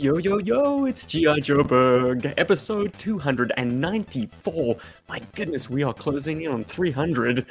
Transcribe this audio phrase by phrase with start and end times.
[0.00, 1.40] Yo, yo, yo, it's G.I.
[1.40, 4.76] Joburg, episode 294.
[5.10, 7.44] My goodness, we are closing in on 300.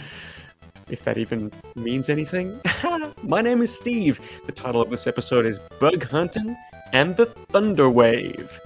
[0.90, 2.60] If that even means anything.
[3.22, 4.20] My name is Steve.
[4.48, 6.58] The title of this episode is Bug Hunting
[6.92, 8.60] and the Thunder Wave.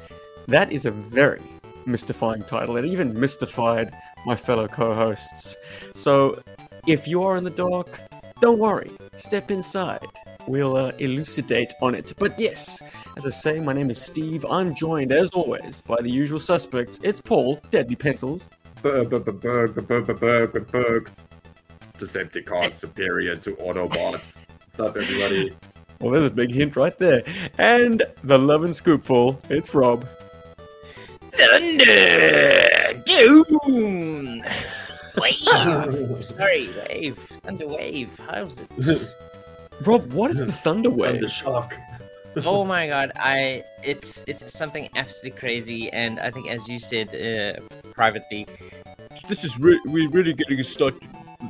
[0.48, 1.42] That is a very
[1.86, 2.78] mystifying title.
[2.78, 3.94] It even mystified
[4.26, 5.58] my fellow co hosts.
[5.94, 6.42] So,
[6.88, 8.00] if you are in the dark,
[8.40, 10.08] don't worry, step inside.
[10.48, 12.14] We'll uh, elucidate on it.
[12.18, 12.82] But yes,
[13.18, 14.46] as I say, my name is Steve.
[14.50, 17.00] I'm joined, as always, by the usual suspects.
[17.02, 18.50] It's Paul, Deadly Pencils.
[18.82, 21.12] Berg, berg, berg, berg, berg, berg, berg, berg.
[21.98, 24.42] Decepticons superior to Autobots.
[24.66, 25.56] What's up, everybody?
[26.00, 27.24] Well, there's a big hint right there.
[27.58, 30.06] And the love and scoopful, it's Rob.
[31.32, 33.02] Thunder!
[33.06, 34.44] Doom!
[35.18, 36.26] Wave!
[36.26, 37.18] Sorry, wave.
[37.18, 38.20] Thunder wave.
[38.28, 39.16] How's it?
[39.82, 41.32] Rob, what is the Thunder Under Wave?
[41.32, 41.76] shock.
[42.46, 47.14] oh my god, I it's it's something absolutely crazy and I think as you said
[47.14, 48.48] uh, privately
[49.28, 50.96] this is re- we really getting to start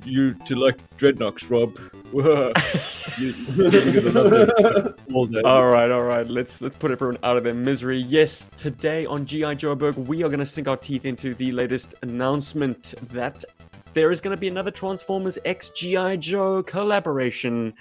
[0.04, 1.80] you to like dreadnoks, Rob.
[5.46, 6.28] All right, all right.
[6.28, 8.00] Let's let's put everyone out of their misery.
[8.00, 11.96] Yes, today on GI Joburg, we are going to sink our teeth into the latest
[12.02, 13.44] announcement that
[13.94, 17.74] there is going to be another Transformers X GI Joe collaboration,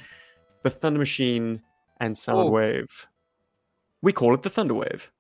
[0.63, 1.63] the Thunder Machine
[2.01, 3.07] and Soundwave.
[4.01, 5.11] We call it the Thunder Wave.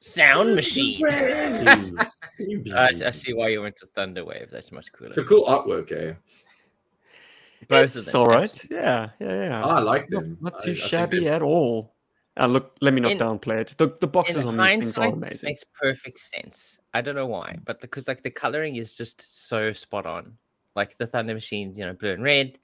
[0.00, 1.00] Sound machine.
[1.08, 1.98] I,
[3.04, 4.48] I see why you went to Thunder Wave.
[4.50, 5.08] That's much cooler.
[5.08, 6.14] It's a cool artwork, eh?
[7.68, 8.66] Both of It's them, all right.
[8.70, 9.62] Yeah, yeah, yeah.
[9.64, 10.38] Oh, I like not, them.
[10.40, 11.94] not I- too I shabby they- at all.
[12.38, 13.74] Uh, look, let me not In- downplay it.
[13.78, 15.48] The the boxes in on these things are hindsight, this amazing.
[15.48, 16.78] makes perfect sense.
[16.92, 20.36] I don't know why, but because like the coloring is just so spot on.
[20.74, 22.58] Like the Thunder Machine, you know, blue and red,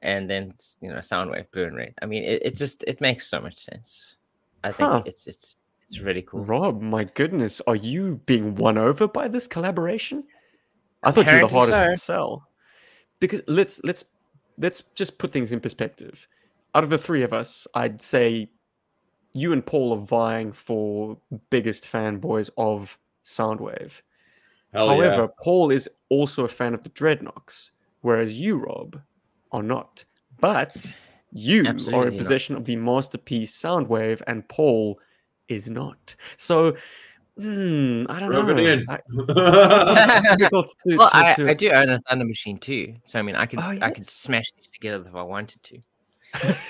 [0.00, 1.94] and then you know, Soundwave, blue and red.
[2.02, 4.16] I mean, it, it just it makes so much sense.
[4.64, 5.02] I think Huh.
[5.06, 5.56] it's it's
[5.88, 6.44] it's really cool.
[6.44, 10.24] Rob, my goodness, are you being won over by this collaboration?
[11.02, 12.48] I thought you were the Apparently hardest to sell.
[13.20, 14.04] Because let's let's
[14.58, 16.26] let's just put things in perspective.
[16.74, 18.50] Out of the three of us, I'd say
[19.32, 21.18] you and Paul are vying for
[21.50, 24.00] biggest fanboys of Soundwave.
[24.72, 25.42] Hell However, yeah.
[25.42, 27.70] Paul is also a fan of the Dreadnoks,
[28.00, 29.00] whereas you, Rob,
[29.52, 30.04] are not.
[30.40, 30.94] But
[31.32, 32.18] you are Absolutely in not.
[32.18, 34.98] possession of the masterpiece Soundwave, and Paul
[35.48, 36.14] is not.
[36.36, 36.76] So,
[37.38, 38.62] hmm, I don't Rub it know.
[38.64, 38.86] in.
[38.88, 38.96] I-
[40.38, 40.64] to- well,
[41.10, 43.78] to- to- I do own a Thunder Machine too, so I mean, I could Oh,
[43.80, 45.78] I could smash these together if I wanted to.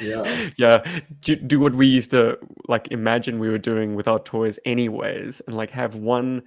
[0.01, 0.51] yeah.
[0.57, 2.39] yeah, do, do what we used to
[2.69, 6.43] like imagine we were doing with our toys, anyways, and like have one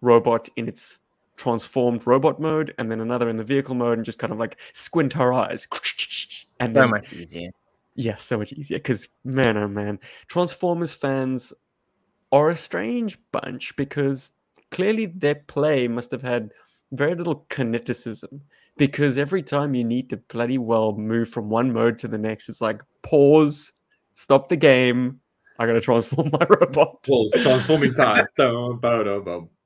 [0.00, 0.98] robot in its
[1.40, 4.58] transformed robot mode, and then another in the vehicle mode, and just kind of like
[4.72, 5.66] squint our eyes,
[6.60, 7.50] and So then much easier.
[7.94, 8.78] Yeah, so much easier.
[8.78, 11.52] Because man, oh man, Transformers fans
[12.30, 14.32] are a strange bunch because
[14.70, 16.52] clearly their play must have had
[16.92, 18.40] very little kineticism.
[18.76, 22.48] Because every time you need to bloody well move from one mode to the next,
[22.48, 23.72] it's like pause,
[24.14, 25.20] stop the game.
[25.58, 27.02] I gotta transform my robot.
[27.02, 28.26] Pulls, transforming time.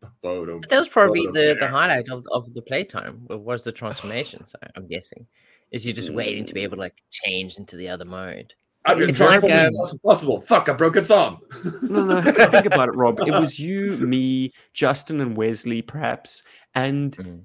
[0.04, 3.26] Dum, ba-dum, bum, ba-dum, That was probably ba-dum, the, the highlight of, of the playtime
[3.28, 4.46] was the transformation.
[4.46, 5.26] So I'm guessing
[5.70, 8.54] is you're just waiting to be able to like change into the other mode.
[8.84, 10.40] I've been It's like, transforming um, as possible.
[10.40, 11.38] Fuck, I broke a thumb.
[11.82, 13.18] No, no, if think about it, Rob.
[13.26, 16.42] It was you, me, Justin, and Wesley, perhaps.
[16.74, 17.40] And Mhm.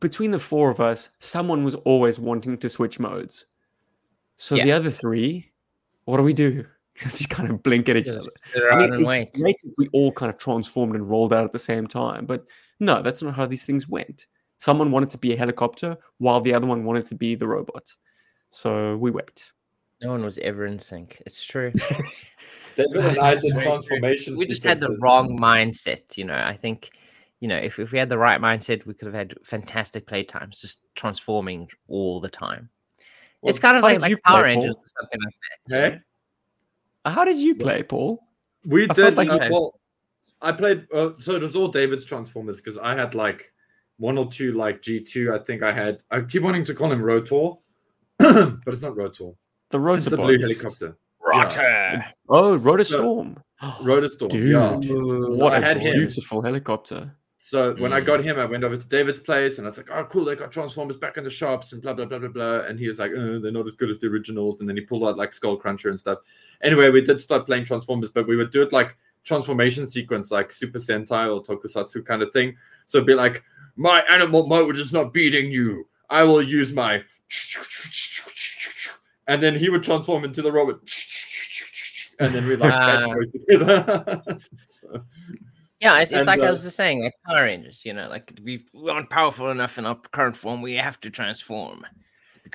[0.00, 3.46] between the four of us, someone was always wanting to switch modes.
[4.36, 5.52] So the other three,
[6.04, 6.66] what do we do?
[7.10, 8.18] Just kind of blink at each other.
[8.18, 9.32] Just sit and it'd wait.
[9.32, 12.26] be great if we all kind of transformed and rolled out at the same time.
[12.26, 12.44] But
[12.78, 14.26] no, that's not how these things went.
[14.58, 17.94] Someone wanted to be a helicopter while the other one wanted to be the robot.
[18.50, 19.50] So we wait.
[20.02, 21.22] No one was ever in sync.
[21.26, 21.72] It's true.
[22.76, 23.72] David and I This is did very true.
[23.72, 24.38] transformations.
[24.38, 26.16] we just had the wrong mindset.
[26.16, 26.90] You know, I think,
[27.40, 30.60] you know, if, if we had the right mindset, we could have had fantastic playtimes,
[30.60, 32.68] just transforming all the time.
[33.42, 35.34] it's kind of like, did like Power play, Rangers or something like
[35.68, 35.74] that.
[35.76, 35.88] you Hey?
[35.96, 36.00] know?
[37.10, 38.22] How did you play, Paul?
[38.64, 39.80] We I did like like you- well.
[40.42, 43.52] I played uh, so it was all David's Transformers because I had like
[43.98, 45.34] one or two like G two.
[45.34, 46.02] I think I had.
[46.10, 47.52] I keep wanting to call him Rotor,
[48.18, 49.32] but it's not Rotor.
[49.70, 49.98] The Rotor.
[49.98, 50.40] It's the blue Rotobots.
[50.42, 50.96] helicopter.
[51.22, 52.04] Roger.
[52.28, 53.36] Oh, Rotorstorm.
[53.62, 54.30] Rotorstorm.
[54.30, 55.36] Dude, Yeah.
[55.36, 55.96] what I a had him.
[55.98, 57.14] beautiful helicopter.
[57.36, 58.06] So when I Mm.
[58.06, 60.24] got him, I went over to David's place and I was like, "Oh, cool!
[60.24, 62.88] They got Transformers back in the shops and blah blah blah blah blah." And he
[62.88, 65.16] was like, uh, "They're not as good as the originals." And then he pulled out
[65.18, 66.18] like Skull Cruncher and stuff.
[66.62, 70.52] Anyway, we did start playing Transformers, but we would do it like transformation sequence, like
[70.52, 72.56] Super Sentai or Tokusatsu kind of thing.
[72.86, 73.42] So it'd be like,
[73.76, 75.86] "My animal mode is not beating you.
[76.08, 77.02] I will use my,"
[79.26, 80.80] and then he would transform into the robot,
[82.18, 84.22] and then we'd like both together.
[84.66, 85.04] so,
[85.80, 87.84] Yeah, it's, it's And, like I uh, was just saying, like Power Rangers.
[87.86, 90.62] You know, like we we aren't powerful enough in our current form.
[90.62, 91.86] We have to transform.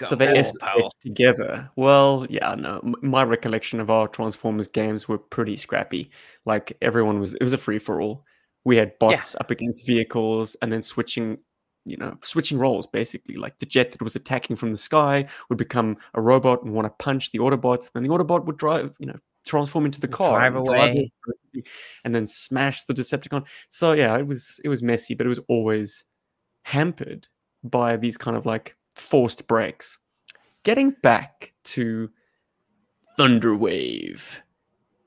[0.03, 1.69] So they escalate together.
[1.75, 2.81] Well, yeah, no.
[3.01, 6.09] My recollection of our Transformers games were pretty scrappy.
[6.45, 8.25] Like everyone was, it was a free for all.
[8.63, 11.37] We had bots up against vehicles, and then switching,
[11.85, 13.35] you know, switching roles basically.
[13.35, 16.85] Like the jet that was attacking from the sky would become a robot and want
[16.85, 17.91] to punch the Autobots.
[17.93, 21.11] Then the Autobot would drive, you know, transform into the car, Drive and away.
[21.53, 21.65] it,
[22.03, 23.43] and then smash the Decepticon.
[23.69, 26.05] So yeah, it was it was messy, but it was always
[26.63, 27.27] hampered
[27.63, 29.97] by these kind of like forced breaks.
[30.63, 32.09] Getting back to
[33.17, 34.39] Thunderwave,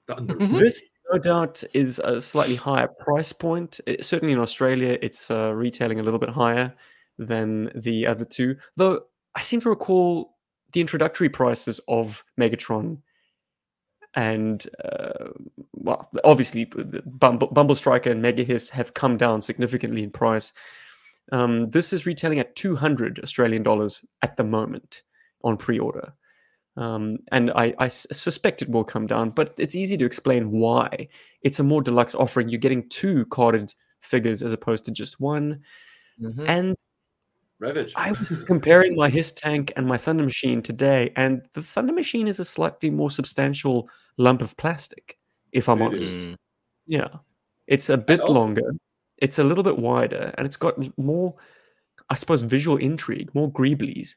[0.07, 0.35] thunder.
[0.59, 3.81] This no doubt is a slightly higher price point.
[3.87, 6.75] It- certainly in Australia, it's uh, retailing a little bit higher
[7.19, 8.57] than the other two.
[8.77, 9.03] Though
[9.35, 10.37] I seem to recall
[10.73, 12.99] the introductory prices of Megatron
[14.15, 15.29] and uh,
[15.73, 20.53] well, obviously Bumble, Bumble Striker and Mega Hiss have come down significantly in price.
[21.33, 25.03] Um, this is retailing at 200 Australian dollars at the moment
[25.45, 26.15] on pre-order.
[26.77, 31.09] Um, and I suspect it will come down, but it's easy to explain why.
[31.43, 32.49] It's a more deluxe offering.
[32.49, 35.63] You're getting two carded figures as opposed to just one.
[36.21, 36.49] Mhm.
[36.49, 36.77] And
[37.59, 37.93] Ravage.
[37.97, 42.29] I was comparing my Hiss tank and my Thunder Machine today, and the Thunder Machine
[42.29, 45.19] is a slightly more substantial lump of plastic,
[45.51, 46.17] if I'm It honest.
[46.17, 46.37] is.
[46.87, 47.09] Yeah.
[47.67, 48.63] It's a bit also- longer,
[49.21, 51.35] it's a little bit wider, and it's got more,
[52.11, 54.17] I suppose, visual intrigue, more greeblies.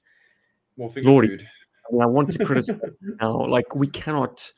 [0.78, 1.28] More finger Lordy.
[1.30, 1.48] food.
[1.90, 2.80] I mean, I want to criticize
[3.22, 3.46] now.
[3.46, 4.54] Like, we cannot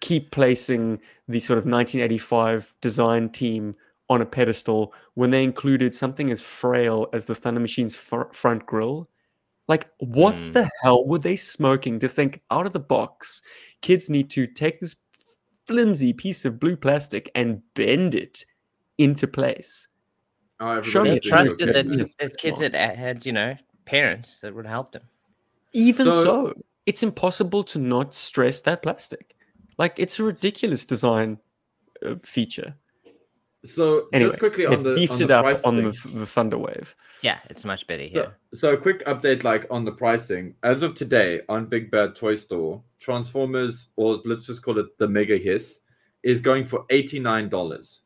[0.00, 3.76] keep placing the sort of 1985 design team
[4.10, 8.66] on a pedestal when they included something as frail as the Thunder Machine's fr- front
[8.66, 9.08] grille.
[9.68, 10.52] Like, what Mm.
[10.54, 13.42] the hell were they smoking to think out of the box?
[13.80, 14.96] Kids need to take this
[15.66, 18.44] flimsy piece of blue plastic and bend it
[19.02, 19.88] into place.
[20.60, 21.26] Oh, Show me They it.
[21.26, 24.92] everybody's doing trusted that the, the kids had, had, you know, parents that would help
[24.92, 25.02] them.
[25.72, 26.54] Even So- so,
[26.86, 29.34] it's impossible to not stress that plastic.
[29.78, 31.38] Like it's a ridiculous design
[32.04, 32.74] uh, feature.
[33.64, 35.64] So Anyway, just quickly on the beefed on it the up pricing.
[35.68, 35.90] on the
[36.20, 36.88] the Thunderwave.
[37.22, 38.34] Yeah, it's much better here.
[38.52, 40.56] So, so a quick update, like on the pricing.
[40.64, 45.06] As of today, on Big Bad Toy Store, Transformers, or let's just call it the
[45.08, 45.78] Mega Hiss,
[46.24, 48.00] is going for eighty nine dollars,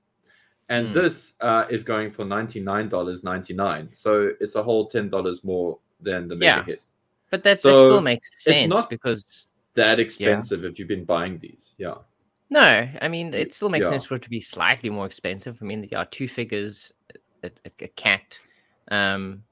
[0.68, 0.92] and Hmm.
[0.94, 3.88] this uh, is going for ninety nine dollars ninety nine.
[3.92, 6.64] So it's a whole ten dollars more than the Mega Yeah.
[6.64, 6.96] Hiss.
[7.30, 11.38] But that, that still makes sense it's not- because That expensive if you've been buying
[11.38, 11.94] these, yeah.
[12.50, 13.90] no, I mean it still makes Yeah.
[13.90, 15.58] sense for it to be slightly more expensive.
[15.60, 16.92] I mean, there are two figures,
[17.42, 18.38] a, a, a cat.
[18.90, 19.42] Um,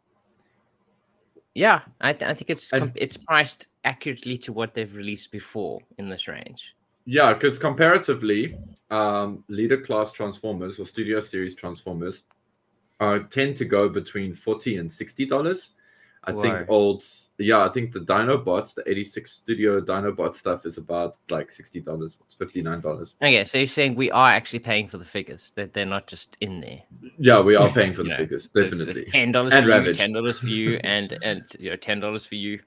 [1.55, 5.31] yeah, I, th- I think it's And- com- it's priced accurately to what they've released
[5.31, 6.75] before in this range.
[7.07, 8.57] Yeah, because comparatively,
[8.91, 12.23] um, leader class transformers or studio series transformers
[13.01, 15.71] uh, tend to go between forty and sixty dollars.
[16.27, 16.41] I Whoa.
[16.41, 17.03] think old,
[17.37, 22.17] yeah, I think the Dinobots, the eighty-six Studio Dinobot stuff, is about like sixty dollars,
[22.39, 23.15] fifty-nine dollars.
[23.21, 26.39] Okay, so you're saying we are actually paying for the figures; that they're not just
[26.41, 26.81] in there.
[27.19, 28.93] Yeah, we are paying for the know, figures, definitely.
[28.95, 32.01] there's ten dollars And for you, ten dollars for you, and and you know ten
[32.01, 32.61] dollars for you.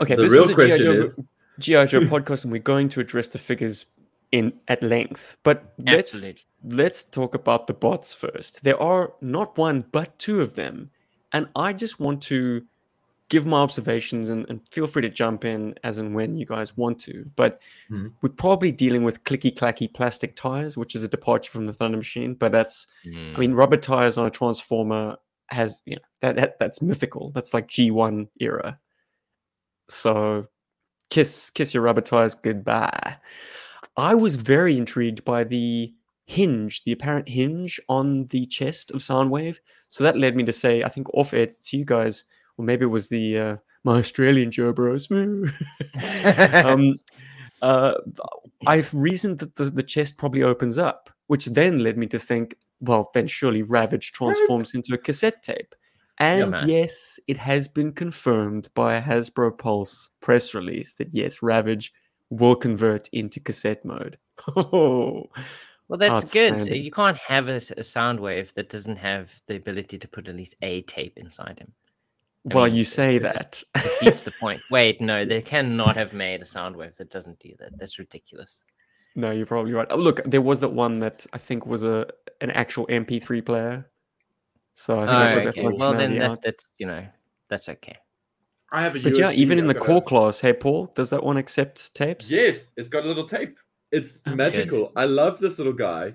[0.00, 0.84] Okay, The this real is question G.I.
[0.94, 1.20] Joe, is-
[1.58, 3.86] GI Joe podcast, and we're going to address the figures
[4.32, 5.36] in at length.
[5.42, 6.42] But let's Absolutely.
[6.64, 8.62] let's talk about the bots first.
[8.62, 10.90] There are not one but two of them,
[11.32, 12.66] and I just want to
[13.28, 16.76] give my observations and, and feel free to jump in as and when you guys
[16.76, 17.28] want to.
[17.34, 17.60] But
[17.90, 18.12] Mhm.
[18.22, 21.96] we're probably dealing with clicky clacky plastic tires, which is a departure from the Thunder
[21.98, 22.34] Machine.
[22.34, 25.16] But that's I mean, rubber tires on a transformer
[25.48, 27.30] has you know that, that that's mythical.
[27.32, 28.78] That's like G1 era.
[29.88, 30.46] So
[31.10, 33.16] kiss kiss your rubber tires goodbye.
[33.96, 35.94] I was very intrigued by the
[36.26, 39.58] hinge, the apparent hinge on the chest of Soundwave.
[39.88, 42.24] So that led me to say, I think off air to you guys,
[42.58, 45.08] or maybe it was the uh, my Australian Joe Bros.
[45.10, 46.96] um,
[47.62, 47.94] uh,
[48.66, 52.56] I've reasoned that the, the chest probably opens up, which then led me to think,
[52.80, 55.74] well, then surely Ravage transforms into a cassette tape.
[56.18, 56.68] And man.
[56.68, 61.92] yes, it has been confirmed by a Hasbro Pulse press release that yes, Ravage
[62.30, 64.18] will convert into cassette mode.
[64.56, 65.24] Oh,
[65.88, 66.66] Well, that's good.
[66.66, 70.56] You can't have a sound wave that doesn't have the ability to put at least
[70.62, 71.72] a tape inside him.
[72.50, 73.62] I well, mean, you say that.
[73.74, 74.60] defeats the point.
[74.70, 77.78] Wait, no, they cannot have made a sound wave that doesn't do that.
[77.78, 78.62] That's ridiculous.
[79.14, 79.86] no, you're probably right.
[79.90, 82.06] Oh, look, there was that one that I think was a
[82.40, 83.88] an actual MP3 player.
[84.78, 85.76] So I think Oh, that okay.
[85.76, 87.02] Well, then that, that's you know
[87.48, 87.96] that's okay.
[88.70, 91.08] I have a But yeah, even in the got a- core class, hey Paul, does
[91.10, 92.30] that one accept tapes?
[92.30, 93.56] Yes, it's got a little tape.
[93.90, 94.92] It's Oh, magical.
[94.94, 96.14] I love this little guy.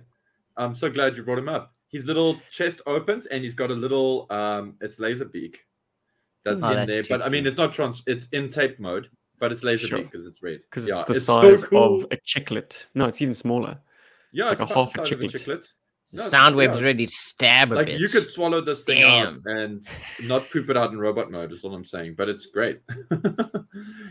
[0.57, 1.73] I'm so glad you brought him up.
[1.91, 5.65] His little chest opens and he's got a little um it's laser beak
[6.45, 7.03] that's Oh, in that's there.
[7.09, 9.97] But I mean it's not trans it's in tape mode, but it's laser Sure.
[9.99, 10.59] beak because it's red.
[10.69, 12.03] Because yeah, it's the so size cool.
[12.03, 12.85] of a chiclet.
[12.93, 13.79] No, it's even smaller.
[14.31, 15.73] yeah, like it's a half a size of chiclet.
[16.13, 16.17] Chiclet.
[16.17, 17.99] No, it's- Soundwave's yeah, ready to stab a Like bitch.
[17.99, 19.85] you could swallow this thing out and
[20.23, 22.81] not poop it out in robot mode is all I'm saying, but it's great.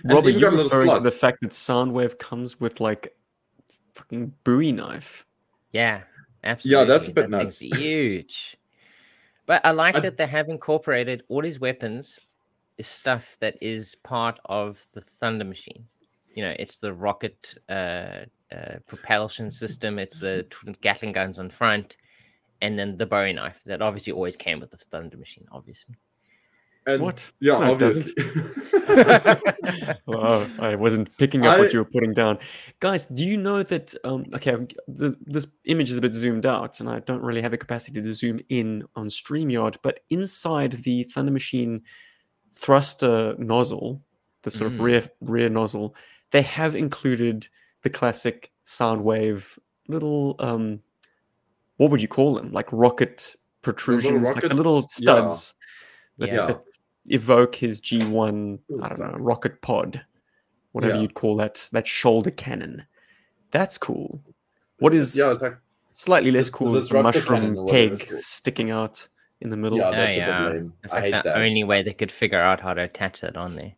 [0.03, 3.15] And Robert, you're got a little referring to the fact that Soundwave comes with like
[3.95, 5.27] fucking Bowie knife.
[5.73, 6.03] Yeah,
[6.43, 6.79] absolutely.
[6.81, 7.77] Yeah, that's a bit That thing's nuts.
[7.81, 8.57] huge.
[9.47, 12.19] But I like I- that they have incorporated all his weapons
[12.79, 15.87] is stuff that is part of the Thunder Machine.
[16.35, 18.21] You know, it's the rocket uh,
[18.55, 21.97] uh, propulsion system, it's the tw- Gatling guns on front,
[22.61, 25.95] and then the Bowie knife that obviously always came with the Thunder Machine, obviously.
[26.87, 27.31] And- What?
[27.41, 28.11] Yeah, No, it doesn't.
[28.19, 29.95] obviously.
[30.07, 32.39] Well, I wasn't picking up I- what you were putting down,
[32.81, 33.07] guys.
[33.07, 33.95] Do you know that?
[34.03, 34.57] Um, okay,
[34.89, 38.01] the, this image is a bit zoomed out, and I don't really have the capacity
[38.03, 39.77] to zoom in on Streamyard.
[39.83, 41.83] But inside the Thunder Machine
[42.55, 44.03] thruster nozzle,
[44.43, 44.83] the sort of Mm.
[44.83, 45.95] rear rear nozzle,
[46.33, 47.49] they have included
[47.83, 49.59] the classic sound wave
[49.89, 50.81] little um,
[51.77, 52.53] what would you call them?
[52.53, 55.05] Like rocket protrusions, like the little rockets, yeah.
[55.05, 55.55] studs
[56.19, 56.47] that, Yeah.
[56.47, 56.65] that
[57.07, 60.05] evoke his G1, I don't know, rocket pod,
[60.73, 61.01] whatever Yeah.
[61.03, 62.87] you'd call that, that shoulder cannon.
[63.51, 64.23] That's cool.
[64.79, 65.57] What is yeah, it's like
[65.93, 68.21] slightly less this- cool this is the mushroom or peg called.
[68.21, 69.09] sticking out
[69.41, 69.79] in the middle.
[69.79, 70.49] Yeah, Oh, that's a bit yeah.
[70.49, 70.73] lame.
[70.85, 71.37] It's I like hate the that.
[71.39, 73.73] only way they could figure out how to attach that on there.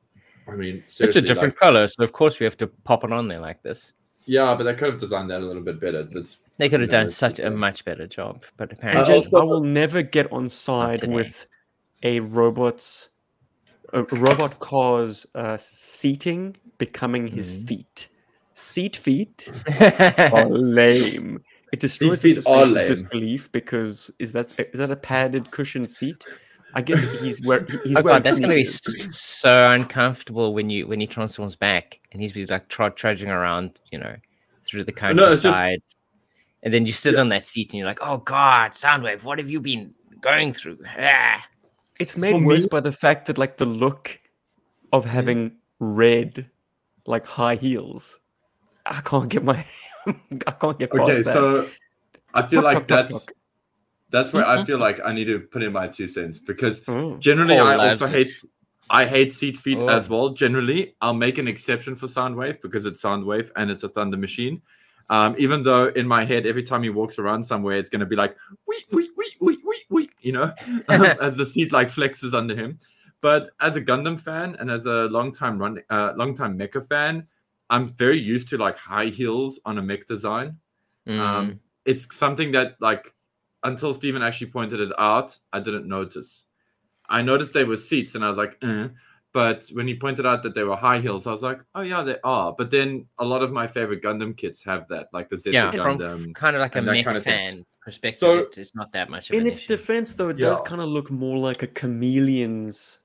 [0.48, 3.12] I mean, It's a different like- color, so of course we have to pop it
[3.12, 3.92] on there like this.
[4.26, 6.02] yeah, but they could have designed that a little bit better.
[6.04, 9.04] That's They could have done it's such a much better job, but And apparently, Uh,
[9.06, 11.46] gents, also- I will never get on side with
[12.02, 13.08] a robot's
[13.94, 17.62] a robot car's uh, seating becoming his Mm-hmm.
[17.64, 17.68] Mhm.
[17.68, 18.08] feet.
[18.54, 19.48] Seat feet
[20.32, 21.42] are lame.
[21.72, 22.86] It destroys the feet are suspension of lame.
[22.86, 26.24] disbelief because is that is that a padded cushion seat?
[26.74, 31.00] I guess he's where he's oh god, that's gonna be so uncomfortable when you when
[31.00, 34.16] he transforms back and he's be like trud trudging around, you know,
[34.62, 35.82] through the No, it's just- countryside,
[36.62, 39.50] and then you sit on that seat and you're like, oh god, Soundwave, what have
[39.50, 40.78] you been going through?
[40.98, 41.46] Ah.
[42.00, 44.18] It's made For worse me- by the fact that like the look
[44.92, 46.48] of having red
[47.06, 48.18] like high heels.
[48.86, 49.64] I can't get my
[50.06, 51.22] I can't get past okay.
[51.22, 51.32] that.
[51.32, 51.68] So
[52.34, 53.34] I feel Tuck, like tuck, tuck, that's tuck.
[54.12, 57.16] That's where I feel like I need to put in my two cents because Oh.
[57.16, 58.30] generally Paul I also hate
[58.90, 59.88] I hate seat feet Oh.
[59.88, 60.28] as well.
[60.30, 64.60] Generally, I'll make an exception for Soundwave because it's Soundwave and it's a Thunder Machine.
[65.08, 68.06] Um, even though in my head, every time he walks around somewhere, it's going to
[68.06, 70.52] be like wee wee wee wee wee wee, you know,
[70.88, 72.78] as the seat like flexes under him.
[73.22, 76.86] But as a Gundam fan and as a long time run, uh, long time mecha
[76.86, 77.26] fan,
[77.70, 80.58] I'm very used to like high heels on a mech design.
[81.08, 81.18] Mm.
[81.18, 83.14] Um, it's something that like
[83.64, 86.44] until Stephen actually pointed it out, I didn't notice.
[87.08, 88.88] I noticed they were seats, and I was like, eh.
[89.32, 92.02] but when he pointed out that they were high heels, I was like, oh yeah,
[92.02, 92.52] they are.
[92.56, 95.70] But then a lot of my favorite Gundam kits have that, like the Zeta yeah,
[95.70, 97.32] from kind of like a mech kind of thing.
[97.32, 99.68] fan perspective, So- it- it's not that much of in an its issue.
[99.68, 103.00] defense though it does kind of look more like a chameleon's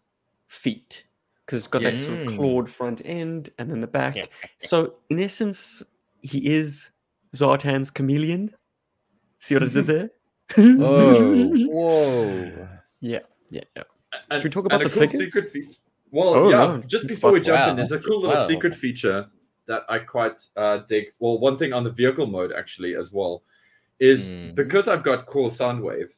[0.47, 1.05] feet
[1.45, 2.35] because it's got that sort of Mm.
[2.37, 4.25] clawed front end and then the back Yeah.
[4.59, 5.81] so in essence
[6.21, 6.89] he is
[7.35, 8.53] zartan's chameleon
[9.39, 10.11] see what i did there
[10.57, 12.67] Oh, whoa.
[13.01, 13.83] yeah yeah yeah
[14.29, 15.25] And, Should we talk about the cool figures?
[15.33, 15.73] secret feature.
[16.11, 16.57] Well, Oh, yeah.
[16.57, 16.77] no.
[16.87, 17.69] Just before we jump wow.
[17.71, 18.47] in, there's a cool little Wow.
[18.47, 19.27] secret feature
[19.67, 21.07] that I quite uh, dig.
[21.19, 23.43] Well, one thing on the vehicle mode actually as well
[23.99, 24.55] is Mm.
[24.55, 26.09] because I've got Core Soundwave,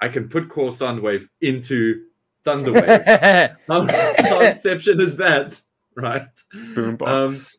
[0.00, 2.04] I can put Core Soundwave into
[2.44, 3.56] Thunderwave.
[3.68, 3.86] How
[4.28, 5.60] how exception is that,
[5.96, 6.28] right?
[6.74, 7.56] boombox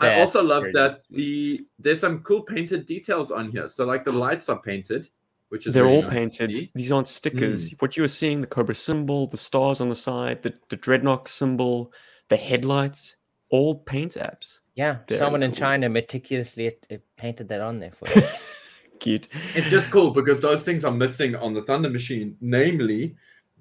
[0.00, 1.16] I also love that sweet.
[1.16, 3.66] the there's some cool painted details on here.
[3.68, 5.08] So like the lights are painted,
[5.50, 6.70] which is they're really all nice painted see.
[6.74, 7.82] these aren't stickers Mm.
[7.82, 11.28] what you were seeing the cobra symbol the stars on the side the, the dreadnok
[11.28, 11.92] symbol
[12.28, 13.16] the headlights
[13.50, 15.58] all paint apps Yeah, Very someone in cool.
[15.60, 18.22] China meticulously it, it painted that on there for you.
[19.00, 23.16] cute It's just cool because those things are missing on the Thunder Machine, namely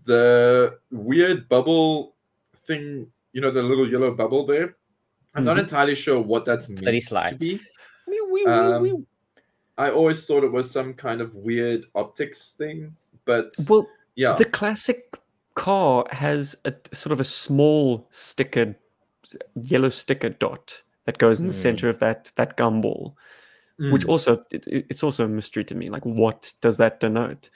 [0.06, 2.16] the weird bubble
[2.68, 3.08] thing.
[3.34, 4.76] You know, the little yellow bubble there.
[5.36, 5.62] I'm not Mhm.
[5.66, 7.40] entirely sure what that's meant Slitty to slide.
[7.40, 7.60] be.
[8.08, 8.96] Wee, wee, wee, Um, wee.
[9.80, 12.96] I always thought it was some kind of weird optics thing,
[13.26, 15.18] but well yeah, The classic
[15.56, 18.76] car has a sort of a small sticker,
[19.56, 21.62] yellow sticker dot that goes in the Hmm.
[21.68, 23.14] center of that that gumball,
[23.94, 24.10] which Mm.
[24.10, 25.90] also it, it- it's also a mystery to me.
[25.90, 27.50] Like, what does that denote?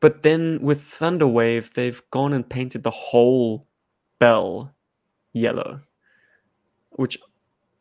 [0.00, 3.66] But then with Thunderwave, they've gone and painted the whole
[4.18, 4.74] bell
[5.32, 5.80] yellow,
[6.90, 7.16] which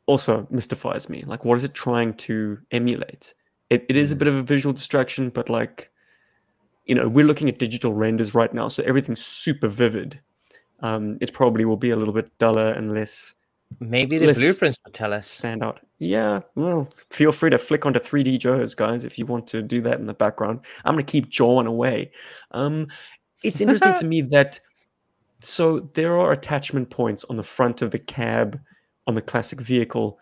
[0.05, 1.23] also mystifies me.
[1.25, 3.33] Like, what is it trying to emulate?
[3.73, 5.91] It, it is a bit of a visual distraction, but like,
[6.85, 10.19] you know, we're looking at digital renders right now, so everything's super vivid.
[10.81, 13.33] Um, it probably will be a little bit duller and less
[13.79, 15.27] Maybe the Let's blueprints will tell us.
[15.27, 15.79] stand out.
[15.99, 19.81] Yeah, well, feel free to flick onto 3D Joes, guys, if you want to do
[19.81, 20.61] that in the background.
[20.85, 22.11] I'm going to keep jawing away.
[22.51, 22.87] Um,
[23.43, 24.59] it's interesting to me that
[25.39, 28.59] so there are attachment points on the front of the cab
[29.07, 30.17] on the classic vehicle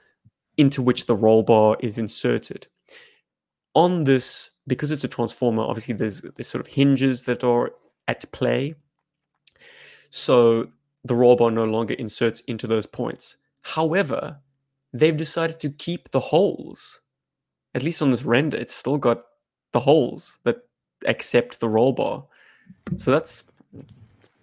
[0.57, 2.67] into which the roll bar is inserted.
[3.73, 7.71] On this, because it's a transformer, obviously there's there's sort of hinges that are
[8.07, 8.75] at play.
[10.09, 10.69] So
[11.03, 13.37] the roll bar no longer inserts into those points.
[13.61, 14.39] However,
[14.93, 16.99] they've decided to keep the holes.
[17.73, 19.23] At least on this render, it's still got
[19.71, 20.67] the holes that
[21.05, 22.25] accept the roll bar.
[22.97, 23.43] So that's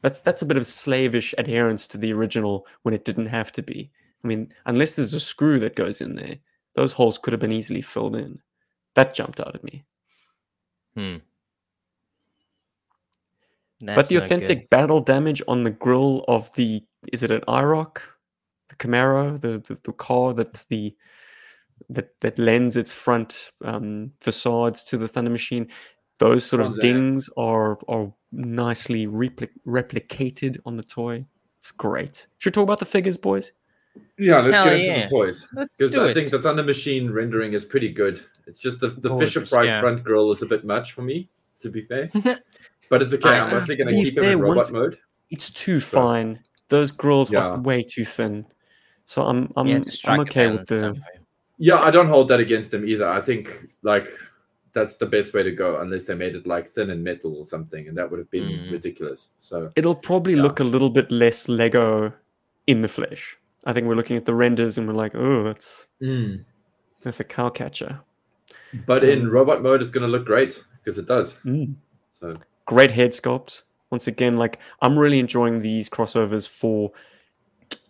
[0.00, 3.62] that's that's a bit of slavish adherence to the original when it didn't have to
[3.62, 3.90] be.
[4.25, 6.38] I mean, unless there's a screw that goes in there,
[6.75, 8.40] those holes could have been easily filled in.
[8.99, 9.85] That jumped out at me.
[10.97, 11.17] Hmm.
[13.95, 17.99] but the authentic battle damage on the grill of the is it an IROC,
[18.69, 20.97] the Camaro, the the, the car that the
[21.88, 25.69] that that lends its front um, facade to the Thunder Machine.
[26.19, 31.26] Those sort of Bronze dings are are nicely repli- replicated on the toy.
[31.59, 32.26] It's great.
[32.38, 33.52] Should we talk about the figures, boys?
[34.19, 35.02] Yeah, let's Hell get into yeah.
[35.05, 35.49] the toys.
[35.76, 36.14] Because I it.
[36.14, 38.21] think the Thunder Machine rendering is pretty good.
[38.47, 39.81] It's just the, the Fisher Price yeah.
[39.81, 41.28] front grill is a bit much for me,
[41.61, 42.11] to be fair.
[42.90, 43.28] but it's okay.
[43.31, 44.99] I'm Uh, mostly going to keep him fair, in robot once- mode.
[45.31, 46.40] It's too fine.
[46.69, 47.45] Those grills Yeah.
[47.45, 48.47] are way too thin.
[49.05, 51.02] So I'm I'm, Yeah, I'm okay with balance the.
[51.59, 53.09] Yeah, I don't hold that against them either.
[53.09, 54.09] I think like
[54.73, 57.45] that's the best way to go, unless they made it like thin and metal or
[57.45, 58.71] something, and that would have been Mm.
[58.73, 59.30] ridiculous.
[59.39, 60.43] So It'll probably Yeah.
[60.43, 62.13] look a little bit less Lego
[62.67, 63.37] in the flesh.
[63.69, 66.45] I think we're looking at the renders and we're like, oh, that's Mm.
[67.02, 68.00] that's a cow catcher.
[68.87, 71.37] But in Um, robot mode, it's going to look great because it does.
[71.45, 71.75] Mm.
[72.11, 72.35] So
[72.67, 73.63] Great head sculpt.
[73.91, 76.93] Once again, like I'm really enjoying these crossovers for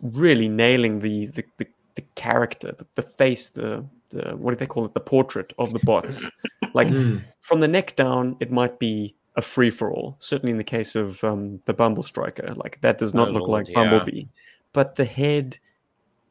[0.01, 4.65] really nailing the the, the, the character, the, the face, the the what do they
[4.67, 6.27] call it, the portrait of the bots.
[6.73, 7.23] like Mm.
[7.41, 10.15] from the neck down, it might be a free for all.
[10.19, 13.47] Certainly in the case of um, the Bumble Striker, like that does not Oh look
[13.47, 13.75] Lord, like yeah.
[13.83, 14.25] Bumblebee,
[14.73, 15.57] but the head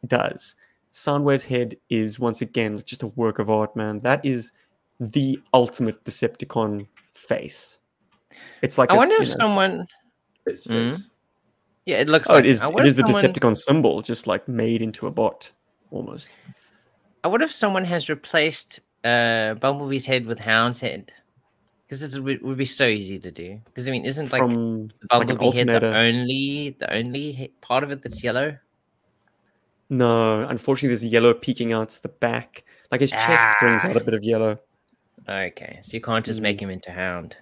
[0.07, 0.55] does.
[0.93, 4.01] Soundwave's head is once again just a work of art, man.
[4.01, 4.53] That is
[4.99, 7.79] the ultimate Decepticon face.
[8.63, 9.87] It's like I a s- wonder if know- someone.
[10.47, 10.91] It's Mm.
[10.91, 11.03] face.
[11.87, 12.29] Yeah, it looks.
[12.29, 12.63] Oh, like, it is.
[12.63, 15.51] I It wonder is the someone- Decepticon symbol, just like made into a bot,
[15.91, 16.35] almost.
[17.25, 21.13] I wonder if someone has replaced uh, Bumblebee's head with Hound's head,
[21.87, 23.61] because it would would be so easy to do.
[23.67, 27.53] Because I mean, isn't like From the like an Bumblebee head the only the only
[27.61, 28.57] part of it that's yellow?
[29.91, 32.65] No, unfortunately, there's yellow peeking out the back.
[32.91, 34.05] Like his chest brings out a Ah.
[34.05, 34.59] bit of yellow.
[35.29, 36.43] Okay, so you can't just Mm.
[36.43, 37.37] make him into Hound.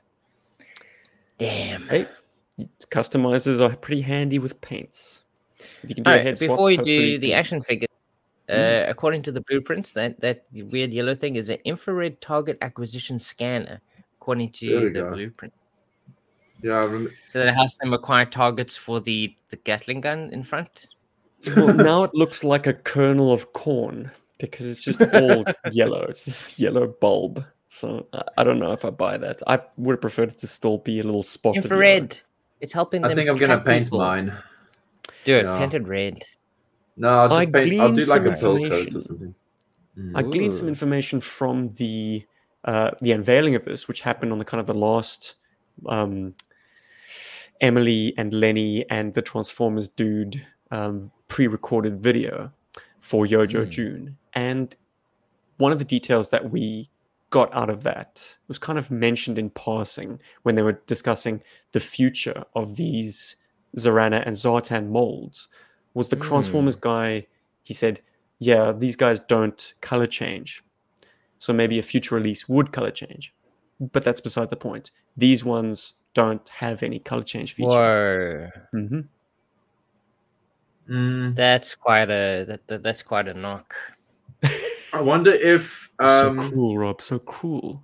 [1.39, 1.87] Damn.
[1.89, 2.07] Hey,
[2.91, 5.23] customizers are pretty handy with paints.
[5.83, 7.61] If you can do a Alright, head swap, before we hopefully do the can- action
[7.63, 7.89] figure,
[8.49, 8.91] uh, Mm.
[8.91, 13.81] according to the blueprints, that that weird yellow thing is an infrared target acquisition scanner,
[14.21, 15.11] according to the go.
[15.13, 15.53] blueprint.
[16.63, 20.31] Yeah, I rem- So that it has some required targets for the the Gatling gun
[20.33, 20.89] in front.
[21.55, 26.03] Well, now it looks like a kernel of corn because it's just all yellow.
[26.03, 27.45] It's just yellow bulb.
[27.69, 29.43] So I, I don't know if I buy that.
[29.47, 31.77] I would have preferred it to still be a little spot of yellow.
[31.77, 32.19] Infrared.
[32.61, 33.99] It's helping I think I'm going to paint people.
[33.99, 34.33] mine.
[35.25, 35.45] Do it.
[35.45, 35.59] Yeah.
[35.59, 36.25] Paint it red.
[36.97, 37.81] No, I'll I just paint.
[37.81, 38.97] I'll do gleaned like some a pill coat information.
[38.97, 39.35] or something.
[39.99, 40.13] Mm.
[40.15, 42.25] I gleaned some information from the
[42.65, 45.35] uh, the unveiling of this, which happened on the kind of the last
[45.87, 46.35] um,
[47.61, 52.53] Emily and Lenny and the Transformers dude um, pre-recorded video
[53.01, 53.71] for Yojo Hmm.
[53.71, 54.77] June, and
[55.59, 56.91] one of the details that we
[57.31, 61.81] got out of that was kind of mentioned in passing when they were discussing the
[61.81, 63.37] future of these
[63.77, 65.49] Zarana and Zartan molds
[65.93, 66.23] was the Hmm.
[66.23, 67.27] Transformers guy
[67.63, 68.01] he said
[68.39, 70.63] yeah these guys don't color change.
[71.39, 73.35] So maybe a future release would color change.
[73.81, 74.91] But that's beside the point.
[75.17, 78.53] These ones don't have any color change feature.
[78.73, 79.01] Whoa, hmm
[80.89, 81.35] Mm.
[81.35, 83.75] that's quite a that, that that's quite a knock.
[84.93, 87.83] I wonder if so um, cruel rob so cruel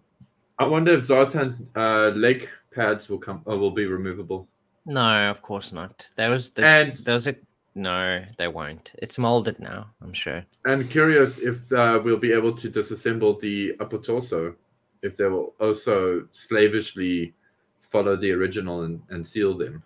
[0.58, 4.46] I wonder if Zartan's uh, leg pads will come or will be removable.
[4.86, 6.08] No, of course not.
[6.16, 7.34] There was the, And there was a
[7.74, 8.92] no, they won't.
[8.98, 9.90] It's molded now.
[10.02, 10.44] I'm sure.
[10.66, 14.54] and curious if uh, we'll be able to disassemble the upper torso,
[15.02, 17.34] if they will also slavishly
[17.80, 19.82] follow the original and, and seal them.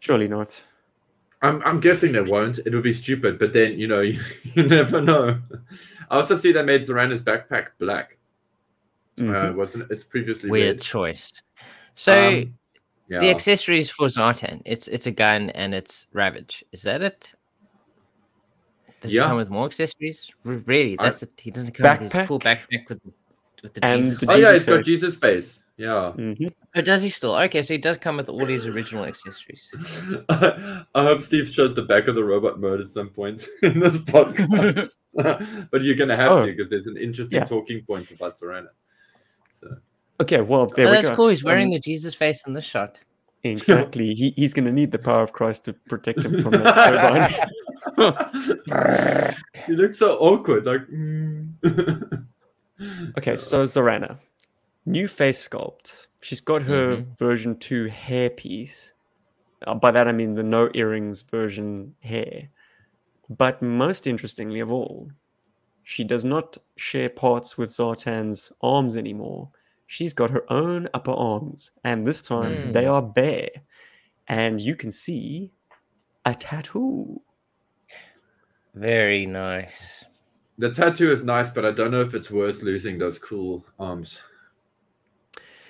[0.00, 0.62] surely not
[1.42, 2.58] I'm I'm guessing they won't.
[2.58, 4.20] It would be stupid, but then you know you,
[4.54, 5.38] you never know.
[6.10, 8.16] I also see they made Zarana's backpack black.
[9.18, 9.54] Uh, Mhm.
[9.56, 9.90] wasn't it?
[9.90, 10.80] It's previously Weird red.
[10.80, 11.32] choice.
[11.94, 12.54] So Um,
[13.08, 13.20] Yeah.
[13.20, 16.64] the accessories for Zartan, it's it's a gun and it's Ravage.
[16.72, 17.32] Is that it?
[19.00, 19.22] Does Yeah.
[19.22, 20.30] he come with more accessories?
[20.44, 20.96] R- Really?
[20.98, 21.30] I- That's it.
[21.38, 22.60] He doesn't come with his full Backpack?
[22.70, 23.00] backpack with
[23.62, 24.20] with the And Jesus.
[24.20, 24.84] the oh yeah, Jesus it's got.
[24.84, 25.62] Jesus face.
[25.78, 26.12] Yeah.
[26.16, 26.52] Mhm.
[26.74, 27.34] Oh, does he still?
[27.36, 29.70] Okay, so he does come with all his original accessories.
[30.28, 33.96] I hope Steve shows the back of the robot mode at some point in this
[33.98, 34.96] podcast.
[35.70, 36.40] but you're gonna have Oh.
[36.40, 37.44] to because there's an interesting Yeah.
[37.46, 38.68] talking point about Zarana.
[39.52, 39.76] So
[40.20, 41.14] Okay, well there oh, we that's go.
[41.16, 41.28] cool.
[41.28, 42.98] He's wearing Um, the Jesus face in this shot.
[43.44, 44.14] exactly.
[44.14, 47.46] he, he's going to need the power of Christ to protect him from that
[47.96, 49.36] turbine.
[49.66, 50.82] he looks so awkward, like.
[50.88, 51.52] mm.
[53.16, 54.18] Okay, so Zarana,
[54.88, 56.06] new face sculpt.
[56.22, 57.18] She's got her Mhm.
[57.18, 58.92] version two hairpiece.
[59.66, 62.50] Uh, by that I mean the no earrings version hair.
[63.28, 65.10] But most interestingly of all,
[65.82, 69.50] she does not share parts with Zartan's arms anymore.
[69.86, 72.90] She's got her own upper arms, and this time they Hmm.
[72.90, 73.50] are bare,
[74.28, 75.52] and you can see
[76.24, 77.22] a tattoo.
[78.74, 80.04] Very nice.
[80.58, 84.20] The tattoo is nice, but I don't know if it's worth losing those cool arms.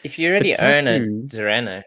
[0.04, 1.82] If you already own a tattoo- Zarana,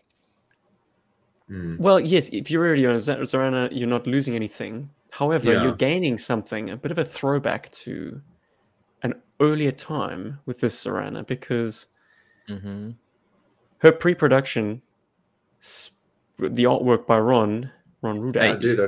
[1.48, 1.76] Hmm.
[1.80, 4.92] Well, yes, if you're already own a Zarana, you're not losing anything.
[5.12, 5.64] However, Yeah.
[5.64, 8.22] you're gaining something, a bit of a throwback to
[9.04, 11.88] an earlier time with this Zarana because
[12.48, 12.92] hmm
[13.80, 14.82] her pre-production,
[16.40, 17.72] the artwork by Ron,
[18.02, 18.62] Ron Ah, Rudat.
[18.62, 18.88] dude, I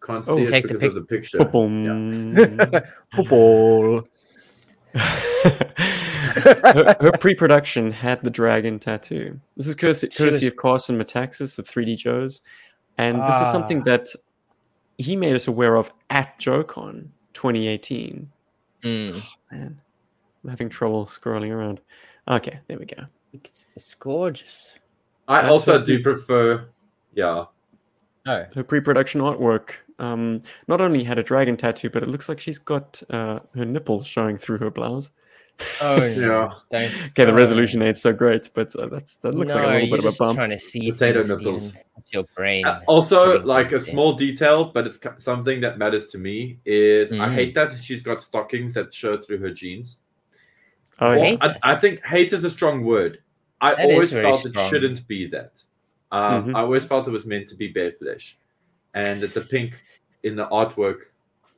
[0.00, 1.44] can't see Oh, it take the because of the picture.
[1.44, 2.32] Boom.
[3.16, 4.04] Football.
[6.28, 9.40] her, her pre-production had the dragon tattoo.
[9.56, 12.40] This is courtesy, courtesy of Carson Metaxas of 3D Joe's,
[12.96, 13.84] and this is something Ah.
[13.84, 14.08] that
[14.98, 18.30] he made us aware of at JoeCon 2018.
[18.84, 19.22] Mm.
[19.52, 19.80] Man,
[20.44, 21.80] I'm having trouble scrolling around.
[22.28, 23.04] Okay, there we go.
[23.32, 24.78] It's, it's gorgeous.
[25.28, 26.68] I That's also do prefer,
[27.14, 27.44] yeah.
[28.26, 32.40] Oh, Her pre-production artwork um, not only had a dragon tattoo, but it looks like
[32.40, 35.10] she's got uh, her nipples showing through her blouse.
[35.80, 36.50] Oh Yeah.
[36.70, 36.92] Don't.
[37.06, 39.90] Okay, the resolution ain't so great, but uh, that's that looks like a little you're
[39.96, 40.34] bit of a just bump.
[40.36, 41.74] Trying to see Potato nipples.
[42.12, 42.64] your brain.
[42.64, 43.92] Uh, also, like a things in.
[43.94, 47.34] small detail, but it's ki- something that matters to me is I Mm.
[47.34, 49.98] hate that she's got stockings that show through her jeans.
[51.00, 51.24] Oh, Or- yeah.
[51.24, 51.56] hate I.
[51.62, 53.18] I think hate is a strong word.
[53.60, 55.62] I That is always very felt it shouldn't be that.
[56.12, 56.56] Um, Mhm.
[56.56, 58.38] I always felt it was meant to be bare flesh,
[58.94, 59.74] and that the pink
[60.22, 61.00] in the artwork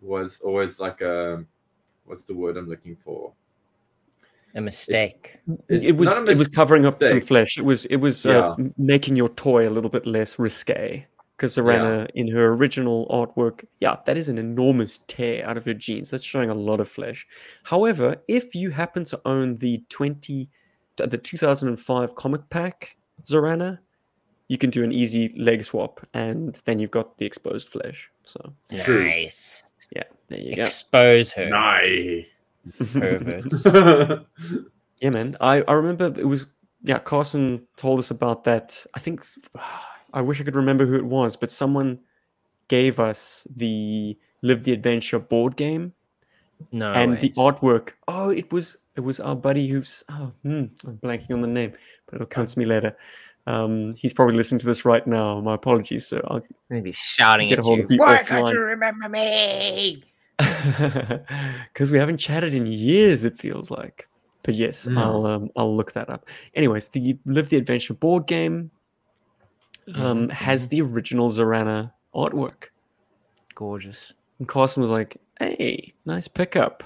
[0.02, 1.44] was always like a
[2.06, 3.32] what's the word I'm looking for?
[4.54, 5.38] A mistake.
[5.68, 7.56] It, it was not a it was covering up some flesh.
[7.56, 11.06] It was it was uh, making your toy a little bit less risque.
[11.36, 15.72] Because Zarana, in her original artwork, yeah, that is an enormous tear out of her
[15.72, 16.10] jeans.
[16.10, 17.26] That's showing a lot of flesh.
[17.62, 20.50] However, if you happen to own the twenty,
[20.96, 23.78] the two thousand and five comic pack Zarana,
[24.48, 28.10] you can do an easy leg swap, and then you've got the exposed flesh.
[28.24, 29.04] So True.
[29.04, 29.64] Nice.
[29.96, 30.62] yeah, there you go.
[30.62, 31.48] Expose her.
[31.48, 32.26] Nice.
[32.92, 33.64] Perverts.
[35.00, 35.34] Yeah, man.
[35.40, 36.48] I, I remember it was
[36.82, 36.98] yeah.
[36.98, 38.84] Carson told us about that.
[38.92, 39.24] I think
[40.12, 42.00] I wish I could remember who it was, but someone
[42.68, 45.94] gave us the Live the Adventure board game
[46.70, 46.92] No.
[46.92, 47.20] and way.
[47.20, 47.92] the artwork.
[48.06, 51.72] Oh, it was it was our buddy who's oh hmm, I'm blanking on the name,
[52.04, 52.94] but it'll come to me later.
[53.46, 55.40] Um, he's probably listening to this right now.
[55.40, 57.84] My apologies, So I'll Gonna shouting Get at a hold you.
[57.84, 58.26] of you Why offline.
[58.26, 60.04] can't you remember me?
[61.72, 63.24] because we haven't chatted in years.
[63.24, 64.08] It feels like,
[64.42, 64.98] but yes, Mm.
[64.98, 66.26] I'll um, I'll look that up.
[66.54, 68.70] Anyways, the Live the Adventure board game
[69.94, 72.68] um, has the original Zarana artwork,
[73.54, 74.12] Gorgeous.
[74.38, 76.82] and Carson was like, "Hey, nice pickup.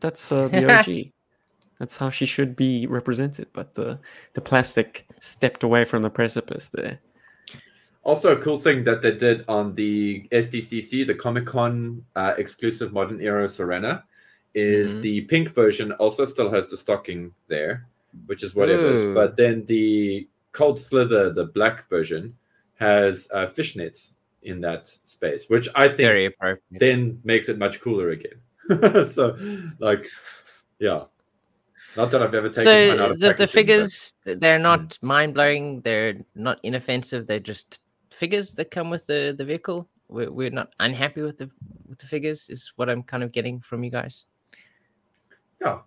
[0.00, 1.10] That's uh, the OG.
[1.78, 3.98] That's how she should be represented." But the
[4.34, 7.00] the plastic stepped away from the precipice there.
[8.04, 12.92] Also, a cool thing that they did on the SDCC, the Comic Con uh, exclusive
[12.92, 14.02] Modern Era Zarana,
[14.54, 15.00] is Mhm.
[15.00, 17.86] the pink version also still has the stocking there,
[18.26, 18.88] which is whatever.
[18.92, 19.14] Ooh.
[19.14, 22.36] But then the Cold Slither, the black version,
[22.74, 24.12] has uh, fishnets
[24.42, 26.34] in that space, which I think Very
[26.70, 28.38] then makes it much cooler again.
[29.08, 29.36] so,
[29.78, 30.06] like,
[30.78, 31.04] yeah.
[31.96, 35.80] Not that I've ever taken so the, the packaging, but- figures they're not mind blowing
[35.82, 37.80] they're not inoffensive they're just
[38.14, 41.50] figures that come with the the vehicle we're, we're not unhappy with the
[41.88, 44.24] with the figures is what i'm kind of getting from you guys
[45.60, 45.80] Yeah,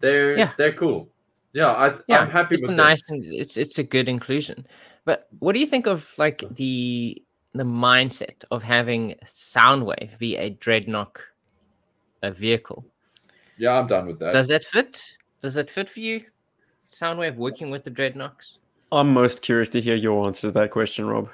[0.00, 0.52] they're Yeah.
[0.56, 1.08] they're cool.
[1.52, 2.84] Yeah, I yeah I'm happy it's with a them.
[2.86, 4.66] nice and it's it's a good inclusion
[5.04, 7.22] but what do you think of like the
[7.54, 11.16] the mindset of having Soundwave be a Dreadnok
[12.22, 12.84] a vehicle.
[13.56, 14.32] Yeah, I'm done with that.
[14.32, 15.02] Does that fit?
[15.40, 16.24] Does that fit for you?
[16.86, 18.58] Soundwave working with the Dreadnoks?
[18.90, 21.28] I'm most curious to hear your answer to that question, Rob.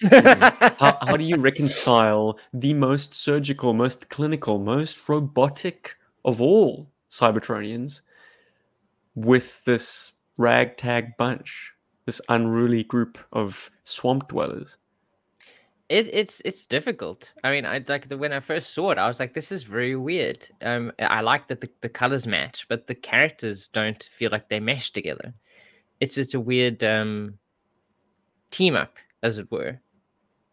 [0.10, 8.00] How, how do you reconcile the most surgical, most clinical, most robotic of all Cybertronians
[9.14, 11.74] with this ragtag bunch,
[12.06, 14.78] this unruly group of swamp dwellers?
[15.88, 17.32] It, it's it's difficult.
[17.44, 19.64] I mean, I like the when I first saw it, I was like, "This is
[19.64, 24.30] very weird." Um, I like that the, the colors match, but the characters don't feel
[24.30, 25.34] like they mesh together.
[26.04, 27.38] It's just a weird um
[28.50, 29.80] team up, as it were.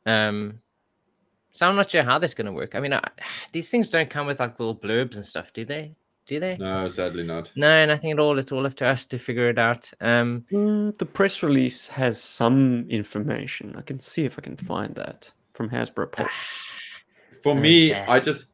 [0.06, 0.60] Um,
[1.52, 2.74] so I'm not sure how that's going to work.
[2.74, 3.02] I mean, I,
[3.52, 5.94] these things don't come with like little blurbs and stuff, do they?
[6.26, 6.56] Do they?
[6.56, 7.52] No, sadly not.
[7.58, 8.40] No, nothing at all.
[8.40, 9.92] It's all up to us to figure it out.
[10.00, 13.76] Um, Mm, the press release has some information.
[13.78, 16.66] I can see if I can find that from Hasbro Pulse.
[17.44, 17.94] For me.
[17.94, 18.48] I just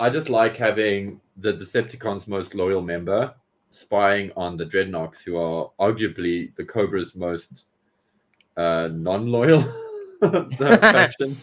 [0.00, 3.32] I just like having the Decepticons' most loyal member
[3.72, 7.66] spying on the Dreadnoks, who are arguably the Cobra's most
[8.56, 9.62] uh, non-loyal
[10.58, 11.40] faction.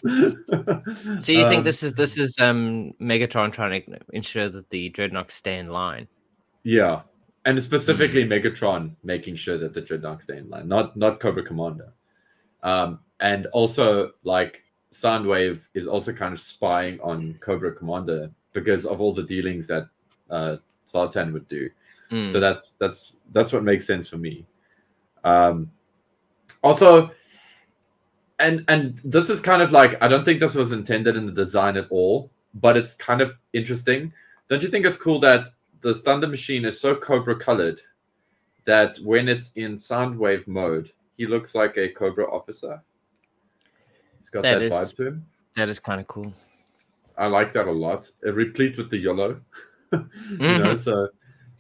[1.20, 4.90] so you think Um, this is this is um Megatron trying to ensure that the
[4.92, 6.08] Dreadnoks stay in line?
[6.64, 7.02] Yeah,
[7.46, 8.32] and specifically Hmm.
[8.32, 11.92] Megatron making sure that the Dreadnoks stay in line, not not Cobra Commander.
[12.64, 14.64] Um, and also like
[14.94, 19.88] Soundwave is also kind of spying on Cobra Commander because of all the dealings that
[20.30, 20.58] uh,
[20.94, 21.70] would do.
[22.12, 22.32] Mm.
[22.32, 24.46] So that's that's that's what makes sense for me.
[25.24, 25.72] Um,
[26.64, 27.12] also,
[28.40, 31.32] and and this is kind of like I don't think this was intended in the
[31.32, 34.12] design at all, but it's kind of interesting.
[34.50, 35.48] Don't you think it's cool that
[35.82, 37.80] the Thunder Machine is so Cobra colored
[38.66, 42.82] that when it's in Soundwave mode, he looks like a Cobra officer.
[44.20, 45.26] He's got That that, is- vibe to him.
[45.56, 46.34] that is kind of cool.
[47.18, 48.10] I like that a lot.
[48.22, 49.40] Replete with the yellow.
[49.92, 50.64] you Mm-hmm.
[50.64, 51.10] know, so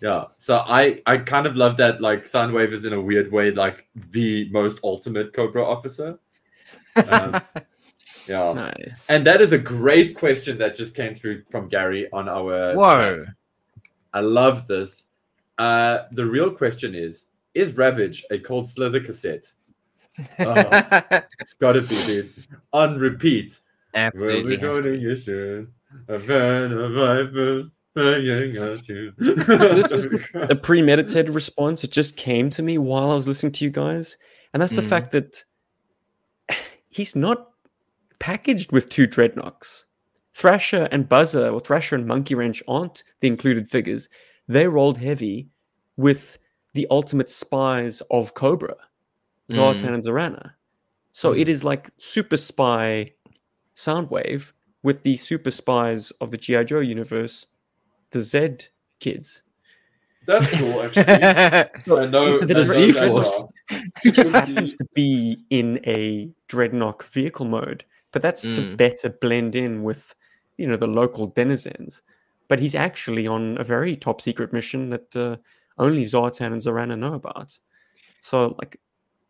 [0.01, 0.25] yeah.
[0.37, 3.87] So I I kind of love that like Soundwave is in a weird way like
[4.11, 6.19] the most ultimate Cobra officer.
[6.95, 7.41] Um,
[8.27, 8.53] yeah.
[8.53, 9.09] Nice.
[9.09, 13.17] And that is a great question that just came through from Gary on our Whoa.
[13.17, 13.27] chat.
[14.13, 15.07] I love this.
[15.57, 19.51] Uh the real question is is Ravage a cold slither cassette?
[20.39, 20.63] Oh,
[21.39, 22.33] it's gotta be, dude.
[22.71, 23.59] On repeat.
[24.13, 25.73] We'll be joining you soon.
[26.07, 27.78] A van of vipers flying at you.
[29.17, 31.83] This is a premeditated response.
[31.83, 34.17] It just came to me while I was listening to you guys,
[34.53, 34.89] and that's the Mm.
[34.89, 35.43] fact that
[36.89, 37.49] he's not
[38.19, 39.85] packaged with two dreadnoks.
[40.33, 44.07] Thrasher and Buzzer, or Thrasher and Monkey Wrench, aren't the included figures.
[44.47, 45.49] They rolled heavy
[45.97, 46.37] with
[46.73, 48.75] the ultimate spies of Cobra,
[49.51, 49.93] Zartan mm.
[49.95, 50.53] and Zarana.
[51.11, 51.39] So mm.
[51.39, 53.13] it is like Super Spy
[53.75, 56.63] Soundwave with the Super Spies of the G.I.
[56.63, 57.47] Joe universe,
[58.11, 58.67] the Z
[58.99, 59.41] kids.
[60.25, 61.03] That's cool, actually.
[61.23, 63.43] I know, The I Z-Force.
[64.03, 68.77] He just happens to be in a Dreadnok vehicle mode, but that's to Mm.
[68.77, 70.13] better blend in with,
[70.57, 72.01] you know, the local denizens.
[72.47, 75.37] But he's actually on a very top secret mission that uh,
[75.77, 77.57] only Zartan and Zarana know about.
[78.21, 78.79] So, like,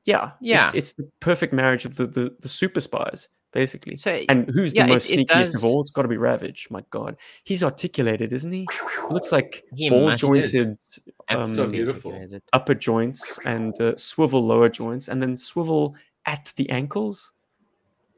[0.06, 0.68] yeah, Yeah.
[0.68, 3.98] it's, it's the perfect marriage of the, the, the super spies, basically.
[3.98, 5.82] So And who's yeah, the most it sneakiest of does- all?
[5.82, 6.68] It's got to be Ravage.
[6.70, 8.68] My God, he's articulated, isn't he?
[9.10, 10.78] Looks like He ball jointed
[11.30, 12.28] um, absolutely beautiful.
[12.54, 17.32] upper joints and uh, swivel lower joints, and then swivel at the ankles.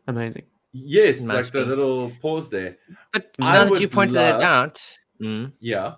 [0.07, 0.43] Amazing.
[0.73, 2.77] Yes, like Must the little pause there.
[3.11, 4.81] But I now that you pointed love- it out,
[5.21, 5.95] mm, Yeah.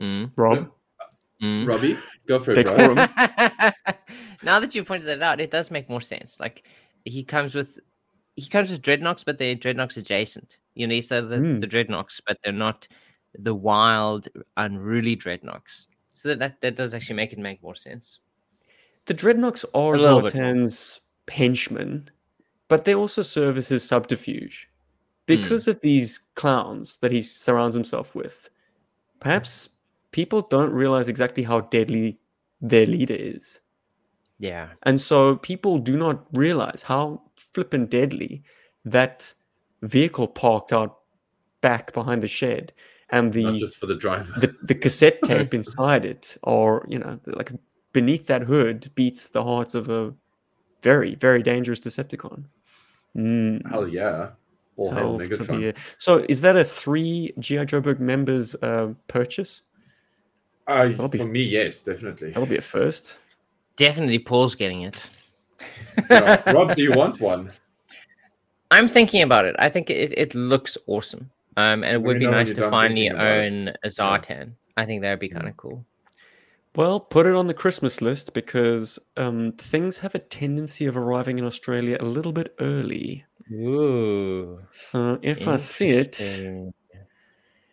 [0.00, 0.70] mm, Rob,
[1.42, 1.66] mm.
[1.66, 2.64] Robbie, go for it.
[2.64, 2.94] Bro.
[4.44, 6.38] Now that you pointed it out, it does make more sense.
[6.38, 6.62] Like
[7.04, 7.80] he comes with
[8.38, 10.58] he comes with dreadnoks, but they're dreadnoks adjacent.
[10.74, 11.60] You know, so the, Mm.
[11.60, 12.86] the dreadnoks, but they're not
[13.38, 15.86] the wild, unruly dreadnoks.
[16.14, 18.20] So that, that that does actually make it make more sense.
[19.06, 20.68] the Dreadnoks are A little bit more.
[21.30, 22.10] Henchmen,
[22.68, 24.68] but they also serve as his subterfuge.
[25.26, 28.48] Because of these clowns that he surrounds himself with,
[29.20, 29.70] perhaps
[30.10, 32.18] people don't realize exactly how deadly
[32.60, 33.60] their leader is.
[34.38, 34.68] Yeah.
[34.84, 37.22] And so people do not realize how
[37.54, 38.42] flippin' deadly
[38.84, 39.34] that
[39.82, 40.98] vehicle parked out
[41.60, 42.72] back behind the shed
[43.10, 44.32] and the Not just for the driver.
[44.38, 47.50] the, the cassette tape inside it or you know like
[47.92, 50.14] beneath that hood beats the heart of a
[50.82, 52.44] very very dangerous decepticon
[53.16, 54.30] mm, Hell yeah.
[54.76, 55.74] All hell Megatron.
[55.98, 59.62] so is that a three gi joburg members uh, purchase
[60.68, 62.28] Uh, for me, yes, definitely.
[62.28, 63.16] that'll be a first
[63.78, 65.08] Definitely Paul's getting it.
[66.10, 66.50] yeah.
[66.52, 67.50] Rob, do you want one?
[68.70, 69.56] I'm thinking about it.
[69.58, 71.30] I think it, it looks awesome.
[71.56, 74.46] Um, and it would be nice to finally own a Zartan.
[74.46, 74.52] Yeah.
[74.76, 75.56] I think that would be kind of mm.
[75.56, 75.84] cool.
[76.76, 81.38] Well, put it on the Christmas list because um, things have a tendency of arriving
[81.38, 83.24] in Australia a little bit early.
[83.50, 84.60] Ooh.
[84.70, 86.20] So if I see it,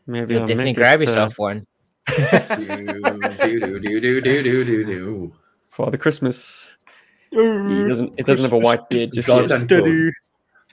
[0.07, 1.43] maybe You'll I'll definitely grab it, yourself uh...
[1.43, 1.67] one.
[2.15, 5.33] do, do, do, do, do, do, do.
[5.75, 6.69] Father Christmas.
[7.31, 8.13] He doesn't.
[8.17, 9.11] It doesn't have a white beard.
[9.13, 9.59] Just God's yet.
[9.59, 10.11] and Claus.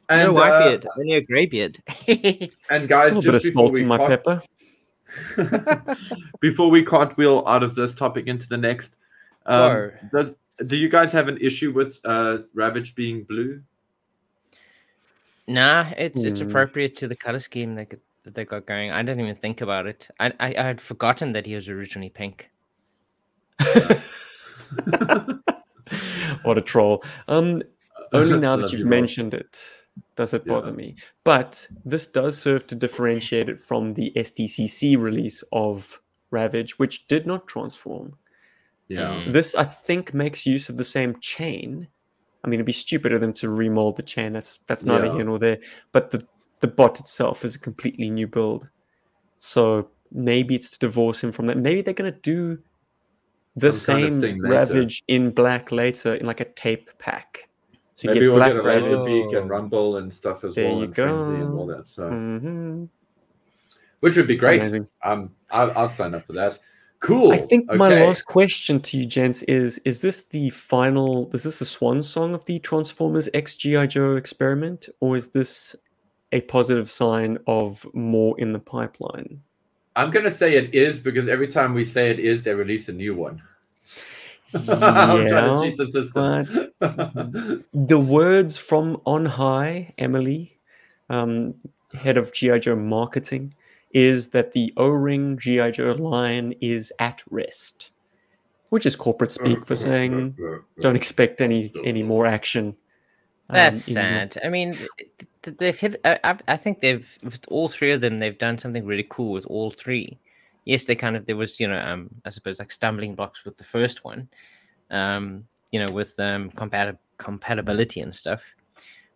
[0.08, 1.82] And, no white uh, beard, only a grey beard.
[2.70, 5.96] and A guys, little bit of just before salt we in my cart- pepper.
[6.40, 8.94] before we cartwheel out of this topic into the next,
[9.46, 10.36] um, does
[10.66, 13.60] do you guys have an issue with uh, Ravage being blue?
[15.48, 16.48] nah, it's it's Hmm.
[16.48, 18.90] appropriate to the color scheme they got, that they got going.
[18.92, 20.08] I didn't even think about it.
[20.20, 22.48] I, I I had forgotten that he was originally pink.
[26.42, 27.02] what a troll.
[27.28, 27.62] Um,
[28.12, 29.58] only now that you've you, mentioned it
[30.16, 30.76] does it bother Yeah.
[30.76, 30.96] me.
[31.24, 37.26] But this does serve to differentiate it from the SDCC release of Ravage, which did
[37.26, 38.16] not transform.
[38.88, 39.24] Yeah.
[39.26, 39.32] Mm.
[39.32, 41.88] This, I think, makes use of the same chain.
[42.44, 44.32] I mean, it'd be stupid of them to remold the chain.
[44.32, 45.14] That's that's neither Yeah.
[45.14, 45.58] here nor there.
[45.92, 46.26] But the
[46.60, 48.68] the bot itself is a completely new build.
[49.38, 51.58] So maybe it's to divorce him from that.
[51.58, 52.58] Maybe they're gonna do
[53.56, 54.40] the Some kind of same.
[54.40, 57.48] Ravage in black later in like a tape pack.
[57.94, 60.64] So you Maybe get we'll black get a Laserbeak and rumble and stuff as There
[60.64, 61.86] well, you and frenzy and all that.
[61.88, 62.88] So, Mhm.
[64.00, 64.60] which would be great.
[64.60, 64.88] Amazing.
[65.04, 66.58] Um, I'll, I'll sign up for that.
[67.00, 67.32] Cool.
[67.32, 71.28] I think my last question to you, gents, is: Is this the final?
[71.34, 75.74] Is this the swan song of the Transformers X GI Joe experiment, or is this
[76.30, 79.42] a positive sign of more in the pipeline?
[79.96, 82.92] I'm gonna say it is because every time we say it is, they release a
[82.92, 83.42] new one.
[84.54, 87.64] I'm trying Yeah, to cheat the system.
[87.88, 90.58] The words from on high, Emily,
[91.08, 91.54] um,
[91.94, 93.54] head of GI Joe marketing,
[93.92, 97.90] is that the O-ring GI Joe line is at rest,
[98.70, 100.36] which is corporate speak for saying
[100.80, 102.76] don't expect any any more action.
[103.48, 104.38] um, That's in your- sad.
[104.44, 106.00] I mean, th- th- they've hit.
[106.04, 108.18] I, I- think they've with all three of them.
[108.18, 110.18] They've done something really cool with all three.
[110.64, 113.56] Yes, they kind of there was you know um I suppose like stumbling blocks with
[113.56, 114.28] the first one,
[114.90, 118.42] um you know with um compatib- compatibility and stuff.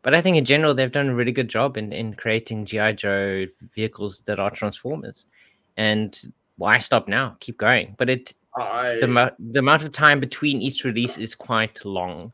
[0.02, 2.94] But I think in general they've done a really good job in in creating GI
[2.94, 5.26] Joe vehicles that are Transformers,
[5.76, 6.18] and
[6.58, 7.36] why stop now?
[7.40, 7.94] Keep going.
[7.98, 12.32] But it I, the mo- the amount of time between each release is quite long.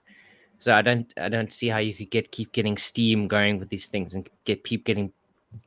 [0.62, 3.68] So I don't I don't see how you could get keep getting steam going with
[3.68, 5.12] these things and get keep getting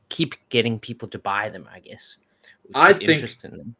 [0.08, 1.68] keep getting people to buy them.
[1.70, 2.16] I guess.
[2.74, 3.76] I think- interest in them.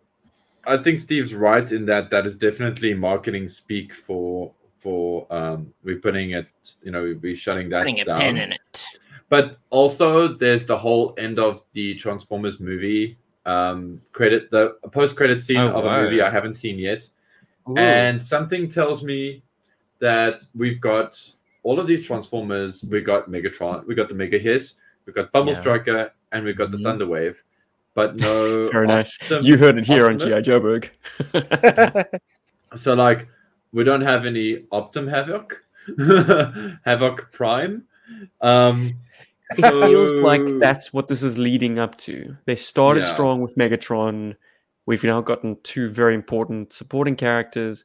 [0.67, 6.01] I think Steve's right in that that is definitely marketing speak for for um we're
[6.01, 6.49] putting it
[6.83, 8.21] you know we're shutting that putting a down.
[8.21, 8.85] pen in it.
[9.31, 15.41] But also, there's the whole end of the Transformers movie um, credit, the post credit
[15.41, 15.99] scene Oh, of wow.
[16.01, 17.09] a movie I haven't seen yet.
[17.69, 17.77] Ooh.
[17.77, 19.43] And something tells me
[20.01, 21.19] that we've got
[21.63, 22.85] all of these Transformers.
[22.91, 24.75] We got Megatron, we got the Mega Hiss,
[25.07, 25.61] we got Bumble Yeah.
[25.61, 26.85] Striker, and we've got the Mhm.
[27.01, 27.37] Thunderwave.
[27.95, 29.19] But no, Very nice.
[29.43, 30.45] You heard it here on Optimus.
[30.47, 32.21] GI Joburg.
[32.75, 33.29] So like
[33.73, 35.65] we don't have any Optim Havoc,
[36.85, 37.85] Havoc Prime.
[38.41, 38.97] Um,
[39.51, 42.37] it feels like that's what this is leading up to.
[42.45, 43.15] They started Yeah.
[43.15, 44.37] strong with Megatron.
[44.85, 47.85] We've now gotten two very important supporting characters.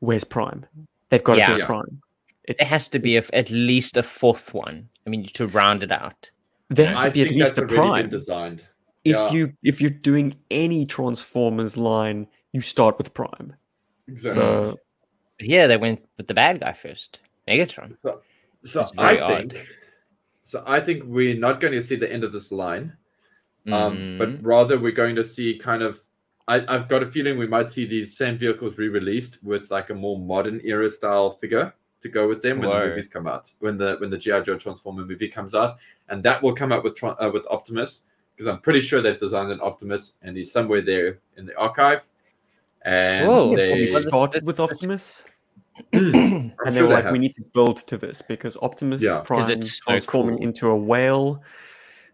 [0.00, 0.66] Where's Prime?
[1.10, 1.52] They've got to Yeah.
[1.54, 1.66] do Yeah.
[1.66, 2.00] Prime.
[2.44, 4.88] It's, There has to be a, at least a fourth one.
[5.06, 6.30] I mean, to round it out.
[6.70, 8.08] there has to I be at least a already Prime.
[8.08, 8.64] designed.
[9.04, 9.30] If yeah.
[9.32, 13.54] you if you're doing any Transformers line, you start with Prime.
[14.06, 14.42] Exactly.
[14.42, 14.78] So
[15.40, 17.96] yeah, they went with the bad guy first, Megatron.
[17.98, 18.20] So,
[18.64, 19.52] so I odd.
[19.52, 19.68] think,
[20.42, 22.96] so I think we're not going to see the end of this line,
[23.68, 24.18] um, Mhm.
[24.18, 26.00] but rather we're going to see kind of.
[26.48, 29.94] I, I've got a feeling we might see these same vehicles re-released with like a
[29.94, 32.80] more modern era style figure to go with them when Whoa.
[32.80, 35.76] the movies come out, when the when the GI Joe Transformer movie comes out,
[36.08, 38.02] and that will come out with uh, with Optimus
[38.34, 42.06] because I'm pretty sure they've designed an Optimus and he's somewhere there in the archive.
[42.82, 43.50] And Whoa.
[43.50, 45.24] they they, probably Well, this- started with Optimus,
[45.92, 47.12] I'm and they were like, have.
[47.12, 49.16] "We need to build to this because Optimus Yeah.
[49.16, 50.46] 'Cause Prime it's so transforming cool.
[50.46, 51.42] into a whale.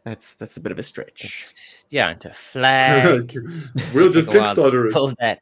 [0.05, 3.33] That's that's a bit of a stretch." It's- yeah, into a flag.
[3.95, 4.93] we'll just take a while to Kickstarter it.
[4.95, 5.41] Build that.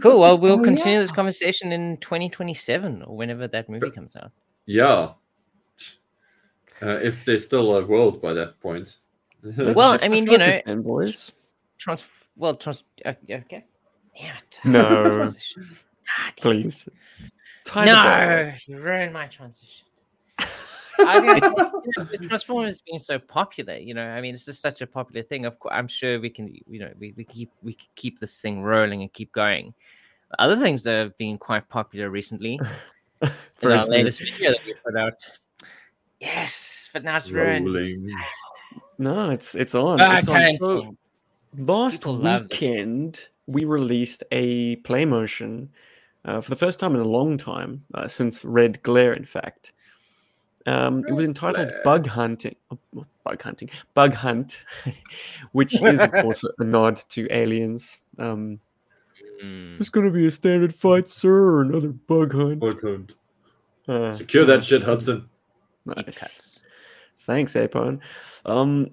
[0.00, 0.20] Cool.
[0.20, 1.02] Well, we'll Oh, continue yeah.
[1.02, 4.30] this conversation in 2027 or whenever that movie comes out.
[4.66, 5.12] Yeah.
[6.82, 8.98] Uh, if there's still a world by that point.
[9.42, 11.32] Well, I mean, you know- then, boys.
[11.78, 12.06] Trans.
[12.36, 12.84] Well, trans.
[13.04, 13.64] Uh, okay.
[14.18, 14.60] Damn it.
[14.64, 15.04] No.
[15.16, 15.62] Transition.
[15.62, 15.76] God
[16.16, 16.34] damn.
[16.36, 16.88] Please.
[17.64, 18.26] Tie the bow.
[18.26, 19.86] No, you ruined my transition.
[21.06, 24.34] I was gonna say, you know, this Transformers being so popular, you know, I mean,
[24.34, 25.46] it's just such a popular thing.
[25.46, 28.62] Of course, I'm sure we can, you know, we, we keep we keep this thing
[28.62, 29.74] rolling and keep going.
[30.38, 32.60] Other things that have been quite popular recently
[33.22, 33.30] is
[33.62, 35.22] our latest video that we put out.
[36.20, 37.66] Yes, but now it's ruined.
[37.66, 38.10] Rolling.
[38.98, 39.98] no, it's it's on.
[39.98, 40.54] Back It's on.
[40.56, 40.96] So,
[41.56, 45.70] last People weekend we released a play motion
[46.24, 49.72] uh, for the first time in a long time uh, since red glare in fact
[50.66, 51.80] um, it was entitled Glare.
[51.84, 54.64] bug hunting oh, bug hunting bug hunt
[55.52, 58.60] which is of course a nod to aliens um,
[59.42, 59.72] Mm.
[59.72, 63.08] is this going to be a standard fight sir or another bug hunt Hold on.
[63.88, 65.30] uh, Secure that shit, Hudson.
[65.86, 66.18] Deep nice.
[66.18, 66.60] cuts.
[67.24, 68.00] Thanks, Apon.
[68.44, 68.90] Um,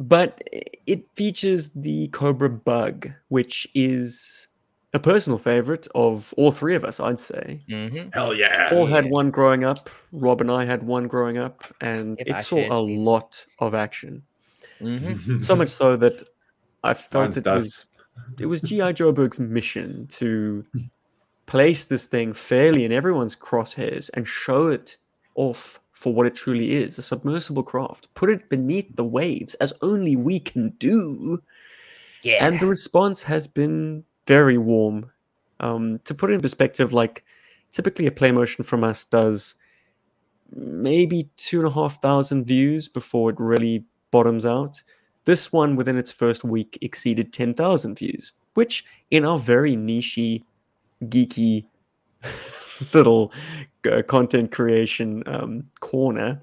[0.00, 0.42] but
[0.84, 4.48] it features the Cobra Bug, which is
[4.92, 7.60] a personal favorite of all three of us, I'd say.
[7.68, 8.68] hmm Hell yeah.
[8.70, 12.36] Paul had one growing up, Rob and I had one growing up, and If it
[12.36, 12.98] I saw a Steve.
[12.98, 14.22] lot of action.
[14.80, 16.22] hmm So much so that
[16.82, 17.64] I felt Mine's it dust.
[17.64, 17.84] was
[18.40, 18.92] it was G.I.
[18.94, 20.64] Joburg's mission to
[21.46, 24.96] place this thing fairly in everyone's crosshairs and show it
[25.34, 28.08] off for what it truly is a submersible craft.
[28.14, 31.42] Put it beneath the waves as only we can do.
[32.22, 32.46] Yeah.
[32.46, 35.10] And the response has been very warm.
[35.58, 37.24] Um, to put it in perspective, like
[37.72, 39.56] typically a play motion from us does
[40.54, 44.82] maybe two and a half thousand views before it really bottoms out.
[45.24, 50.44] This one, within its first week, exceeded 10,000 views, which in our very nichey,
[51.02, 51.64] geeky
[52.94, 53.32] little
[53.90, 56.40] uh, content creation um, corner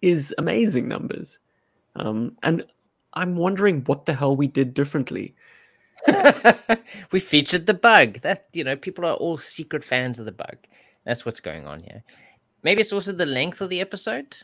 [0.00, 1.40] is amazing numbers.
[1.94, 2.64] Um, and
[3.12, 5.34] I'm wondering what the hell we did differently.
[7.12, 8.20] we featured the bug.
[8.20, 10.56] That you know, people are all secret fans of the bug.
[11.04, 12.02] That's what's going on here.
[12.62, 14.36] Maybe it's also the length of the episode.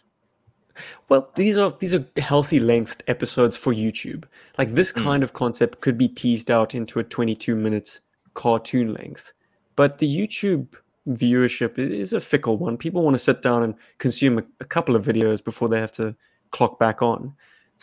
[1.08, 4.24] Well, these are these are healthy lengthed episodes for YouTube.
[4.58, 5.02] Like this Mm.
[5.04, 8.00] kind of concept could be teased out into a 22 minutes
[8.34, 9.32] cartoon length.
[9.76, 10.68] But the YouTube
[11.08, 12.76] viewership is a fickle one.
[12.76, 15.92] People want to sit down and consume a, a couple of videos before they have
[15.92, 16.14] to
[16.52, 17.34] clock back on.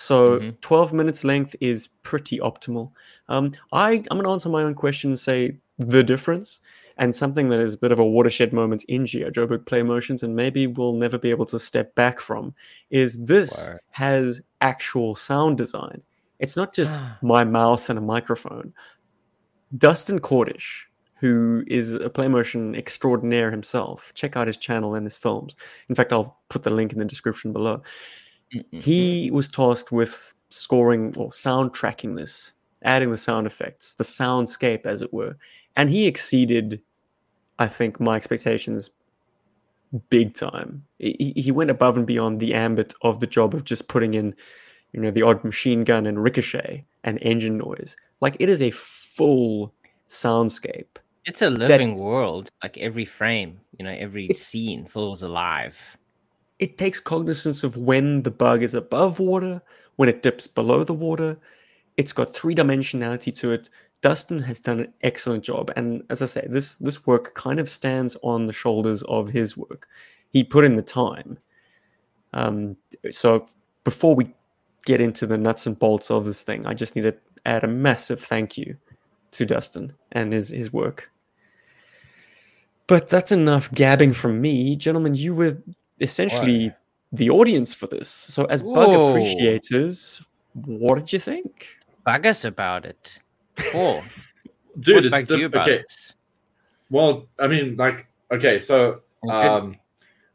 [0.02, 0.62] So Mhm.
[0.62, 2.92] 12 minutes length is pretty optimal.
[3.28, 6.62] Um, I, I'm going to answer my own question and say the difference
[6.98, 9.04] and something that is a bit of a watershed moment in.
[9.06, 12.54] Joburg Play Motions and maybe we'll never be able to step back from
[12.90, 16.02] is this has actual sound design.
[16.40, 17.18] It's not just Ah.
[17.22, 18.74] my mouth and a microphone.
[19.78, 20.86] Dustin Kordish,
[21.20, 25.56] who is a PlayMotion extraordinaire himself, check out his channel and his films.
[25.90, 27.82] In fact, I'll put the link in the description below.
[28.54, 28.82] Mm-mm.
[28.82, 35.02] He was tasked with scoring or soundtracking this, adding the sound effects, the soundscape, as
[35.02, 35.38] it were.
[35.76, 36.82] And he exceeded,
[37.60, 38.92] I think, my expectations
[40.10, 40.86] big time.
[41.00, 44.36] He, he went above and beyond the ambit of the job of just putting in,
[44.94, 47.96] you know, the odd machine gun and ricochet and engine noise.
[48.22, 49.74] Like it is a full
[50.08, 50.98] soundscape.
[51.26, 52.50] It's a living that- world.
[52.64, 55.78] Like every frame, you know, every scene feels alive.
[56.60, 59.62] It takes cognizance of when the bug is above water,
[59.96, 61.38] when it dips below the water.
[61.98, 63.70] It's got three dimensionality to it.
[64.02, 67.68] Dustin has done an excellent job, and as I say, this this work kind of
[67.68, 69.88] stands on the shoulders of his work.
[70.32, 71.40] He put in the time.
[72.34, 72.78] Um,
[73.12, 73.46] so
[73.84, 74.34] before we
[74.86, 77.68] get into the nuts and bolts of this thing, I just need to add a
[77.68, 78.78] massive thank you
[79.32, 81.12] to Dustin and his his work.
[82.88, 85.14] But that's enough gabbing from me, gentlemen.
[85.16, 85.58] You were
[86.00, 86.74] essentially
[87.12, 88.10] the audience for this.
[88.10, 89.10] So, as bug Whoa.
[89.10, 91.68] appreciators, what did you think?
[92.06, 93.20] Bug us about it.
[93.72, 94.04] Paul,
[94.80, 95.80] Dude, what it's bugged you diff- about okay.
[95.80, 96.16] it?
[96.90, 99.32] Well, I mean, like, okay, so Good.
[99.32, 99.76] um,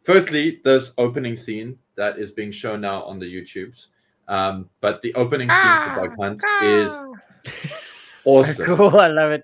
[0.03, 3.89] firstly, this opening scene that is being shown now on the YouTubes.
[4.29, 6.93] Um, but the opening scene for Bug Hunt is
[8.25, 8.67] awesome.
[8.77, 8.99] cool.
[8.99, 9.43] I love it.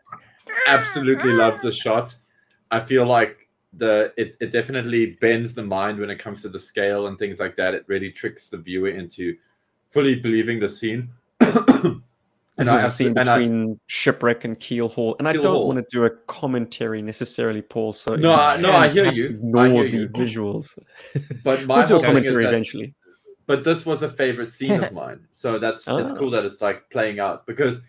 [0.67, 2.15] Absolutely love the shot.
[2.71, 3.40] I feel like
[3.73, 7.39] the it, it definitely bends the mind when it comes to the scale and things
[7.39, 7.75] like that.
[7.75, 9.37] It really tricks the viewer into
[9.91, 11.11] fully believing the scene.
[12.57, 15.17] This I is a have to- scene I- between Shipwreck and Keel-Haul.
[15.19, 15.67] And I don't Hall.
[15.69, 17.95] want to do a commentary necessarily, Paul.
[17.95, 19.25] So No, I- no, I hear you.
[19.25, 20.09] I Ignore hear the you.
[20.11, 20.79] visuals.
[21.45, 22.95] but my We'll do whole a thing is commentary that- eventually.
[23.47, 26.15] but this was a favorite scene of mine so that's it's Ah.
[26.19, 27.81] cool that it's like playing out because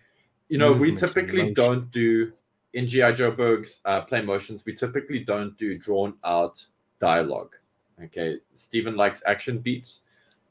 [0.48, 2.32] you know we Movement and typically don't do
[2.74, 6.64] in GI Joburg's uh, play motions we typically don't do drawn out
[6.98, 7.56] dialogue
[8.04, 8.38] okay?
[8.54, 10.02] Steven likes action beats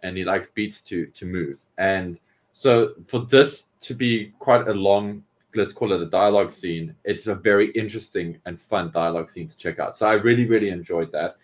[0.03, 1.59] and he likes beats to to move.
[1.77, 2.19] And
[2.51, 5.23] so for this to be quite a long
[5.55, 9.57] let's call it a dialogue scene it's a very interesting and fun dialogue scene to
[9.57, 9.97] check out.
[9.97, 11.37] So i really really enjoyed that.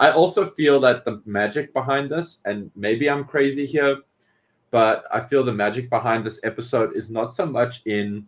[0.00, 3.96] I also feel that the magic behind this, and maybe I'm crazy here,
[4.70, 8.24] but I feel the magic behind this episode is not so much in,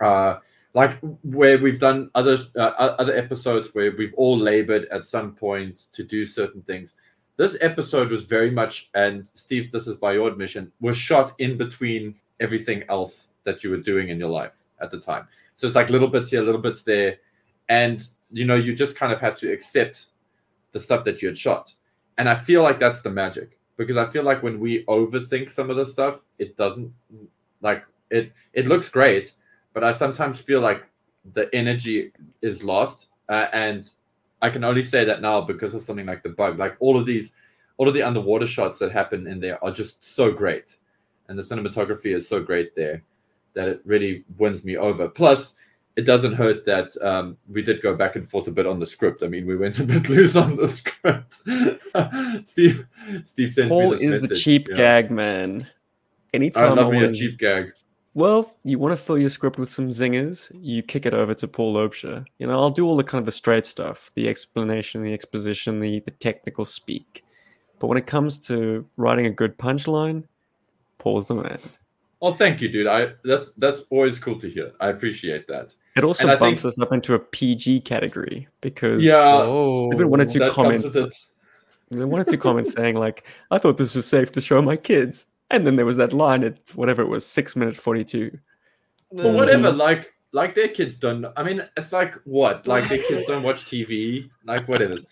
[0.00, 0.38] uh,
[0.74, 5.86] like where we've done other uh, other episodes where we've all labored at some point
[5.92, 6.94] to do certain things.
[7.36, 11.56] This episode was very much, and Steve, this is by your admission, was shot in
[11.56, 15.26] between everything else that you were doing in your life at the time.
[15.56, 17.16] So it's like little bits here, little bits there,
[17.68, 20.06] and you know you just kind of had to accept
[20.72, 21.74] the stuff that you had shot.
[22.18, 25.70] And I feel like that's the magic because I feel like when we overthink some
[25.70, 26.92] of the stuff, it doesn't
[27.60, 28.32] like it.
[28.52, 29.32] It looks great,
[29.72, 30.84] but I sometimes feel like
[31.32, 33.08] the energy is lost.
[33.28, 33.90] Uh, and
[34.40, 36.58] I can only say that now because of something like the bug.
[36.58, 37.32] Like all of these,
[37.76, 40.76] all of the underwater shots that happen in there are just so great,
[41.28, 43.02] and the cinematography is so great there
[43.54, 45.08] that it really wins me over.
[45.08, 45.54] Plus,
[45.96, 48.86] it doesn't hurt that um, we did go back and forth a bit on the
[48.86, 49.22] script.
[49.22, 51.34] I mean, we went a bit loose on the script.
[52.48, 52.86] Steve,
[53.24, 54.76] Steve sends Paul me this is the message, cheap yeah.
[54.76, 55.68] gag man.
[56.32, 57.72] Anytime I, love me want a cheap gag.
[58.14, 61.48] Well, you want to fill your script with some zingers, you kick it over to
[61.48, 62.26] Paul Loebscher.
[62.38, 65.80] You know, I'll do all the kind of the straight stuff, the explanation, the exposition,
[65.80, 67.24] the, the technical speak.
[67.78, 70.24] But when it comes to writing a good punchline,
[70.98, 71.58] Paul's the man.
[72.20, 72.86] Oh, thank you, dude.
[72.86, 74.70] I that's that's always cool to hear.
[74.78, 75.74] I appreciate that.
[75.96, 79.98] It also And bumps think- us up into a PG category because Yeah, oh, there've
[79.98, 81.26] been one or two that comments, comes
[81.90, 84.76] there one or two comments saying like, "I thought this was safe to show my
[84.76, 88.38] kids," and then there was that line at whatever it was, six minute forty two.
[89.12, 91.26] But whatever, like like their kids don't.
[91.36, 92.66] I mean, it's like what?
[92.66, 94.28] Like their kids don't watch TV.
[94.44, 94.96] Like whatever.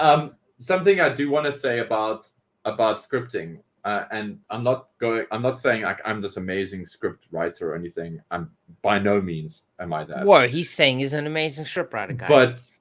[0.00, 2.28] Um, something I do want to say about
[2.64, 5.26] about scripting, uh, and I'm not going.
[5.30, 8.20] I'm not saying like I'm this amazing script writer or anything.
[8.32, 8.50] I'm
[8.82, 10.26] by no means am I that.
[10.26, 12.72] Whoa, he's saying he's an amazing script writer, guys.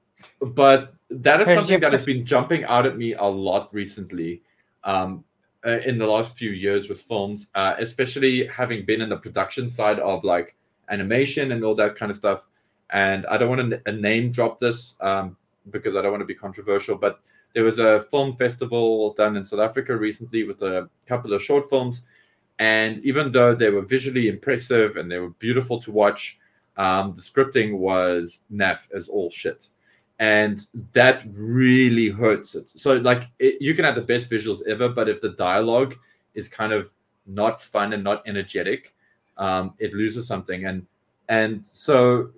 [0.41, 3.23] but but that is Here's something your that has been jumping out at me a
[3.23, 4.41] lot recently
[4.85, 5.24] um
[5.66, 9.70] uh, in the last few years with films uh, especially having been in the production
[9.70, 10.55] side of like
[10.89, 12.47] animation and all that kind of stuff.
[12.91, 15.36] And i don't want to n- name drop this um,
[15.72, 17.20] because i don't want to be controversial but
[17.53, 21.70] there was a film festival done in south africa recently with a couple of short
[21.70, 22.03] films.
[22.59, 26.39] And even though they were visually impressive and they were beautiful to watch
[26.78, 29.70] um, the scripting was naff as all shit
[30.20, 32.70] and that really hurts it.
[32.70, 35.95] So like it, you can have the best visuals ever but if the dialogue
[36.36, 36.91] is kind of
[37.28, 38.93] not fun and not energetic
[39.38, 40.66] um, it loses something.
[40.66, 40.86] And
[41.28, 42.30] and so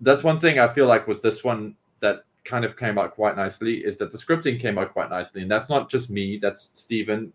[0.00, 3.36] that's one thing i feel like with this one that kind of came out quite
[3.36, 5.42] nicely is that the scripting came out quite nicely.
[5.42, 7.32] And that's not just me that's Stephen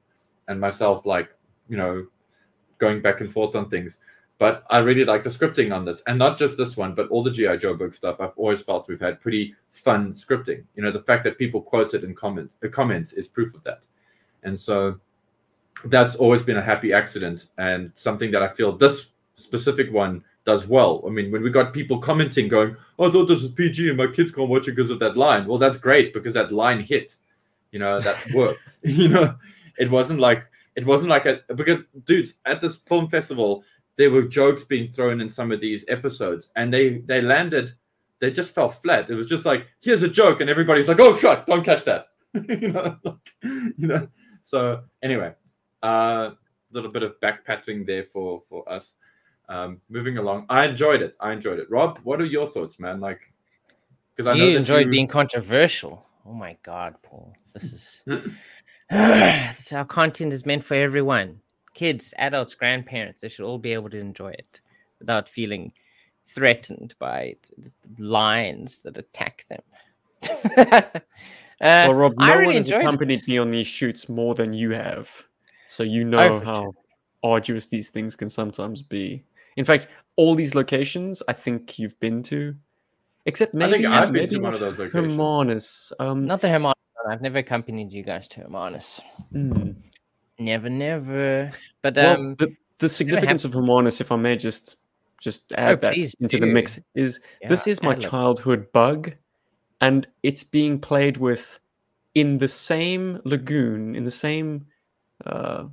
[0.47, 1.35] and myself like
[1.69, 2.07] you know
[2.79, 3.99] going back and forth on things
[4.43, 7.23] but I really like the scripting on this, and not just this one, but all
[7.23, 8.19] the GI Joburg stuff.
[8.19, 10.65] I've always felt we've had pretty fun scripting.
[10.75, 13.63] You know, the fact that people quote it in comments, uh, comments is proof of
[13.63, 13.79] that,
[14.43, 14.99] and so
[15.85, 20.67] that's always been a happy accident and something that I feel this specific one does
[20.67, 21.01] well.
[21.07, 23.97] I mean, when we got people commenting, going, oh, "I thought this was PG and
[23.97, 26.81] my kids can't watch it because of that line," well, that's great because that line
[26.81, 27.15] hit.
[27.71, 28.75] You know, that worked.
[28.83, 29.35] you know,
[29.77, 33.63] it wasn't like it wasn't like a because dudes at this film festival
[33.97, 37.73] there were jokes being thrown in some of these episodes and they they landed
[38.19, 39.09] they just fell flat.
[39.09, 42.07] It was just like here's a joke and everybody's like oh shut don't catch that.
[42.33, 44.07] You know like, you know.
[44.43, 45.33] So anyway
[45.83, 46.33] a uh,
[46.71, 48.95] little bit of backpatting there for for us.
[49.49, 50.45] Um moving along.
[50.49, 51.15] I enjoyed it.
[51.19, 51.69] I enjoyed it.
[51.69, 52.99] Rob what are your thoughts man?
[52.99, 53.21] Like
[54.15, 56.05] because i you enjoyed you- being controversial.
[56.25, 57.35] Oh my god, Paul.
[57.53, 58.03] This is
[59.73, 61.39] our content is meant for everyone.
[61.73, 64.61] Kids, adults, grandparents, they should all be able to enjoy it
[64.99, 65.71] without feeling
[66.25, 67.53] threatened by t-
[67.97, 69.61] lines that attack them.
[70.57, 70.81] uh,
[71.61, 72.83] Well, Rob, no I one really has enjoyed it.
[72.83, 75.09] accompanied me on these shoots more than you have,
[75.67, 76.73] so you Oh, know for how
[77.23, 79.23] arduous these things can sometimes be.
[79.57, 82.55] In fact, all these locations I think you've been to,
[83.25, 85.13] except I maybe think I've been maybe to one not of those locations.
[85.13, 85.91] Hermanus.
[85.99, 86.73] Um, Not the Hermanus.
[87.09, 89.01] I've never accompanied you guys to Hermanus.
[89.31, 89.71] hmm.
[90.39, 91.51] Never, never.
[91.81, 94.77] But Well, um, the, the significance of Hermanus, if I may just
[95.21, 99.13] just add that Oh, please into the mix, is this is my childhood bug,
[99.79, 101.59] and it's being played with
[102.13, 104.65] in the same lagoon, in the same
[105.25, 105.65] uh,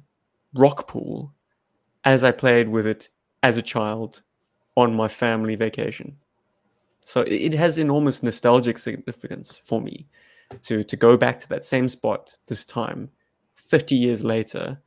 [0.55, 1.35] rock pool,
[2.05, 3.09] as I played with it
[3.43, 4.23] as a child
[4.77, 6.17] on my family vacation.
[7.05, 10.07] So it it has enormous nostalgic significance for me
[10.63, 13.11] to to go back to that same spot this time,
[13.71, 14.81] thirty years later,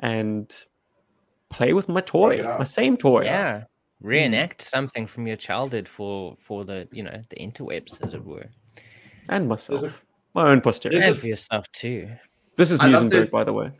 [0.00, 0.46] and
[1.50, 3.22] play with my toy, it my same toy.
[3.24, 3.64] yeah,
[4.00, 8.46] reenact something from your childhood for for the you know the interwebs, as it were.
[9.28, 10.04] and There's a, myself.
[10.34, 10.98] my own posterity.
[10.98, 12.08] This And is- for yourself too.
[12.56, 13.70] This is I Muizenberg, by the way.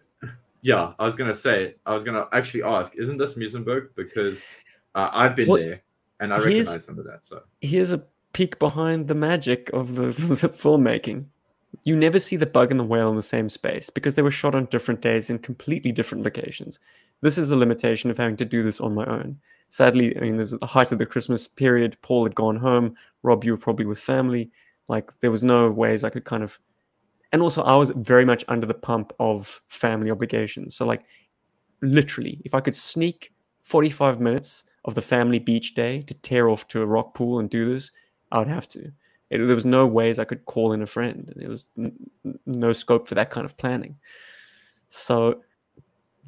[0.63, 3.89] Yeah, I was gonna say, I was gonna actually ask, isn't this Muizenberg?
[3.97, 4.43] Because
[4.95, 5.81] uh, I've been What- there
[6.21, 7.21] and I recognize some of that.
[7.27, 8.03] So Here's a
[8.33, 10.07] peek behind the magic of the,
[10.43, 11.27] the filmmaking.
[11.85, 14.31] You never see the bug and the whale in the same space because they were
[14.31, 16.79] shot on different days in completely different locations.
[17.23, 19.39] This is the limitation of having to do this on my own.
[19.69, 21.97] Sadly, I mean, there's the height of the Christmas period.
[22.03, 22.97] Paul had gone home.
[23.23, 24.51] Rob, you were probably with family.
[24.89, 26.59] Like, there was no ways I could kind of.
[27.33, 30.75] And also, I was very much under the pump of family obligations.
[30.75, 31.03] So, like,
[31.81, 36.67] literally, if I could sneak 45 minutes of the family beach day to tear off
[36.69, 37.93] to a rock pool and do this,
[38.33, 38.93] I would have to.
[39.31, 41.33] It, there was no ways I could call in a friend.
[41.37, 43.97] There was n- n- no scope for that kind of planning.
[44.89, 45.43] So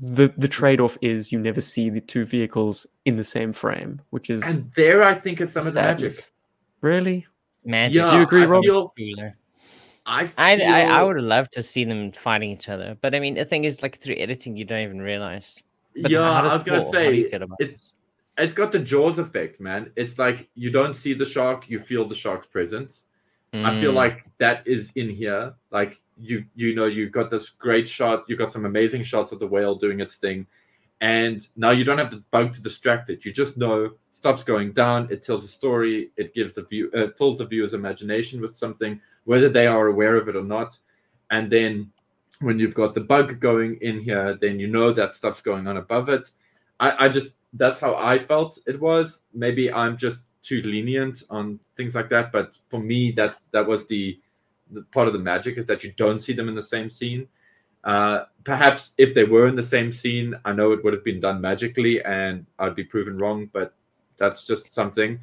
[0.01, 4.01] the the trade off is you never see the two vehicles in the same frame,
[4.11, 6.13] which is and there I think is some of the magic.
[6.81, 7.27] Really?
[7.65, 7.97] Magic.
[7.97, 8.65] Yeah, Do you agree, I Rob?
[8.65, 9.37] feel, Cooler.
[10.05, 13.21] I, I, I, I would have loved to see them fighting each other, but I
[13.21, 15.63] mean, the thing is, like through editing, you don't even realize.
[16.01, 17.93] But yeah, I was gonna Paul- how do you say feel about it, this?
[18.39, 19.93] It's got the Jaws effect, man.
[19.97, 23.05] It's like you don't see the shark, you feel the shark's presence.
[23.63, 25.55] I feel Mm, like that is in here.
[25.71, 28.25] Like you, you know, you got this great shot.
[28.29, 30.47] You got some amazing shots of the whale doing its thing,
[31.01, 33.25] and now you don't have the bug to distract it.
[33.25, 35.09] You just know stuff's going down.
[35.11, 36.13] It tells a story.
[36.17, 40.17] It gives the view, uh, fills the viewer's imagination with something, whether they are aware
[40.17, 40.79] of it or not.
[41.31, 41.91] And then
[42.41, 45.77] when you've got the bug going in here, then you know that stuff's going on
[45.77, 46.31] above it.
[46.83, 49.23] I, I just that's how I felt it was.
[49.33, 53.87] Maybe I'm just too lenient on things like that, but for me, that that was
[53.87, 54.19] the,
[54.73, 57.29] the part of the magic is that you don't see them in the same scene.
[57.85, 61.21] Uh, perhaps if they were in the same scene, I know it would have been
[61.21, 63.49] done magically, and I'd be proven wrong.
[63.53, 63.75] But
[64.17, 65.21] that's just something.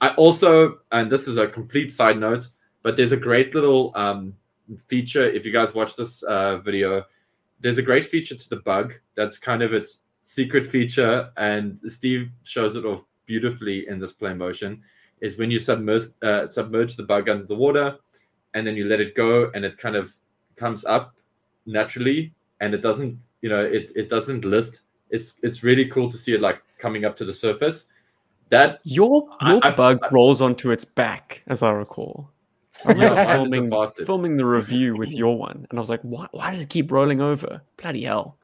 [0.00, 2.48] I also, and this is a complete side note,
[2.82, 4.34] but there's a great little um,
[4.86, 5.28] feature.
[5.28, 7.04] If you guys watch this uh, video,
[7.58, 12.30] there's a great feature to the bug that's kind of its secret feature, and Steve
[12.44, 14.82] shows it off beautifully in this play motion.
[15.20, 17.96] Is when you submerge uh, submerge the bug under the water,
[18.54, 20.12] and then you let it go, and it kind of
[20.56, 21.14] comes up
[21.66, 24.80] naturally, and it doesn't, you know, it it doesn't list.
[25.10, 27.86] It's it's really cool to see it like coming up to the surface.
[28.48, 32.30] That Your I- your I- bug rolls onto its back, as I recall.
[32.84, 33.10] I Yeah,
[33.42, 36.00] remember mine is a filming, filming the review with your one, and I was like,
[36.00, 36.26] "Why?
[36.32, 37.60] Why does it keep rolling over?
[37.76, 38.38] Bloody hell!"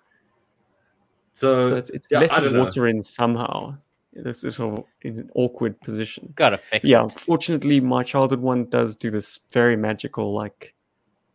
[1.36, 2.60] So, So it's, it's yeah, letting don't know.
[2.60, 3.76] water in somehow.
[4.14, 6.32] This is sort of in an awkward position.
[6.34, 7.12] Gotta fix Yeah, it.
[7.20, 10.74] fortunately, my childhood one does do this very magical, like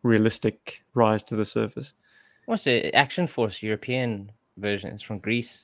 [0.02, 1.92] realistic rise to the surface.
[2.46, 4.90] What's the Action Force European version?
[4.92, 5.62] It's from Greece.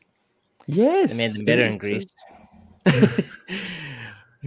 [0.66, 1.76] Yes, They made them better in.
[1.76, 2.07] Greece.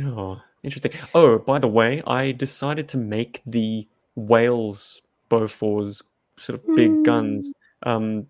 [0.06, 0.94] oh, interesting.
[1.14, 3.86] Oh, by the way, I decided to make the
[4.16, 6.04] Whale's Bofors
[6.38, 7.52] sort of big guns
[7.84, 8.28] um,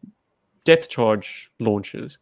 [0.63, 2.19] depth charge launchers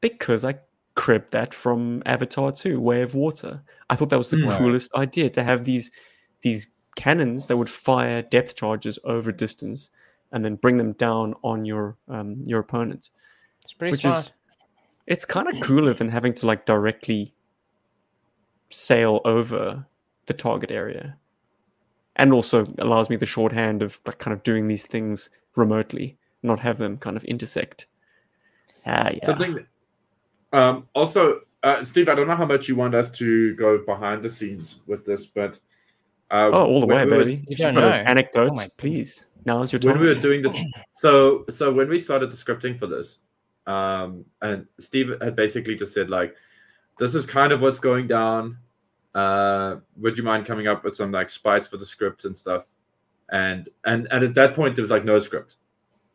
[0.00, 0.56] because I
[0.94, 3.62] cribbed that from Avatar 2, Way of Water.
[3.90, 4.48] I thought that was the Hmm.
[4.48, 5.90] coolest idea to have these
[6.42, 9.90] these cannons that would fire depth charges over distance
[10.32, 13.10] and then bring them down on your um, your opponent
[13.64, 14.26] It's pretty which smart.
[14.26, 14.30] is
[15.06, 17.34] it's kind of cooler than having to like directly
[18.70, 19.86] sail over
[20.26, 21.16] the target area
[22.16, 26.60] and also allows me the shorthand of like kind of doing these things remotely not
[26.60, 27.86] have them kind of intersect
[28.86, 29.54] ah yeah Something.
[29.54, 29.66] that-
[30.52, 34.22] Um, also, uh, Steve, I don't know how much you want us to go behind
[34.22, 35.58] the scenes with this, but
[36.30, 37.92] uh, oh all the way we were- baby You if don't you've got know.
[38.00, 40.56] an anecdotes Oh my- please now's your when we were doing this,
[40.92, 43.18] so so when we started the scripting for this,
[43.66, 46.34] um, and Steve had basically just said like,
[46.98, 48.58] "This is kind of what's going down.
[49.14, 52.64] Uh, would you mind coming up with some like spice for the script and stuff?"
[53.32, 55.56] And and and at that point there was like no script.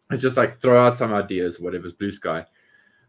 [0.10, 2.46] It's just like throw out some ideas, whatever's blue sky.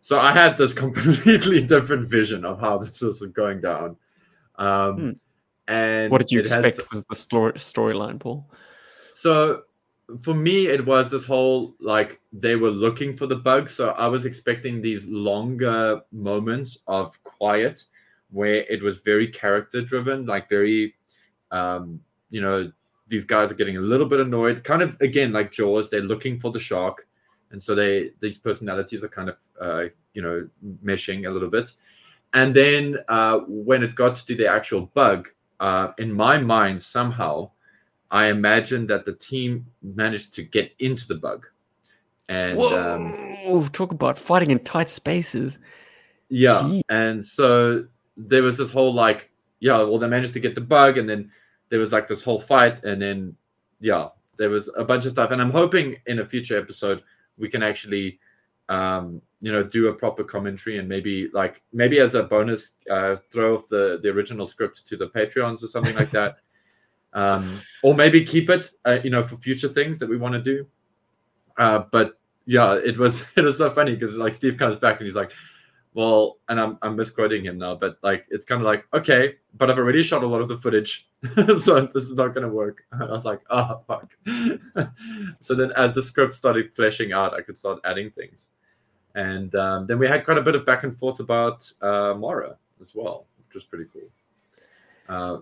[0.01, 3.97] So I had this completely different vision of how this was going down.
[4.57, 5.11] Um, Hmm.
[5.69, 8.51] And what did you it had expect was the story storyline paul
[9.15, 9.63] so
[10.23, 13.69] for me, it was this whole like they were looking for the bug.
[13.69, 17.85] So I was expecting these longer moments of quiet
[18.31, 20.95] where it was very character driven, like very,
[21.51, 22.73] um, you know,
[23.11, 24.65] these guys are getting a little bit annoyed.
[24.65, 27.07] Kind of again like Jaws, they're looking for the shark,
[27.51, 29.85] and so they these personalities are kind of uh,
[30.15, 30.49] you know
[30.85, 31.71] meshing a little bit.
[32.33, 37.51] And then uh, when it got to the actual bug, uh, in my mind somehow
[38.11, 41.47] I imagine that the team managed to get into the bug.
[42.29, 43.13] And um,
[43.45, 45.59] Whoa, talk about fighting in tight spaces
[46.31, 46.83] yeah, Gee.
[46.89, 47.87] and so
[48.17, 51.31] there was this whole like, yeah, well, they managed to get the bug, and then
[51.71, 53.37] there was like this whole fight, and then
[53.81, 57.03] yeah, there was a bunch of stuff, and I'm hoping in a future episode
[57.39, 58.19] we can actually,
[58.69, 63.17] um, you know, do a proper commentary and maybe like maybe as a bonus, uh,
[63.33, 66.37] throw off the the original script to the Patreons or something like that,
[67.15, 70.43] um, or maybe keep it, uh, you know, for future things that we want to
[70.43, 70.67] do.
[71.57, 75.07] Uh, but yeah, it was it was so funny because like Steve comes back and
[75.07, 75.33] he's like,
[75.95, 79.71] well, and I'm I'm misquoting him now, but like it's kind of like okay, but
[79.71, 82.85] I've already shot a lot of the footage, so this is not going to work.
[82.93, 84.11] And I was like, oh fuck.
[85.41, 88.49] so then, as the script started fleshing out, I could start adding things,
[89.15, 92.57] and um, then we had quite a bit of back and forth about uh, Mara
[92.81, 94.09] as well, which was pretty cool.
[95.09, 95.41] Uh,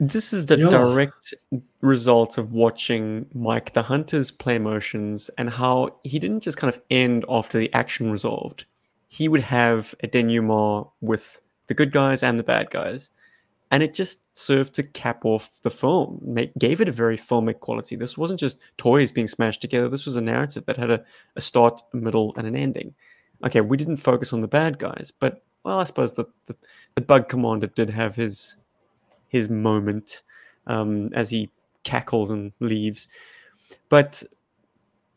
[0.00, 0.68] this is the Yeah.
[0.68, 1.34] direct
[1.80, 6.80] result of watching Mike the Hunter's play motions and how he didn't just kind of
[6.90, 8.64] end after the action resolved.
[9.14, 13.10] He would have a denouement with the good guys and the bad guys.
[13.70, 17.60] And it just served to cap off the film, make, gave it a very filmic
[17.60, 17.96] quality.
[17.96, 19.88] This wasn't just toys being smashed together.
[19.88, 21.04] This was a narrative that had a,
[21.36, 22.94] a start, a middle, and an ending.
[23.44, 26.56] Okay, we didn't focus on the bad guys, but well, I suppose the, the,
[26.94, 28.56] the bug commander did have his
[29.28, 30.22] his moment
[30.66, 31.50] um, as he
[31.82, 33.08] cackles and leaves.
[33.88, 34.22] But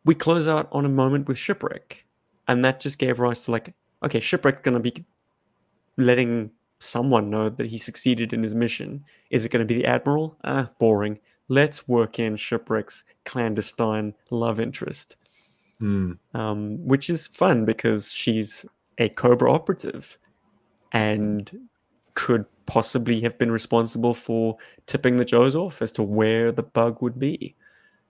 [0.06, 2.06] we close out on a moment with Shipwreck,
[2.48, 3.74] and that just gave rise to like,
[4.04, 5.06] okay, Shipwreck going to be
[5.98, 9.04] letting someone know that he succeeded in his mission.
[9.30, 10.38] Is it going to be the Admiral?
[10.44, 11.20] Ah, boring.
[11.48, 15.16] Let's work in Shipwreck's clandestine love interest,
[16.34, 18.66] um, which is fun because she's
[18.98, 20.18] a Cobra operative
[20.92, 21.68] and
[22.14, 27.02] could possibly have been responsible for tipping the Joes off as to where the bug
[27.02, 27.56] would be.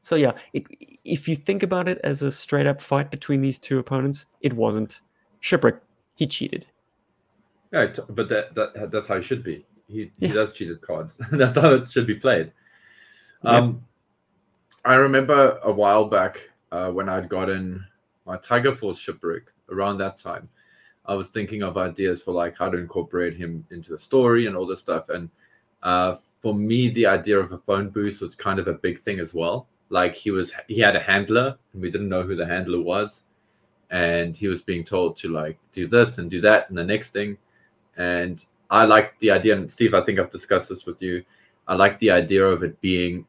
[0.02, 0.64] So yeah, it,
[1.04, 4.54] if you think about it as a straight up fight between these two opponents, it
[4.54, 5.02] wasn't.
[5.48, 5.76] Shipwreck,
[6.16, 6.66] he cheated.
[7.72, 9.66] Yeah, but that, that that's how it should be.
[9.88, 10.28] He Yeah.
[10.28, 11.18] he does cheated cards.
[11.32, 12.52] that's how it should be played.
[13.44, 13.86] Um,
[14.84, 17.86] I remember a while back uh, when I'd gotten
[18.26, 19.44] my Tiger Force shipwreck.
[19.70, 20.48] Around that time,
[21.06, 24.56] I was thinking of ideas for like how to incorporate him into the story and
[24.56, 25.10] all this stuff.
[25.10, 25.30] And
[25.84, 29.20] uh, for me, the idea of a phone booth was kind of a big thing
[29.20, 29.68] as well.
[29.90, 33.24] Like he was, he had a handler, and we didn't know who the handler was,
[33.90, 37.12] and he was being told to like do this and do that and the next
[37.12, 37.38] thing
[37.98, 39.56] and I like the idea.
[39.56, 41.24] And Steve, I think I've discussed this with you.
[41.68, 43.26] I like the idea of it being.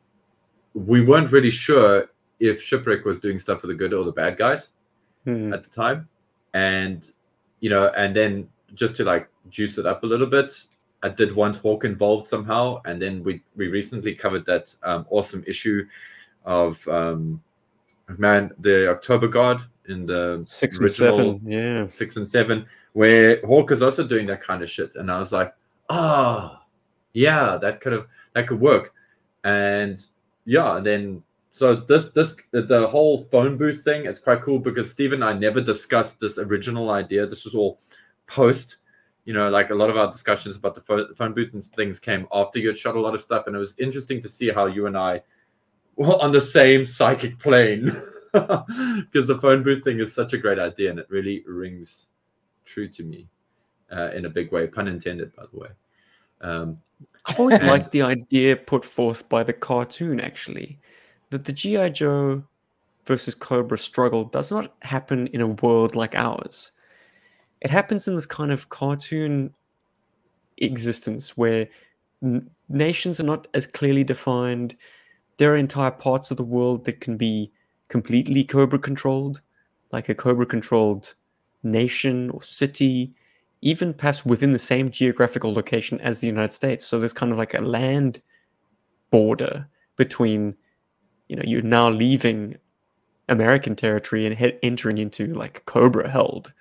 [0.74, 4.36] We weren't really sure if Shipwreck was doing stuff for the good or the bad
[4.36, 4.68] guys
[5.24, 5.52] Hmm.
[5.52, 6.08] at the time,
[6.54, 7.10] and
[7.60, 10.54] you know, and then just to like juice it up a little bit,
[11.02, 15.42] I did want Hawk involved somehow, and then we we recently covered that um, awesome
[15.46, 15.86] issue
[16.44, 17.42] of um,
[18.16, 21.86] man the October Guard in the Six and seven, yeah.
[21.88, 24.94] six and seven, where Hawk is also doing that kind of shit.
[24.94, 25.54] And I was like,
[25.88, 26.58] oh,
[27.12, 28.92] yeah, that could have that could work.
[29.44, 29.98] And
[30.44, 34.90] yeah, and then so this this the whole phone booth thing, it's quite cool because
[34.90, 37.26] Steve and I never discussed this original idea.
[37.26, 37.80] This was all
[38.26, 38.76] post.
[39.24, 42.00] You know, like a lot of our discussions about the pho- phone booth and things
[42.00, 44.48] came after you had shot a lot of stuff, and it was interesting to see
[44.50, 45.22] how you and I
[45.96, 47.94] were on the same psychic plane.
[49.12, 52.08] Because the phone booth thing is such a great idea, and it really rings
[52.64, 53.28] true to me
[53.90, 54.66] uh, in a big way.
[54.66, 55.68] Pun intended, by the way.
[56.40, 56.78] Um,
[57.26, 60.78] I've always And- liked the idea put forth by the cartoon, actually,
[61.30, 61.88] that the G.I.
[61.90, 62.44] Joe
[63.06, 66.70] versus Cobra struggle does not happen in a world like ours.
[67.60, 69.54] It happens in this kind of cartoon
[70.58, 71.68] existence where
[72.22, 74.76] n- nations are not as clearly defined.
[75.38, 77.50] There are entire parts of the world that can be
[77.88, 79.42] completely Cobra controlled,
[79.90, 81.14] like a Cobra controlled
[81.62, 83.14] nation or city,
[83.60, 86.86] even perhaps within the same geographical location as the United States.
[86.86, 88.22] So there's kind of like a land
[89.10, 90.56] border between,
[91.28, 92.56] you know, you're now leaving
[93.28, 96.52] American territory and head, entering into like Cobra held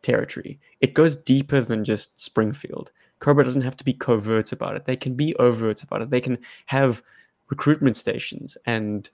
[0.00, 0.58] territory.
[0.80, 2.90] It goes deeper than just Springfield.
[3.18, 4.84] Cobra doesn't have to be covert about it.
[4.84, 6.10] They can be overt about it.
[6.10, 7.02] They can have
[7.48, 9.08] recruitment stations and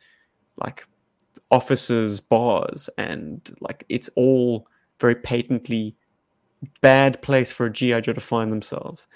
[0.56, 0.86] like
[1.50, 4.66] officers, bars, and like it's all
[5.00, 5.94] very patently
[6.80, 9.06] bad place for a GI Joe to find themselves.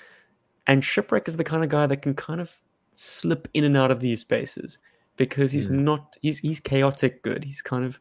[0.66, 2.60] And Shipwreck is the kind of guy that can kind of
[2.94, 4.78] slip in and out of these spaces
[5.16, 5.80] because he's Mm.
[5.80, 7.44] not he's he's chaotic good.
[7.44, 7.98] He's kind of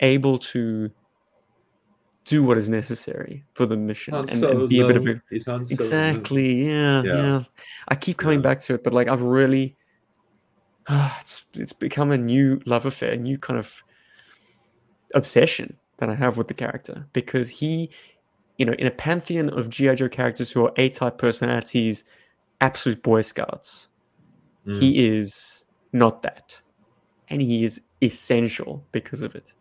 [0.00, 0.90] able to
[2.24, 5.06] do what is necessary for the mission sounds and, so and be a bit of
[5.06, 7.14] a He sounds so exactly yeah, Yeah.
[7.16, 7.44] yeah
[7.88, 8.42] i keep coming Yeah.
[8.42, 9.76] back to it but like i've really
[11.20, 13.82] it's it's become a new love affair a new kind of
[15.14, 17.90] obsession that i have with the character because he
[18.56, 22.04] you know in a pantheon of gi joe characters who are a-type personalities
[22.60, 23.88] absolute boy scouts
[24.68, 24.80] Mm.
[24.80, 26.60] he is not that.
[27.28, 29.54] And he is essential because of it.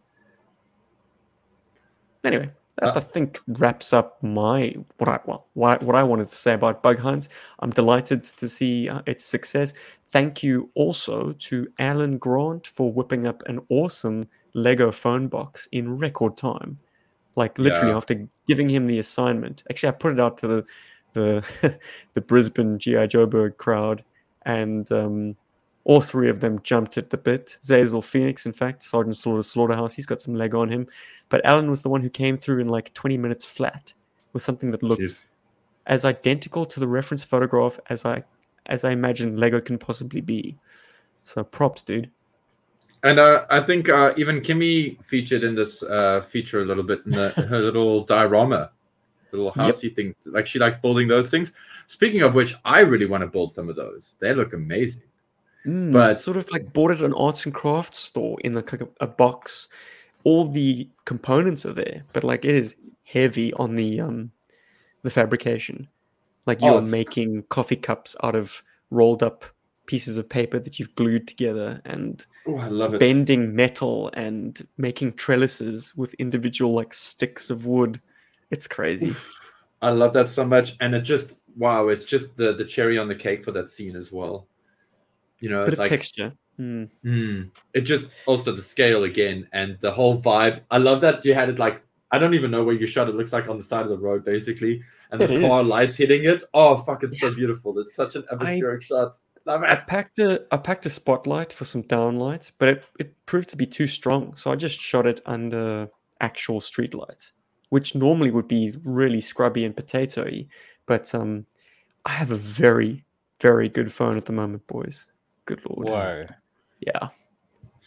[2.23, 6.27] Anyway, that Uh, I think wraps up my what I well what, what I wanted
[6.29, 7.27] to say about Bug Hunts.
[7.59, 9.73] I'm delighted to see uh, its success.
[10.11, 15.97] Thank you also to Alan Grant for whipping up an awesome Lego phone box in
[15.97, 16.79] record time.
[17.35, 17.97] Like literally Yeah.
[17.97, 19.63] after giving him the assignment.
[19.69, 20.65] Actually, I put it out to the
[21.13, 21.79] the
[22.13, 24.03] the Brisbane GI Joburg crowd,
[24.45, 25.35] and um,
[25.87, 27.57] all three of them jumped at the bit.
[27.63, 30.85] Zazel Phoenix, in fact, Sergeant Slaughter Slaughterhouse, he's got some leg on him.
[31.29, 33.93] But Alan was the one who came through in like 20 minutes flat
[34.33, 35.29] with something that looked Jeez.
[35.85, 38.25] as identical to the reference photograph as I
[38.65, 40.57] as I imagine Lego can possibly be.
[41.23, 42.11] So props, dude.
[43.03, 46.99] And uh, I think uh, even Kimmy featured in this uh, feature a little bit
[47.05, 48.71] in the, her little diorama,
[49.31, 49.65] little Yep.
[49.67, 50.15] housey things.
[50.25, 51.53] Like she likes building those things.
[51.85, 54.15] Speaking of which, I really want to build some of those.
[54.19, 55.03] They look amazing.
[55.67, 58.73] Mm, But- sort of like bought it at an arts and crafts store in like
[58.73, 59.67] a, a box.
[60.23, 64.31] All the components are there, but like it is heavy on the um
[65.03, 65.87] the fabrication.
[66.45, 69.43] Like Oh, you're it's- making coffee cups out of rolled up
[69.85, 72.99] pieces of paper that you've glued together and Oh, I love it.
[72.99, 78.01] bending metal and making trellises with individual like sticks of wood.
[78.51, 79.13] It's crazy.
[79.81, 83.07] I love that so much, and it just wow, it's just the the cherry on
[83.07, 84.47] the cake for that scene as well.
[85.39, 86.33] You know, Bit of like texture.
[86.59, 86.89] Mm.
[87.05, 90.61] mm, it just also the scale again and the whole vibe.
[90.71, 93.07] I love that you had it like I don't even know where you shot.
[93.09, 94.81] It looks like on the side of the road basically,
[95.11, 95.67] and the It car is.
[95.67, 96.43] lights hitting it.
[96.55, 97.77] Oh fuck, it's so beautiful.
[97.77, 99.17] It's such an atmospheric shot.
[99.45, 103.49] Love I packed a I packed a spotlight for some downlight, but it, it proved
[103.49, 107.31] to be too strong, so I just shot it under actual street light,
[107.69, 110.47] which normally would be really scrubby and potatoy.
[110.87, 111.45] But um,
[112.03, 113.05] I have a very
[113.39, 115.05] very good phone at the moment, boys.
[115.47, 115.87] Good lord.
[115.87, 116.25] Whoa.
[116.79, 117.09] Yeah.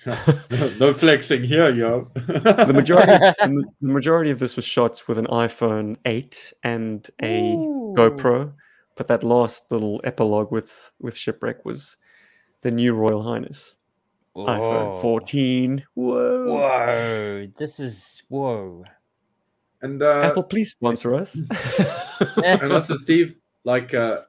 [0.80, 2.10] no flexing here, yo.
[2.14, 7.52] The majority the the majority of this was shots with an iPhone 8 and a
[7.94, 8.54] GoPro,
[8.96, 11.96] but that last little epilogue with with shipwreck was
[12.62, 13.74] the new Royal Highness
[14.36, 15.84] iPhone 14.
[15.94, 16.44] Whoa.
[16.46, 17.46] Whoa.
[17.56, 18.84] This is whoa.
[19.82, 21.34] and uh, Apple, please sponsor us.
[22.44, 24.20] and also, Steve, like, uh,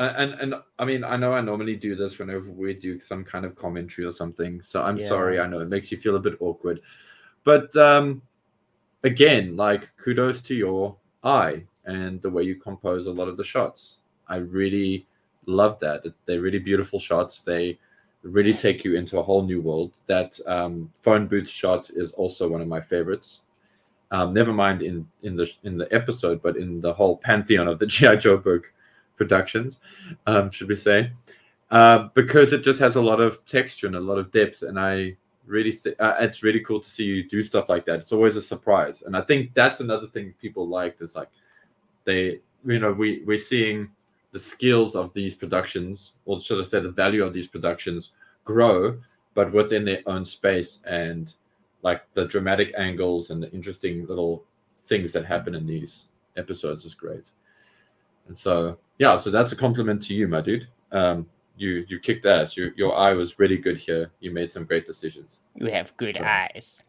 [0.00, 3.22] uh, and and I mean, I know I normally do this whenever we do some
[3.22, 4.62] kind of commentary or something.
[4.62, 5.08] So I'm Yeah.
[5.08, 5.38] sorry.
[5.38, 6.80] I know it makes you feel a bit awkward,
[7.44, 8.22] but um,
[9.04, 13.44] again, like, kudos to your eye and the way you compose a lot of the
[13.44, 13.98] shots.
[14.28, 15.06] I really
[15.46, 16.04] love that.
[16.24, 17.40] They're really beautiful shots.
[17.42, 17.78] They
[18.22, 19.92] really take you into a whole new world.
[20.06, 23.42] That um, phone booth shot is also one of my favorites.
[24.12, 27.78] Um, never mind in in the in the episode, but in the whole pantheon of
[27.78, 28.64] the GI Joburg
[29.20, 29.80] productions,
[30.26, 31.12] um, should we say?
[31.70, 34.80] Uh, because it just has a lot of texture and a lot of depth, and
[34.80, 35.14] I
[35.46, 38.00] really th- uh, it's really cool to see you do stuff like that.
[38.00, 41.28] It's always a surprise, and I think that's another thing people liked is like
[42.04, 43.90] they you know we we're seeing
[44.32, 48.12] the skills of these productions, or should I say, the value of these productions
[48.44, 48.98] grow,
[49.34, 51.34] but within their own space and
[51.82, 54.44] like the dramatic angles and the interesting little
[54.76, 57.30] things that happen in these episodes is great.
[58.26, 60.68] And so yeah, so that's a compliment to you, my dude.
[60.92, 61.26] Um,
[61.56, 62.54] you you kicked ass.
[62.54, 64.10] Your your eye was really good here.
[64.20, 65.40] You made some great decisions.
[65.54, 66.26] You have good Sure.
[66.26, 66.84] eyes.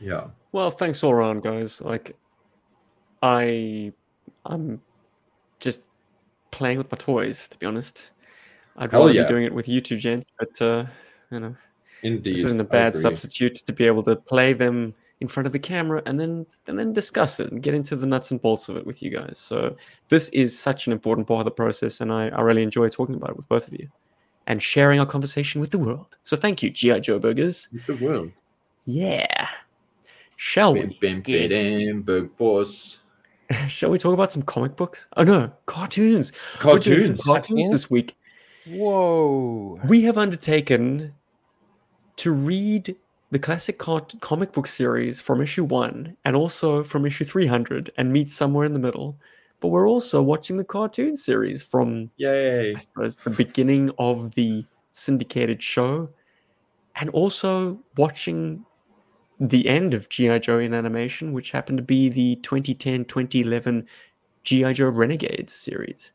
[0.00, 0.26] Yeah.
[0.50, 1.80] well, thanks all around, guys.
[1.80, 2.16] Like,
[3.22, 3.92] I,
[4.44, 4.82] I'm
[5.60, 5.84] just
[6.50, 8.06] playing with my toys, to be honest.
[8.76, 9.22] I'd rather yeah.
[9.22, 10.86] be doing it with you two gents, but uh,
[11.30, 11.56] you know,
[12.02, 12.34] Indeed.
[12.34, 15.58] this isn't a bad substitute to be able to play them in front of the
[15.58, 18.76] camera and then and then discuss it and get into the nuts and bolts of
[18.76, 19.38] it with you guys.
[19.38, 19.76] So
[20.08, 23.14] this is such an important part of the process, and I, I really enjoy talking
[23.14, 23.88] about it with both of you
[24.46, 26.16] and sharing our conversation with the world.
[26.24, 27.68] So thank you, GI Joe Burgers.
[27.72, 28.32] With the world.
[28.84, 29.48] Yeah.
[30.36, 30.98] Shall Bim, we?
[31.00, 31.50] bim, Good.
[31.50, 32.98] bim, Berg Force.
[33.68, 35.06] Shall we talk about some comic books?
[35.16, 36.32] Oh no, cartoons.
[36.64, 37.22] We're doing some Cartoons.
[37.24, 37.70] cartoons Cartoons?
[37.70, 38.16] this week.
[38.66, 39.78] Whoa.
[39.86, 41.14] We have undertaken
[42.16, 42.96] to read
[43.32, 48.12] the classic cart- comic book series from issue one and also from issue 300 and
[48.12, 49.16] meet somewhere in the middle.
[49.58, 52.74] But we're also watching the cartoon series from, Yay.
[52.76, 56.10] I suppose, the beginning of the syndicated show
[56.94, 58.66] and also watching
[59.40, 60.38] the end of G.I.
[60.40, 63.86] Joe in animation, which happened to be the 2010 2011
[64.44, 64.74] G.I.
[64.74, 66.12] Joe Renegades series.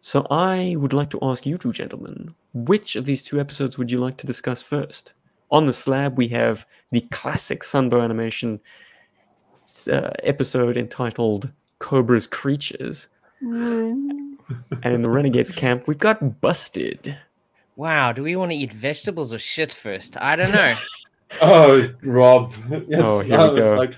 [0.00, 3.90] So I would like to ask you two gentlemen, which of these two episodes would
[3.90, 5.12] you like to discuss first?
[5.50, 8.60] On the slab, we have the classic Sunbow animation
[9.90, 13.08] uh, episode entitled Cobra's Creatures.
[13.40, 14.38] and
[14.84, 17.16] in the Renegades camp, we've got Busted.
[17.76, 20.16] Wow, do we want to eat vegetables or shit first?
[20.20, 20.74] I don't know.
[21.40, 22.52] Oh, Rob.
[22.88, 23.74] Yes, Oh, here I we was go.
[23.76, 23.94] Like,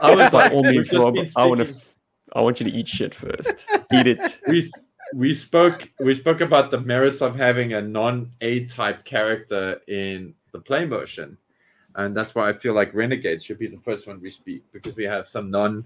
[0.00, 1.66] I was like, all means, Rob, I want to.
[1.66, 1.92] speaking-
[2.34, 3.66] I want you to eat shit first.
[3.92, 4.38] Eat it.
[4.48, 9.04] we s- we spoke we spoke about the merits of having a non A type
[9.04, 11.36] character in the play motion,
[11.96, 14.94] and that's why I feel like Renegade should be the first one we speak because
[14.96, 15.84] we have some non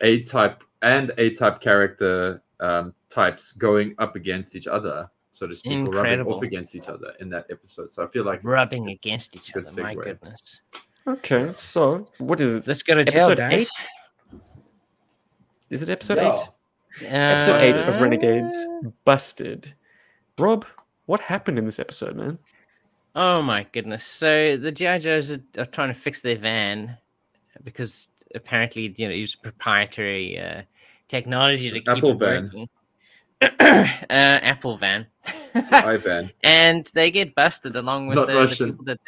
[0.00, 5.54] A type and A type character um, types going up against each other, so to
[5.56, 7.90] speak, or rubbing off against each other in that episode.
[7.90, 9.82] So I feel like Rubbing it's against each good other.
[9.82, 10.60] My goodness.
[11.08, 12.66] Okay, so what is it?
[12.66, 13.70] Let's go to jail, Episode guys.
[14.32, 14.40] eight.
[15.70, 16.34] Is it episode Yeah.
[16.34, 16.48] eight?
[17.02, 18.54] Episode eight of Uh, Renegades
[19.04, 19.74] Busted.
[20.38, 20.64] Rob,
[21.06, 22.38] what happened in this episode, man?
[23.14, 24.04] Oh my goodness!
[24.04, 26.96] So the GI Joes are, are trying to fix their van
[27.64, 30.62] because apparently, you know, use proprietary uh,
[31.08, 32.44] technology to keep Apple it van.
[32.44, 32.68] working.
[33.42, 33.48] uh,
[34.10, 35.06] Apple van,
[35.72, 36.30] Ivan.
[36.42, 38.70] and they get busted along with Not the, the Russian.
[38.72, 39.00] people that.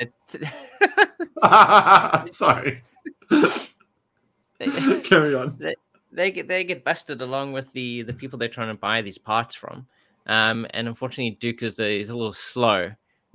[1.40, 2.82] that Sorry.
[5.04, 5.56] Carry on.
[5.58, 5.74] they
[6.16, 9.54] get they get busted along with the the people they're trying to buy these parts
[9.54, 9.86] from.
[10.26, 12.90] Um, and unfortunately, Duke is a, is a little slow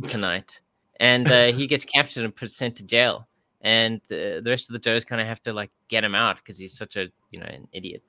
[0.07, 0.59] tonight,
[0.99, 3.28] and uh, he gets captured and put sent to jail.
[3.61, 6.38] And uh, the rest of the Joes kind of have to like get him out
[6.38, 8.03] because he's such a you know an idiot.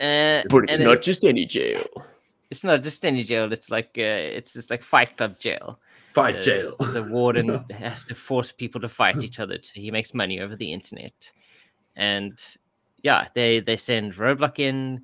[0.00, 1.84] Uh, But it's not it- just any jail.
[2.50, 3.52] it's not just any jail.
[3.52, 5.80] It's like uh, it's just like Fight Club jail.
[6.00, 6.76] Fight jail.
[6.78, 9.58] The warden has to force people to fight each other.
[9.62, 11.32] So he makes money over the internet,
[11.96, 12.38] and
[13.02, 15.02] yeah, they they send Roadblock in.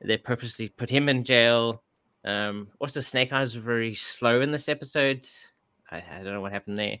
[0.00, 1.82] They purposely put him in jail.
[2.24, 5.26] Um, also, Snake Eyes were very slow in this episode.
[5.90, 6.98] I, I don't know what happened there,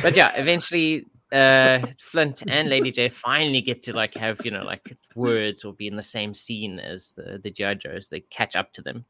[0.00, 4.64] but yeah, eventually uh Flint and Lady Jaye finally get to like have you know
[4.64, 8.08] like words or be in the same scene as the the Joes.
[8.08, 9.04] They catch up to them,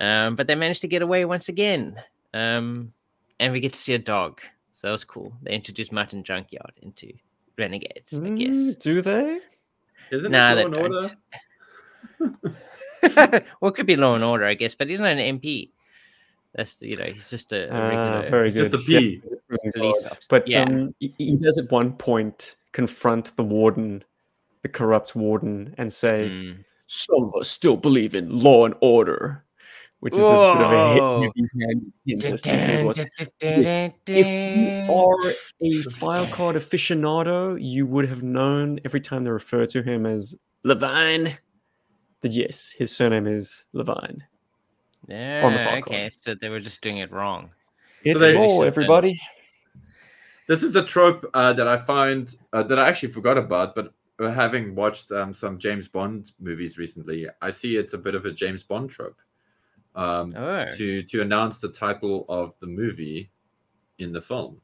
[0.00, 2.00] um, but they manage to get away once again.
[2.34, 2.92] Um,
[3.40, 4.40] and we get to see a dog,
[4.72, 5.32] so that was cool.
[5.42, 7.12] They introduced Martin Junkyard into
[7.58, 8.56] Renegades, I guess.
[8.56, 9.40] Mm, do they?
[10.12, 11.10] Isn't Nah, it Law and Order?
[13.60, 15.70] well, it could be Law and Order, I guess, but he's not an MP.
[16.54, 18.70] That's the, you know, he's just a, a Ah, regular very good.
[18.70, 20.26] just a Yeah, police officer.
[20.28, 24.04] But yeah, um, he, he does at one point confront the warden,
[24.62, 26.64] the corrupt warden, and say, Mm.
[26.86, 29.44] "Some of us still believe in law and order,"
[30.02, 30.28] which is a bit
[30.66, 33.92] of a hit, heavy-handed hint to who.
[34.08, 35.30] If you are
[35.62, 40.34] a file card aficionado, you would have known every time they refer to him as
[40.64, 41.38] Levine
[42.20, 44.24] that yes, his surname is Levine.
[45.08, 47.50] on the Yeah, file okay, so they were just doing it wrong.
[48.02, 49.20] It's they- law, everybody.
[50.48, 53.94] This is a trope uh, that I find uh, that I actually forgot about, but
[54.18, 58.26] uh, having watched um, some James Bond movies recently, I see it's a bit of
[58.26, 59.16] a James Bond trope.
[59.94, 63.30] Um, Oh, to to announce the title of the movie
[63.98, 64.60] in the film.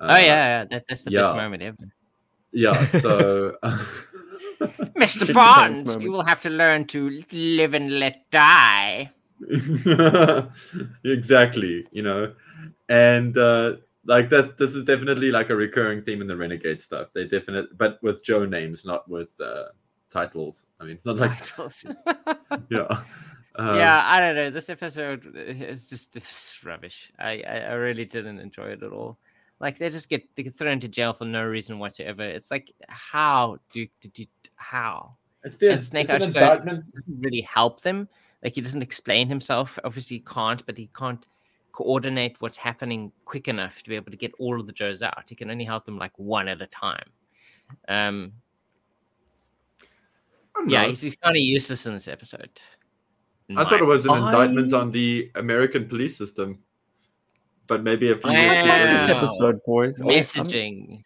[0.00, 1.92] oh Uh, yeah, yeah, that, that's the best moment ever.
[2.52, 2.86] yeah.
[2.86, 3.56] So
[4.96, 5.26] Mr.
[5.26, 9.12] Shit Bond, you will have to learn to live and let die.
[11.04, 12.34] exactly, you know,
[12.88, 17.08] and uh, like that's this is definitely like a recurring theme in the Renegade stuff.
[17.14, 19.64] They definitely, but with Joe names, not with uh,
[20.10, 20.64] titles.
[20.80, 21.84] I mean, it's not like Titles.
[22.70, 23.02] yeah.
[23.58, 24.50] Um, yeah, I don't know.
[24.50, 27.12] This episode is just rubbish.
[27.18, 29.18] I, I I really didn't enjoy it at all.
[29.58, 32.22] Like they just get they get thrown into jail for no reason whatsoever.
[32.22, 36.84] It's like how do did you how It's the And Snake it's an Eyes indictment.
[36.86, 38.08] doesn't really help them.
[38.44, 39.76] Like he doesn't explain himself.
[39.82, 41.26] Obviously, he can't, but he can't
[41.72, 45.24] coordinate what's happening quick enough to be able to get all of the Joes out.
[45.28, 47.10] He can only help them like one at a time.
[47.88, 48.32] Um,
[50.66, 52.50] yeah, he's, he's kind of useless in this episode.
[53.48, 56.58] In I thought it was an indictment on the American police system,
[57.66, 58.52] but maybe a few Yeah.
[58.52, 60.00] years too this episode, boys.
[60.00, 61.04] I- I'm- messaging.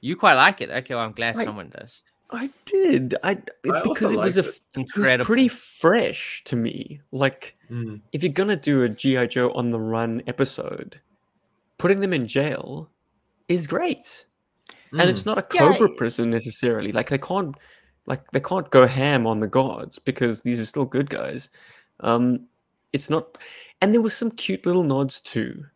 [0.00, 0.70] You quite like it.
[0.70, 2.02] Okay, well, I'm glad I- someone does.
[2.30, 3.14] I did.
[3.22, 7.00] I, it- I because it was a liked f- it was pretty fresh to me.
[7.10, 8.02] Like Mm.
[8.12, 11.00] if you're gonna do a GI Joe on the run episode,
[11.78, 12.90] putting them in jail
[13.48, 14.24] is great.
[14.90, 15.08] and Mm.
[15.10, 17.54] it's not a cobra I- prison necessarily like they can't
[18.08, 21.50] like they can't go ham on the gods because these are still good guys
[22.00, 22.46] um
[22.92, 23.38] it's not
[23.80, 25.66] and there was some cute little nods too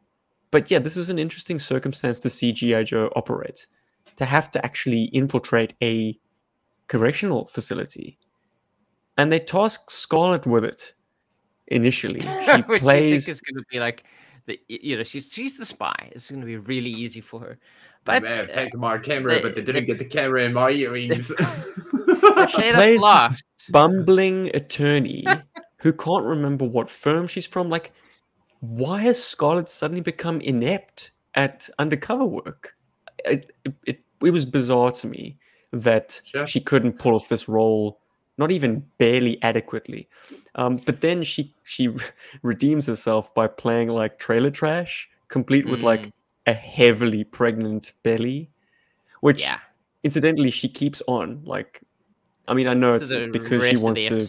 [0.50, 3.66] but yeah this was an interesting circumstance to see gi joe operate
[4.16, 6.18] to have to actually infiltrate a
[6.88, 8.18] correctional facility
[9.18, 10.94] and they task scarlet with it
[11.66, 14.04] initially she Which plays you think is going to be like
[14.46, 15.94] the you know she's she's the spy.
[16.10, 17.58] It's going to be really easy for her.
[18.08, 20.42] I may have uh, taken my camera, they- but they they- didn't get the camera
[20.42, 21.30] in my earrings.
[22.48, 25.24] Shade plays this bumbling attorney
[25.78, 27.68] who can't remember what firm she's from.
[27.68, 27.92] Like,
[28.60, 32.74] why has Scarlett suddenly become inept at undercover work?
[33.24, 35.38] It, it, it, it was bizarre to me
[35.72, 36.46] that Sure.
[36.46, 37.98] she couldn't pull off this role,
[38.38, 40.08] not even barely adequately.
[40.54, 41.88] Um, but then she she
[42.42, 46.12] redeems herself by playing like trailer trash, complete with like Mm.
[46.48, 48.50] a heavily pregnant belly,
[49.20, 49.58] which Yeah.
[50.02, 51.42] incidentally she keeps on.
[51.44, 51.80] Like,
[52.52, 54.26] I mean, I know it's, it's because she wants to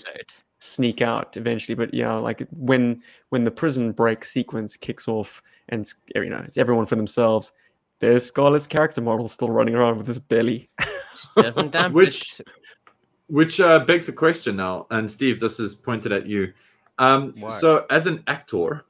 [0.60, 5.82] sneak out eventually, but yeah, like when when the prison break sequence kicks off, and
[5.82, 7.52] it's, you know it's everyone for themselves.
[8.00, 10.70] There's Scarlett's character model still running around with his belly.
[11.36, 12.42] Doesn't dump Which-
[13.28, 16.54] Which uh, begs a question now, and Steve, this is pointed at you.
[17.00, 17.60] Um, What?
[17.60, 18.86] so, as an actor,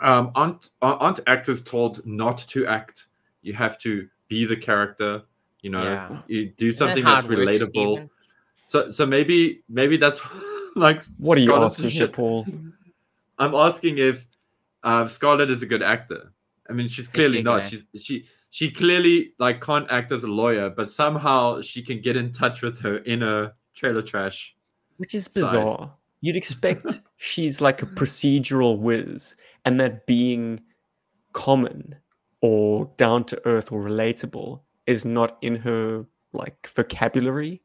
[0.00, 3.06] um, aren't aren't actors told not to act?
[3.42, 5.22] You have to be the character.
[5.62, 6.18] You know, Yeah.
[6.28, 7.68] you do something how that's relatable.
[7.96, 8.10] Steven?
[8.64, 10.20] So, so maybe maybe that's
[10.76, 11.98] like What are you Scarlett's asking shit.
[11.98, 12.46] here, Paul?
[13.38, 14.26] I'm asking if
[14.82, 16.32] uh, Scarlett is a good actor.
[16.68, 17.62] I mean, she's clearly she not.
[17.62, 22.00] good She's she she clearly like can't act as a lawyer, but somehow she can
[22.00, 24.54] get in touch with her inner trailer trash.
[24.96, 25.34] Which is side.
[25.34, 25.94] bizarre.
[26.20, 29.34] You'd expect she's like a procedural whiz,
[29.64, 30.60] and that being
[31.32, 31.96] common
[32.40, 37.60] or down to earth or relatable is not in her like vocabulary.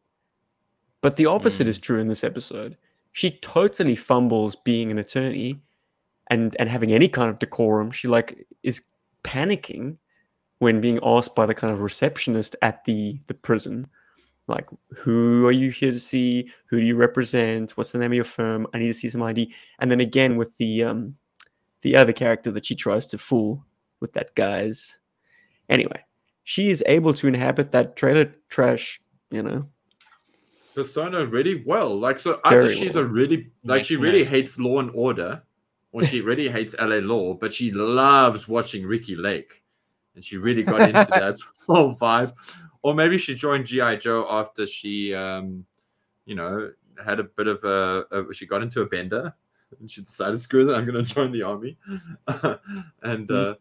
[1.02, 1.70] But the opposite Mm.
[1.70, 2.78] is true in this episode.
[3.12, 5.62] She totally fumbles being an attorney
[6.28, 7.92] and and having any kind of decorum.
[7.92, 8.82] She like is
[9.24, 9.98] panicking
[10.60, 13.88] when being asked by the kind of receptionist at the the prison
[14.48, 18.16] like who are you here to see who do you represent what's the name of
[18.16, 21.16] your firm i need to see some id and then again with the um
[21.84, 23.64] the other character that she tries to fool
[24.00, 24.98] with that guy's
[25.70, 26.04] anyway
[26.44, 29.68] she is able to inhabit that trailer trash you know
[30.76, 31.98] persona really well.
[31.98, 33.04] Like so either Very she's well.
[33.04, 34.30] a really like Makes she really most.
[34.30, 35.42] hates law and order,
[35.92, 39.64] or she really hates LA law, but she loves watching Ricki Lake.
[40.16, 42.34] And she really got into that whole vibe.
[42.82, 43.98] Or maybe she joined G.I.
[43.98, 45.66] Joe after she um,
[46.26, 46.72] you know,
[47.04, 49.34] had a bit of a, a she got into a bender
[49.80, 51.78] and she decided screw it, I'm gonna join the army.
[53.04, 53.56] and uh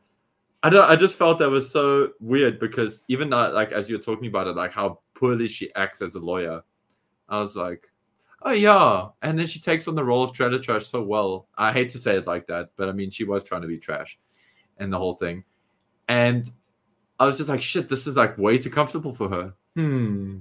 [0.63, 4.01] I don't I just felt that was so weird because even though, like as you're
[4.01, 6.63] talking about it, like how poorly she acts as a lawyer,
[7.29, 7.91] I was like,
[8.43, 9.09] oh yeah.
[9.23, 11.47] And then she takes on the role of trailer trash so well.
[11.57, 13.79] I hate to say it like that, but I mean she was trying to be
[13.79, 14.19] trash
[14.79, 15.45] and the whole thing.
[16.09, 16.51] And
[17.19, 19.55] I was just like, shit, this is like way too comfortable for her.
[19.75, 20.39] Hmm.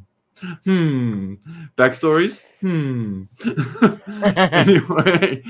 [0.64, 1.36] Hmm.
[1.76, 2.44] Backstories?
[2.62, 3.24] Hmm.
[4.38, 5.44] anyway,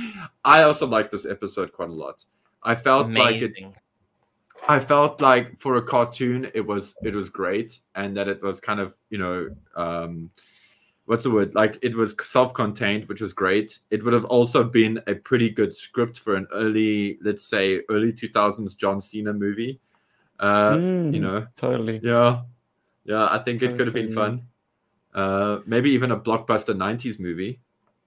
[0.43, 2.25] I also like this episode quite a lot.
[2.63, 3.53] I felt like it
[4.67, 8.59] I felt like for a cartoon, it was it was great, and that it was
[8.59, 10.31] kind of you know um,
[11.07, 11.55] what's the word?
[11.55, 13.79] Like it was self-contained, which was great.
[13.91, 18.13] It would have also been a pretty good script for an early, let's say, early
[18.13, 19.81] two thousands John Cena movie.
[20.39, 20.79] Uh,
[21.11, 22.43] You Mm, know, totally yeah,
[23.05, 23.27] yeah.
[23.31, 24.47] I think it could have been fun.
[25.13, 27.61] Uh, maybe even a blockbuster '90s movie.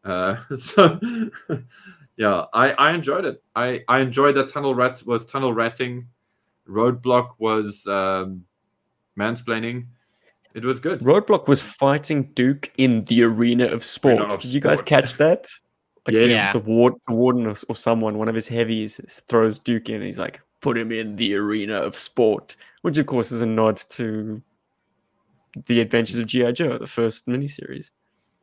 [0.05, 1.01] Uh, so,
[2.17, 3.43] yeah, I I enjoyed it.
[3.57, 6.09] I I enjoyed that tunnel rat was tunnel ratting.
[6.69, 8.45] Roadblock was um,
[9.19, 9.89] mansplaining.
[10.55, 11.01] It was good.
[11.01, 14.87] roadblock was fighting duke in the arena of sport of did you guys sport.
[14.89, 15.47] catch that
[16.07, 16.31] like Yes.
[16.31, 16.53] Yeah.
[16.53, 20.05] the, ward, the warden or, or someone one of his heavies throws duke in and
[20.05, 23.77] he's like put him in the arena of sport which of course is a nod
[23.91, 24.43] to
[25.67, 27.91] the adventures of gi joe the first miniseries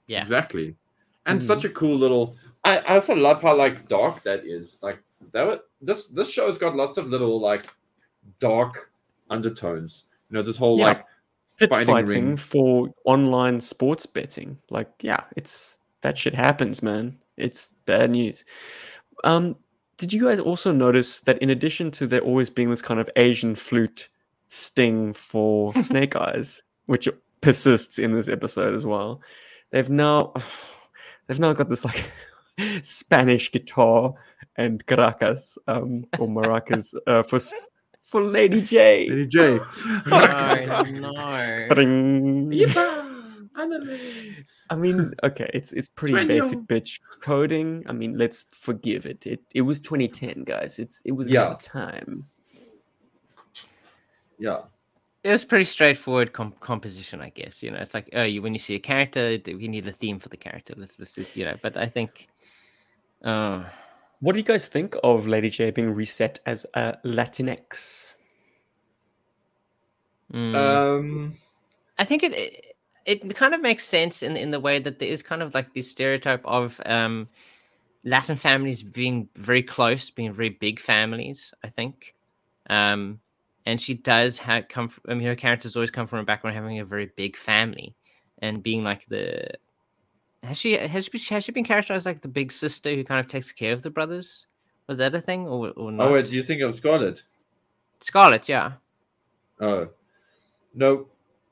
[0.07, 0.21] Yeah.
[0.21, 0.75] Exactly.
[1.25, 1.43] And Mhm.
[1.43, 2.35] such a cool little.
[2.63, 4.81] I, I also love how like dark that is.
[4.81, 4.99] Like
[5.33, 5.45] that.
[5.45, 7.63] wa- This this show's got lots of little like
[8.39, 8.91] dark
[9.29, 10.05] undertones.
[10.29, 10.85] You know, this whole Yeah.
[10.85, 11.05] like
[11.57, 14.59] pit Fighting fighting, for online sports betting.
[14.69, 17.17] Like, yeah, it's that shit happens, man.
[17.35, 18.45] It's bad news.
[19.23, 19.55] Um,
[19.97, 23.09] did you guys also notice that in addition to there always being this kind of
[23.15, 24.09] Asian flute
[24.47, 27.09] sting for Snake Eyes, which
[27.41, 29.21] persists in this episode as well,
[29.71, 30.33] they've now
[31.27, 32.11] they've now got this like
[32.83, 34.13] Spanish guitar
[34.55, 37.39] and caracas um, or maracas uh, for
[38.07, 39.09] for Lady Jaye.
[39.09, 39.59] Lady Jaye.
[41.67, 41.75] No.
[41.75, 42.53] Ding.
[44.69, 46.27] I mean, okay, it's it's pretty Sueño.
[46.27, 47.83] basic bitch coding.
[47.87, 49.25] I mean, let's forgive it.
[49.25, 50.79] It it was 2010, guys.
[50.79, 51.49] It's it was Yeah.
[51.49, 51.55] yeah.
[51.61, 52.25] time.
[54.39, 54.61] Yeah.
[55.23, 57.61] It was pretty straightforward com- composition, I guess.
[57.63, 60.19] You know, it's like, oh, you when you see a character, we need a theme
[60.19, 60.73] for the character.
[60.77, 61.55] Let's, let's just, you know.
[61.61, 62.27] But I think,
[63.23, 63.63] uh,
[64.19, 68.13] What do you guys think of Lady Jaye being reset as a Latinx?
[70.33, 71.37] mm, Um.
[71.97, 72.75] I think it, it
[73.05, 75.73] it kind of makes sense in in the way that there is kind of like
[75.73, 77.27] this stereotype of um
[78.03, 81.53] Latin families being very close, being very big families.
[81.63, 82.15] I think,
[82.69, 83.19] um,
[83.65, 84.89] and she does have come.
[84.89, 87.95] From, I mean, her characters always come from a background having a very big family
[88.39, 89.49] and being like the.
[90.47, 93.27] Has she has she, has she been characterized like the big sister who kind of
[93.27, 94.47] takes care of the brothers?
[94.87, 96.07] Was that a thing or or not?
[96.07, 97.21] Oh wait, do you think of Scarlet?
[97.99, 98.73] Scarlet, yeah.
[99.59, 99.89] Oh,
[100.73, 101.07] no.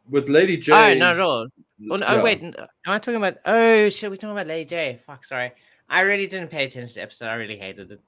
[0.10, 0.96] With Lady Jaye.
[0.96, 1.48] Oh, not at all.
[1.92, 2.54] Oh, no, oh wait, am
[2.86, 3.38] I talking about?
[3.46, 5.00] Oh shit, we're talking about Lady Jaye.
[5.02, 5.52] Fuck, sorry.
[5.90, 7.28] I really didn't pay attention to the episode.
[7.28, 8.02] I really hated it.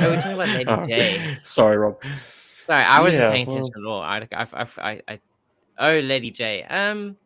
[0.00, 1.38] Oh, we're talking about Lady Oh, J.
[1.42, 1.96] Sorry, Rob.
[2.58, 4.00] Sorry, I wasn't Yeah, paying well- attention at all.
[4.02, 5.20] I, I, I, I, I,
[5.78, 6.70] oh, Lady Jaye.
[6.70, 7.16] Um,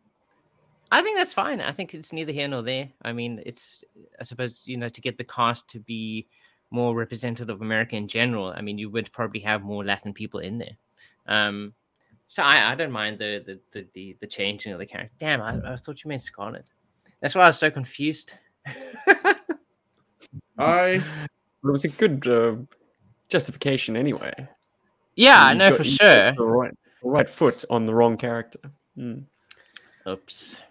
[0.93, 1.59] I think that's fine.
[1.59, 2.87] I think it's neither here nor there.
[3.01, 3.83] I mean, it's,
[4.19, 6.27] I suppose, you know, to get the cast to be
[6.69, 8.53] more representative of America in general.
[8.55, 10.77] I mean, you would probably have more Latin people in there.
[11.25, 11.73] Um,
[12.27, 15.15] so I, I don't mind the the the the, the changing of the character.
[15.17, 16.65] Damn, I, I thought you meant Scarlet.
[17.21, 18.35] That's why I was so confused.
[20.59, 21.03] I It
[21.63, 22.57] was a good uh,
[23.29, 24.47] justification anyway.
[25.15, 26.33] yeah, I know for sure.
[26.33, 28.59] The right, the right foot on the wrong character.
[28.95, 29.21] Hmm.
[30.07, 30.61] Oops.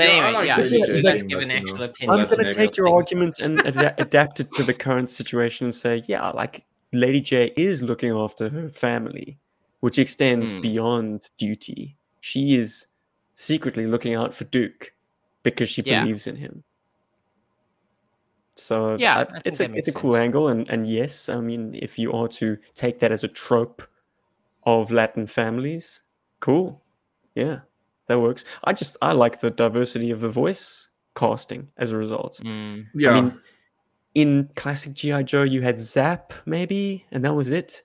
[0.00, 1.72] But Yeah, I anyway, like yeah, Lady you J guys being give an Latino.
[1.74, 2.96] actual I'm going to take your think.
[2.96, 6.64] argument and ada- adapt it to the current situation and say, yeah, like
[6.94, 9.38] Lady Jaye is looking after her family,
[9.80, 10.60] which extends Hmm.
[10.62, 11.98] beyond duty.
[12.22, 12.86] She is
[13.34, 14.94] secretly looking out for Duke
[15.42, 16.00] because she Yeah.
[16.00, 16.64] believes in him.
[18.56, 20.22] So Yeah, I- I it's a makes it's a cool sense.
[20.24, 23.82] angle, and and yes, I mean if you are to take that as a trope
[24.64, 26.02] of Latin families,
[26.40, 26.82] cool,
[27.34, 27.60] yeah,
[28.10, 28.44] that works.
[28.64, 32.40] I just I like the diversity of the voice casting as a result.
[32.44, 33.10] Mm, yeah.
[33.10, 33.38] I mean,
[34.14, 37.82] in classic GI Joe, you had Zap maybe, and that was it.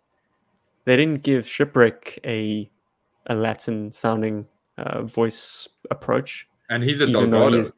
[0.86, 2.70] They didn't give Shipwreck a
[3.28, 4.48] a Latin sounding
[4.78, 7.58] uh, voice approach, and he's a even he Delgado.
[7.58, 7.74] is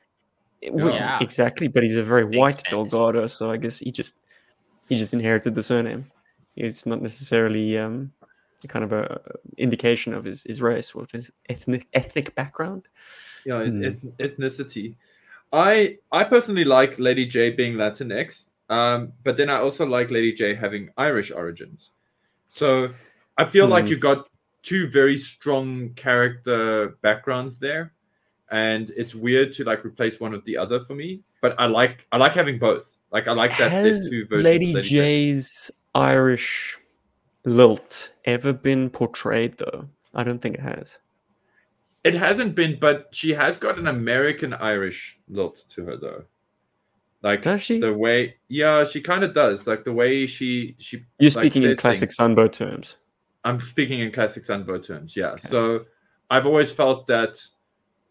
[0.61, 1.19] it would- Yeah.
[1.21, 1.67] exactly.
[1.67, 2.89] But he's a very Big white Spanish.
[2.91, 4.17] Delgado, so I guess he just
[4.89, 6.11] he just inherited the surname.
[6.55, 8.13] It's not necessarily um,
[8.67, 9.21] kind of a
[9.57, 12.87] indication of his, his race or his ethnic ethnic background.
[13.45, 14.95] yeah, eth- ethnicity.
[15.53, 20.33] I I personally like Lady Jaye being Latinx, um, but then I also like Lady
[20.33, 21.91] Jaye having Irish origins.
[22.49, 22.89] So
[23.37, 23.89] I feel like Hmm.
[23.91, 24.27] you got
[24.63, 27.93] two very strong character backgrounds there,
[28.51, 31.21] and it's weird to like replace one with the other for me.
[31.41, 32.97] But I like I like having both.
[33.11, 34.43] Like I like that Has two versions.
[34.43, 34.89] Lady, of Lady Jaye.
[34.89, 36.76] J's Irish
[37.47, 39.87] lilt ever been portrayed though?
[40.13, 40.97] I don't think it has.
[42.03, 46.23] It hasn't been, but she has got an American Irish lilt to her though.
[47.23, 47.79] Like Does she?
[47.79, 49.65] the way, yeah, she kind of does.
[49.65, 51.05] Like the way she she.
[51.19, 52.17] You're like, speaking in classic things.
[52.17, 52.97] Sunbow terms.
[53.43, 55.15] I'm speaking in classic Sunbow terms.
[55.15, 55.35] Yeah.
[55.37, 55.85] So
[56.29, 57.41] I've always felt that,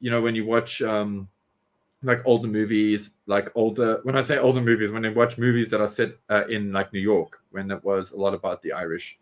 [0.01, 1.29] you know, when you watch um,
[2.03, 4.01] like older movies, like older.
[4.03, 6.93] When I say older movies, when I watch movies that are set uh, in like
[6.93, 9.19] New York, when it was a lot about the Irish,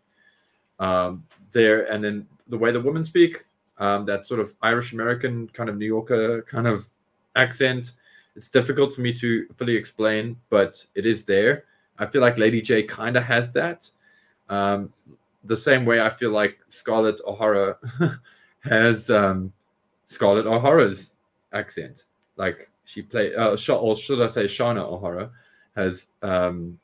[0.79, 3.45] um, there, and then the way the women speak,
[3.77, 6.87] um, that sort of Irish American kind of New Yorker kind of
[7.35, 7.93] accent.
[8.35, 11.65] It's difficult for me to fully explain, but it is there.
[11.97, 13.89] I feel like Lady Jaye kind of has that.
[14.49, 14.93] Um,
[15.43, 17.77] the same way I feel like Scarlett O'Hara
[18.61, 19.53] has um,
[20.05, 21.13] Scarlett O'Hara's
[21.53, 22.05] accent.
[22.35, 25.29] Like she played, uh, or should I say, Shana O'Hara
[25.75, 26.79] has um,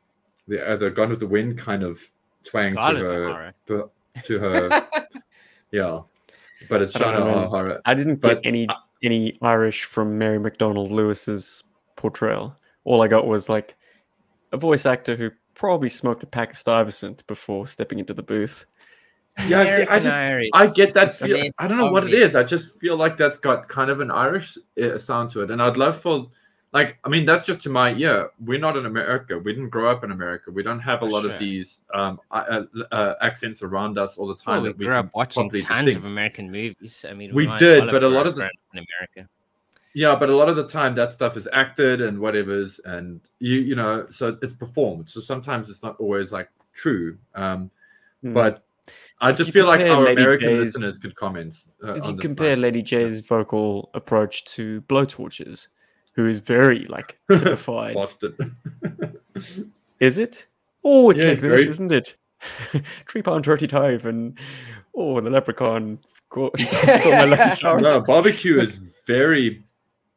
[0.47, 1.99] the uh, the Gone with the Wind kind of
[2.43, 3.53] twang Scarlett to her, O'Hara.
[3.67, 3.91] to,
[4.23, 4.87] to her,
[5.71, 6.01] yeah.
[6.69, 7.37] But it's I don't Shana know, man.
[7.45, 7.81] O'Hara.
[7.85, 8.67] I didn't But get any
[9.03, 11.63] any Irish from Mary McDonald Lewis's
[11.95, 12.55] portrayal.
[12.83, 13.75] All I got was like
[14.51, 18.65] a voice actor who probably smoked a pack of Stuyvesant before stepping into the booth.
[19.47, 20.49] Yeah, see, I just Irish.
[20.53, 21.51] I get that I feel.
[21.57, 22.35] I don't know what it is.
[22.35, 25.61] I just feel like that's got kind of an Irish uh, sound to it, and
[25.61, 26.29] I'd love for,
[26.73, 28.29] like, I mean, that's just to my ear.
[28.43, 29.37] We're not in America.
[29.37, 30.51] We didn't grow up in America.
[30.51, 31.33] We don't have a For lot sure.
[31.33, 34.53] of these um, uh, uh, accents around us all the time.
[34.55, 35.95] Well, we that we grew up watching tons distinct.
[35.97, 37.05] of American movies.
[37.07, 39.29] I mean, We did, but a lot of the- around in America.
[39.93, 43.55] Yeah, but a lot of the time that stuff is acted and whatever's, and you
[43.59, 45.09] you know, so it's performed.
[45.09, 47.17] So sometimes it's not always like true.
[47.35, 47.69] Um,
[48.21, 48.33] Hmm.
[48.33, 48.63] but
[49.19, 51.53] I just you feel like our Lady American J's- listeners could comment.
[51.83, 52.55] Uh, if you compare.
[52.55, 55.67] Lady Jaye's vocal approach to Blowtorches,
[56.13, 58.55] who is very like typified, Boston.
[59.99, 60.47] is it?
[60.83, 62.15] Oh, it's Yeah, like this, very- isn't it?
[63.07, 64.37] Three pound thirty five, and
[64.95, 65.99] oh, the leprechaun.
[66.29, 69.63] co- stole my lucky no, barbecue is very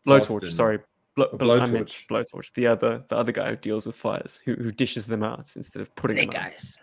[0.06, 0.50] Blowtorch, Boston.
[0.52, 0.78] sorry.
[1.16, 2.26] Blow, A blow, I meant blowtorch.
[2.32, 2.52] blowtorch.
[2.54, 5.80] The other, the other guy who deals with fires, who, who dishes them out instead
[5.82, 6.46] of putting Snake them out.
[6.54, 6.76] eyes.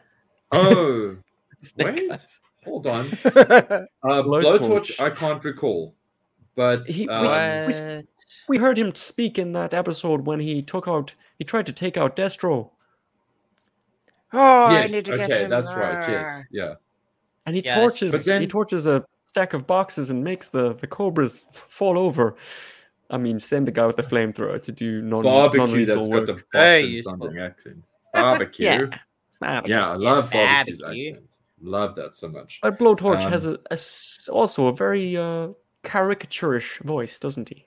[0.54, 1.16] oh.
[1.62, 2.12] Snake Wait.
[2.12, 2.40] eyes.
[2.64, 3.08] Hold on.
[3.26, 4.60] Uh, Blowtorch.
[4.60, 5.96] blowtorch, I can't recall,
[6.56, 7.24] but He- um,
[7.68, 8.06] which- What?
[8.48, 11.14] We heard him speak in that episode when he took out.
[11.38, 12.72] He tried to take out Destro,
[14.34, 15.50] Oh, I need to get okay, him.
[15.50, 16.10] that's right.
[16.10, 16.44] Yes, Ah.
[16.52, 16.74] yeah.
[17.46, 17.76] and he Yes.
[17.78, 18.26] torches.
[18.26, 22.36] Then- He torches a stack of boxes and makes the the cobras fall over.
[23.10, 26.28] I mean, send a guy with a flamethrower to do non Barbecue non-lethal that's work.
[26.28, 27.12] got the Very Boston useful.
[27.20, 27.84] sounding accent.
[28.14, 28.66] Barbecue.
[28.66, 29.62] Yeah.
[29.66, 29.90] yeah.
[29.92, 31.12] I love barbecue's barbecue.
[31.12, 31.28] accent.
[31.64, 32.60] Love that so much.
[32.62, 35.50] But Blowtorch has Um, a, a s- also a very uh,
[35.84, 37.66] caricaturish voice, doesn't he?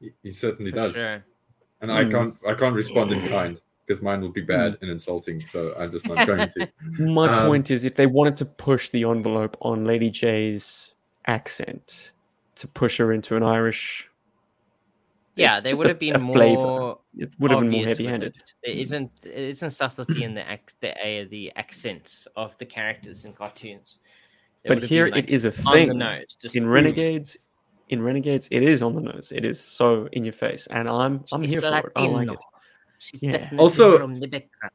[0.00, 0.94] He, he certainly For does.
[0.94, 1.24] sure.
[1.80, 2.10] And I Hmm.
[2.10, 5.90] can't I can't respond in kind because mine will be bad and insulting, so I'm
[5.92, 6.68] just not going to.
[6.98, 10.94] My Um, point is, if they wanted to push the envelope on Lady Jaye's
[11.26, 12.12] accent,
[12.56, 14.08] to push her into an Irish,
[15.34, 16.62] Yeah, they would have been a flavour.
[16.62, 16.98] more.
[17.18, 18.34] it would have been more heavy-handed.
[18.36, 18.54] it.
[18.64, 23.24] There isn't there isn't subtlety in the ac- the uh, the accents of the characters
[23.26, 23.98] in cartoons.
[24.64, 26.34] They But here like, it is a thing the nose.
[26.40, 27.36] Just in Renegades.
[27.88, 29.32] In Renegades, it is on the nose.
[29.34, 31.92] It is so in your face, and I'm I'm She's here for it.
[31.94, 32.42] I like it.
[32.98, 33.50] She's Yeah.
[33.58, 34.72] Also- from the background.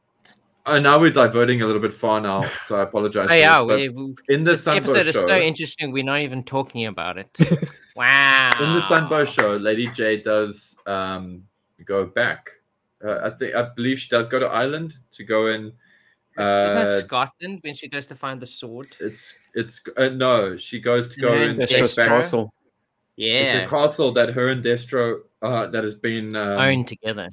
[0.63, 3.27] And now we're diverting a little bit far now, so I apologize.
[3.31, 5.91] Oh yeah, we, we, in the this Sunbow episode is show, so interesting.
[5.91, 7.35] We're not even talking about it.
[7.95, 8.51] wow.
[8.61, 11.43] in the Sunbow show, Lady Jaye does um,
[11.83, 12.51] go back.
[13.03, 15.73] Uh, I think I believe she does go to Ireland to go in.
[16.39, 18.95] Isn't Uh, Scotland when she goes to find the sword?
[18.99, 21.75] it's it's uh, no, she goes to go Yeah, and That's Destro?
[21.75, 22.07] take just back.
[22.07, 22.53] Castle.
[23.26, 27.30] It's a castle that her and Destro uh, that has been um, owned together.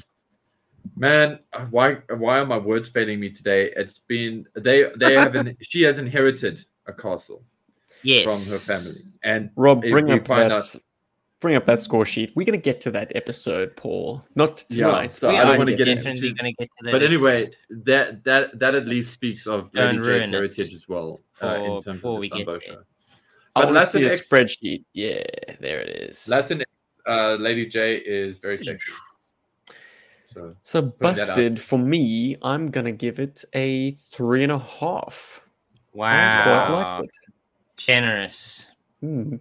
[0.96, 1.38] Man,
[1.70, 3.72] why why are my words failing me today?
[3.76, 7.42] It's been they they have an, she has inherited a castle
[8.02, 8.24] Yes.
[8.24, 10.60] from her family, and Rob, bring up find that.
[10.60, 10.76] out-
[11.40, 12.32] Bring up that score sheet.
[12.34, 14.24] We're gonna get to that episode, Paul.
[14.34, 15.12] Not Yeah, tonight.
[15.12, 16.90] so we I don't are wanna get into definitely too- get to that.
[16.90, 21.20] but anyway, that that that at least speaks of Don't Lady Jaye's heritage as well
[21.40, 22.60] uh, in terms before of we the get Sunbow there.
[22.60, 22.82] show.
[23.58, 24.84] I But want to see a Latinx- spreadsheet.
[24.92, 25.22] Yeah,
[25.60, 26.28] there it is.
[26.28, 26.62] Latin
[27.06, 28.92] uh, Lady Jaye is very sexy.
[30.34, 32.36] So So busted for me.
[32.42, 35.40] I'm gonna give it a three and a half.
[35.94, 36.70] I wow, quite
[37.00, 37.10] like it.
[37.76, 38.66] generous,
[39.00, 39.36] Hmm.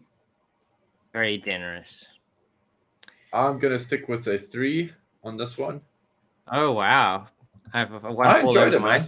[1.14, 2.08] very generous.
[3.34, 4.92] I'm gonna stick with a three
[5.24, 5.82] on this one.
[6.52, 7.28] Oh wow,
[7.74, 9.04] I have a, a one I enjoyed it, man.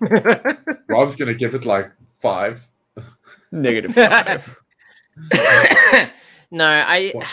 [0.88, 2.66] Rob's gonna give it like five.
[3.52, 4.56] Negative five.
[6.50, 7.26] no, I What?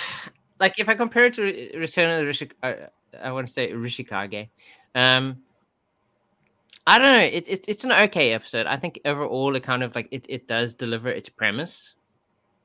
[0.59, 1.43] like if I compare it to
[1.77, 2.87] Return of the Rishik, uh,
[3.21, 4.49] I want to say Rishikage.
[4.95, 5.41] Um,
[6.85, 7.19] I don't know.
[7.23, 8.65] It's it's it's an okay episode.
[8.65, 11.95] I think overall it kind of like it, it does deliver its premise.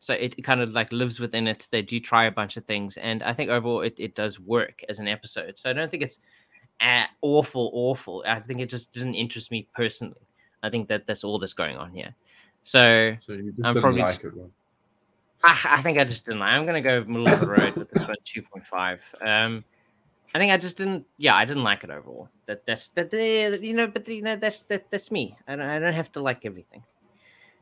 [0.00, 1.66] So it kind of like lives within it.
[1.72, 4.82] They do try a bunch of things, and I think overall it, it does work
[4.88, 5.58] as an episode.
[5.58, 6.20] So I don't think it's
[6.80, 8.24] uh, awful, awful.
[8.26, 10.20] I think it just didn't interest me personally.
[10.62, 12.14] I think that that's all that's going on here.
[12.68, 14.34] So So you I'm probably like just- it.
[15.42, 16.40] I, I think I just didn't.
[16.40, 19.00] like- I'm gonna go middle of the road with this one, two point five.
[19.24, 19.64] Um,
[20.34, 21.06] I think I just didn't.
[21.16, 22.28] Yeah, I didn't like it overall.
[22.46, 23.10] That that's that.
[23.62, 25.36] You know, but you know, that's that, that's me.
[25.46, 25.66] I don't.
[25.66, 26.82] I don't have to like everything.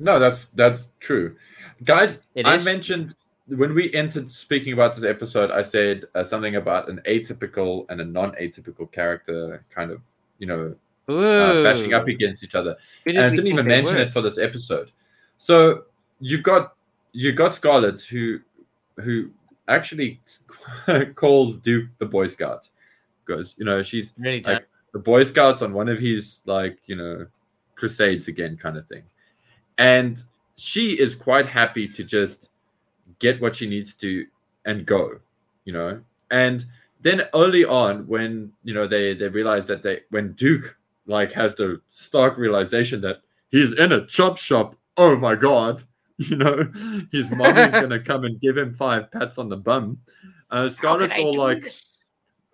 [0.01, 1.37] No, that's that's true,
[1.85, 2.21] guys.
[2.35, 2.65] It I is.
[2.65, 3.15] mentioned
[3.47, 8.01] when we entered speaking about this episode, I said uh, something about an atypical and
[8.01, 10.01] a non-atypical character, kind of
[10.39, 10.75] you know
[11.09, 12.77] uh, bashing up against each other.
[13.07, 14.91] And I didn't even mention it for this episode.
[15.39, 15.85] So
[16.21, 16.75] you've got
[17.13, 18.41] you got Scarlet who
[18.97, 19.31] who
[19.69, 20.21] actually
[21.15, 22.69] calls Duke the Boy Scout.
[23.25, 26.97] Because you know she's Really like the Boy Scouts on one of his like you
[26.97, 27.27] know
[27.75, 29.03] crusades again kind of thing,
[29.79, 30.23] and
[30.57, 32.51] she is quite happy to just
[33.19, 34.27] get what she needs to
[34.65, 35.19] and go,
[35.65, 36.01] you know,
[36.31, 36.65] and
[37.01, 40.77] then early on when you know they they realize that they when Duke
[41.07, 43.19] like has the stark realization that
[43.51, 44.77] he's in a chop shop.
[44.97, 45.83] Oh my god.
[46.19, 46.73] You know,
[47.13, 49.99] his mom is gonna come and give him five pats on the bum.
[50.51, 51.99] Uh, Scarlett's all like, this?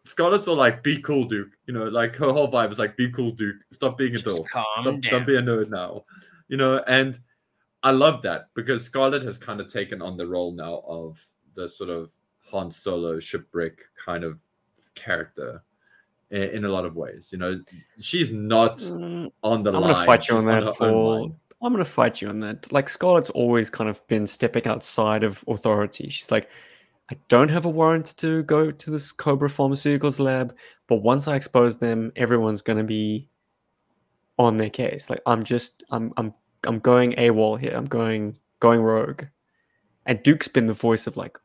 [0.05, 3.09] Scarlett's all like, "Be cool, Duke." You know, like her whole vibe is like, "Be
[3.13, 3.61] cool, Duke.
[3.71, 4.45] Stop being a doll.
[4.51, 5.01] calm Stop, down.
[5.01, 6.05] don't be a nerd now."
[6.49, 7.21] You know, and
[7.85, 11.25] I love that because Scarlett has kind of taken on the role now of
[11.55, 12.11] the sort of
[12.51, 14.41] Han Solo shipwreck kind of
[14.97, 15.63] character
[16.33, 17.31] in, in a lot of ways.
[17.33, 17.61] You know,
[18.01, 19.93] she's not Mm, on the I'm line.
[19.95, 22.73] gonna fight you she's on that, her own I'm gonna fight you on that.
[22.73, 26.09] Like Scarlett's always kind of been stepping outside of authority.
[26.09, 26.49] She's like,
[27.11, 30.57] I don't have a warrant to go to this Cobra Pharmaceuticals lab,
[30.89, 33.29] but once I expose them, everyone's gonna be
[34.39, 35.09] on their case.
[35.11, 36.35] Like I'm just I'm I'm
[36.65, 37.75] I'm going AWOL here.
[37.77, 39.25] I'm going going rogue.
[40.07, 41.39] And Duke's been the voice of like,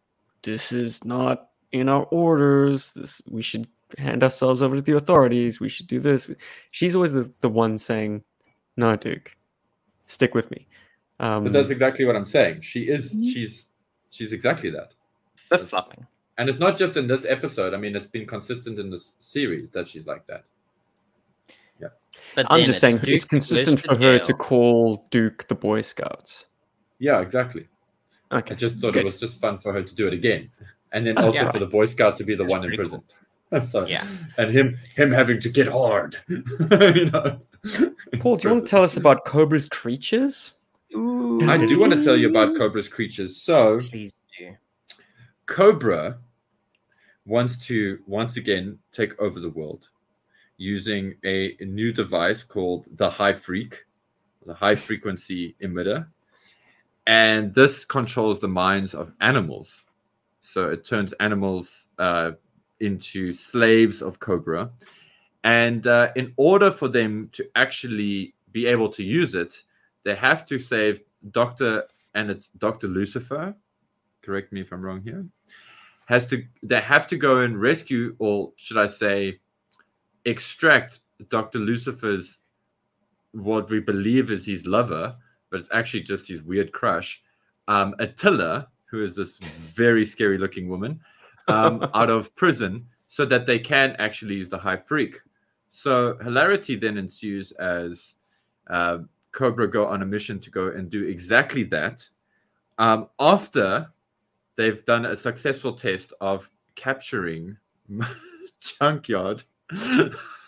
[0.44, 2.92] this is not in our orders.
[2.94, 5.60] This we should hand ourselves over to the authorities.
[5.60, 6.30] We should do this.
[6.72, 8.24] She's always the, the one saying,
[8.76, 9.36] No, Duke,
[10.06, 10.68] stick with me.
[11.20, 12.62] Um, But that's exactly what I'm saying.
[12.62, 13.16] She is.
[13.16, 13.34] Mhm.
[13.34, 13.68] She's.
[14.10, 14.94] She's exactly that.
[15.36, 16.08] Flip flopping.
[16.38, 17.74] And it's not just in this episode.
[17.74, 20.44] I mean, it's been consistent in this series that she's like that.
[21.82, 21.90] Yeah.
[22.36, 25.82] But I'm then just saying Duke it's consistent for her to call Duke the Boy
[25.82, 26.46] Scouts.
[27.00, 27.68] Yeah, exactly.
[28.32, 28.54] Okay.
[28.54, 29.02] I just thought good.
[29.02, 30.50] it was just fun for her to do it again,
[30.92, 31.52] and then Oh, also yeah.
[31.52, 33.04] for the Boy Scout to be the That's one in pretty prison.
[33.68, 34.06] so Yeah.
[34.38, 36.18] and him him having to get hard.
[36.28, 37.42] you know.
[38.20, 40.54] Paul, do you want to tell us about Cobra's creatures?
[40.96, 43.36] Ooh, I do want to tell you about Cobra's creatures.
[43.38, 44.56] So Please do.
[45.46, 46.18] Cobra
[47.26, 49.90] wants to once again take over the world
[50.58, 53.86] using a new device called the High Freak,
[54.46, 56.08] the High Frequency Emitter.
[57.06, 59.86] And this controls the minds of animals.
[60.42, 62.32] So it turns animals uh,
[62.80, 64.70] into slaves of Cobra.
[65.44, 69.64] And uh, in order for them to actually be able to use it,
[70.04, 71.02] they have to save
[71.32, 71.84] Dr.
[72.16, 72.88] and it's Dr.
[72.88, 73.56] Lucifer.
[74.22, 75.26] Correct me if I'm wrong here
[76.08, 79.40] has to they have to go and rescue or should i say
[80.26, 82.40] extract dr lucifer's
[83.34, 85.16] what we believe is his lover
[85.50, 87.22] but it's actually just his weird crush
[87.68, 91.00] um attila who is this very scary looking woman
[91.48, 95.18] um, out of prison so that they can actually use the high freak.
[95.72, 98.16] So hilarity then ensues as
[98.70, 99.00] uh,
[99.32, 102.08] cobra go on a mission to go and do exactly that
[102.78, 103.90] um, after
[104.56, 107.58] they've done a successful test of capturing
[108.60, 109.44] Junkyard,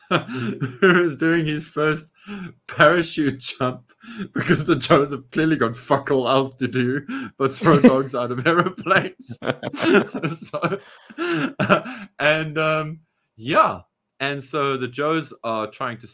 [0.79, 2.11] who is doing his first
[2.67, 3.91] parachute jump
[4.33, 7.05] because the Joes have clearly got fuck all else to do
[7.37, 9.37] but throw dogs out of aeroplanes.
[10.49, 10.79] so,
[12.19, 12.99] and um,
[13.35, 13.81] yeah,
[14.19, 16.07] and so the Joes are trying to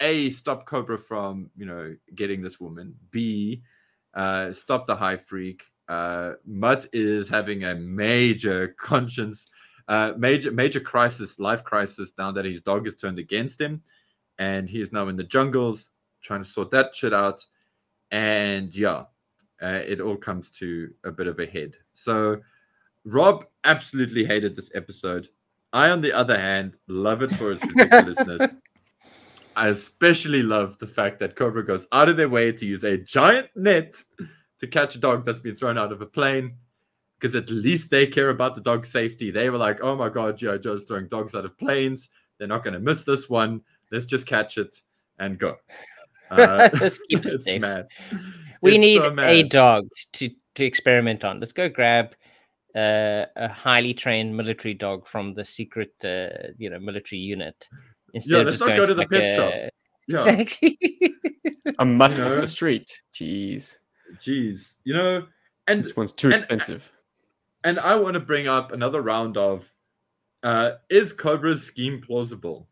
[0.00, 2.94] a stop Cobra from you know getting this woman.
[3.10, 3.62] B
[4.14, 5.64] uh, stop the high freak.
[5.88, 9.46] Uh, Mutt is having a major conscience,
[9.88, 13.82] uh, major major crisis, life crisis now that his dog is turned against him,
[14.38, 15.92] and he is now in the jungles
[16.22, 17.44] trying to sort that shit out.
[18.10, 19.04] And yeah,
[19.62, 21.76] uh, it all comes to a bit of a head.
[21.92, 22.40] So
[23.04, 25.28] Rob absolutely hated this episode.
[25.72, 28.52] I, on the other hand, love it for its ridiculousness.
[29.56, 32.96] I especially love the fact that Cobra goes out of their way to use a
[32.96, 34.02] giant net
[34.60, 36.56] to catch a dog that's been thrown out of a plane
[37.24, 39.30] because at least they care about the dog's safety.
[39.30, 40.58] They were like, oh my God, G.I.
[40.58, 42.10] Joe's throwing dogs out of planes.
[42.36, 43.62] They're not going to miss this one.
[43.90, 44.76] Let's just catch it
[45.18, 45.56] and go.
[46.30, 47.60] Uh, Let's keep it safe.
[47.60, 47.86] mad.
[48.62, 51.38] We It's need so a dog to to experiment on.
[51.38, 52.14] Let's go grab
[52.74, 57.68] uh, a highly trained military dog from the secret, uh, you know, military unit.
[58.14, 59.52] Instead of let's just not going go to the like pet shop.
[59.52, 59.70] a-
[60.08, 60.28] Yeah.
[60.30, 60.78] Exactly.
[61.78, 63.02] A mutt You off the street.
[63.14, 63.76] Jeez.
[64.16, 64.72] Jeez.
[64.84, 65.26] You know,
[65.68, 66.90] and This one's too and- expensive.
[67.64, 69.72] And I want to bring up another round of
[70.42, 72.68] uh, is Cobra's scheme plausible?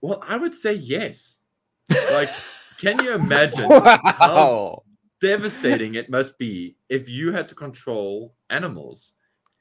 [0.00, 1.40] Well, I would say yes.
[1.90, 2.30] Like,
[2.78, 4.84] can you imagine how
[5.20, 9.12] devastating it must be if you had to control animals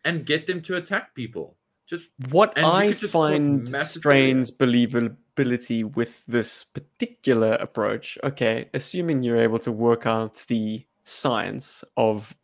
[0.06, 1.58] and get them to attack people?
[1.88, 9.72] Just What I find strains believability with this particular approach, okay, assuming you're able to
[9.72, 12.36] work out the science of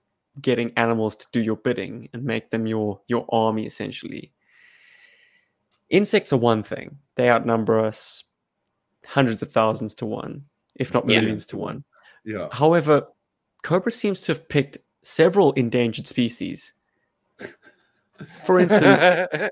[0.42, 4.32] getting animals to do your bidding and make them your your army essentially.
[5.90, 6.98] Insects are one thing.
[7.16, 8.24] They outnumber us
[9.06, 10.46] hundreds of thousands to one,
[10.76, 11.20] if not Yeah.
[11.22, 11.84] millions to one.
[12.26, 13.08] yeah, However,
[13.64, 16.74] Cobra seems to have picked several endangered species.
[18.46, 19.00] For instance,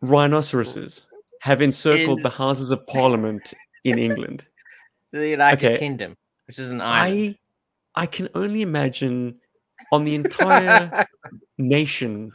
[0.00, 1.04] rhinoceroses
[1.40, 3.52] have encircled In- the Houses of Parliament
[3.84, 4.46] in England.
[5.12, 5.76] the United Okay.
[5.78, 6.16] Kingdom,
[6.46, 7.36] which is an island.
[7.96, 9.39] I I can only imagine
[9.92, 11.06] on the entire
[11.58, 12.32] nation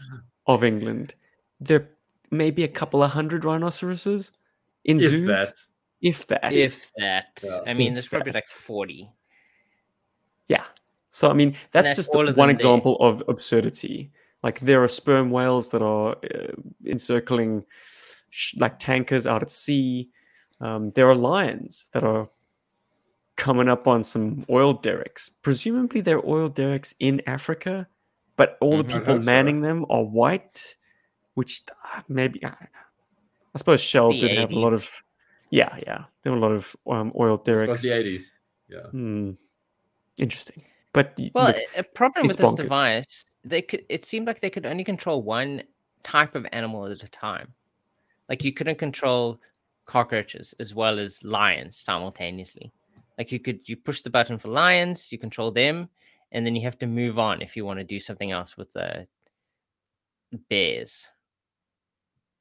[0.48, 1.16] of England,
[1.60, 1.90] there
[2.32, 4.32] may be a couple of hundred rhinoceroses
[4.84, 5.54] in if zoos, that.
[6.02, 6.54] if that.
[6.54, 7.42] if that.
[7.44, 7.60] Yeah.
[7.68, 8.38] I mean, If there's probably that.
[8.38, 9.10] like 40.
[10.48, 10.64] Yeah.
[11.12, 12.50] So I mean, that's, that's just the one them there.
[12.50, 14.12] example of absurdity.
[14.44, 16.52] Like there are sperm whales that are uh,
[16.86, 17.64] encircling
[18.30, 20.10] sh- like tankers out at sea.
[20.62, 22.30] Um, there are lions that are
[23.36, 25.30] coming up on some oil derricks.
[25.30, 27.88] Presumably, they're oil derricks in Africa,
[28.38, 28.78] but all Mhm.
[28.78, 29.26] the people hope so.
[29.26, 30.78] manning them are white,
[31.34, 31.64] which
[31.94, 32.68] uh, maybe I, don't know.
[33.54, 35.04] I suppose Shell the did have a lot of.
[35.50, 37.82] Yeah, yeah, there were a lot of um, oil It was derricks.
[37.84, 38.24] the 80s.
[38.68, 38.88] Yeah.
[38.90, 39.32] Hmm.
[40.18, 40.64] Interesting.
[40.94, 42.58] But Well, look, a- a problem with this bonkers.
[42.58, 43.86] device, they could.
[43.90, 45.64] It seemed like they could only control one
[46.04, 47.54] type of animal at a time.
[48.30, 49.40] Like you couldn't control
[49.86, 52.72] cockroaches as well as lions simultaneously.
[53.18, 55.90] Like you could, you push the button for lions, you control them,
[56.32, 58.74] and then you have to move on if you want to do something else with
[58.74, 59.08] the
[60.50, 61.08] bears.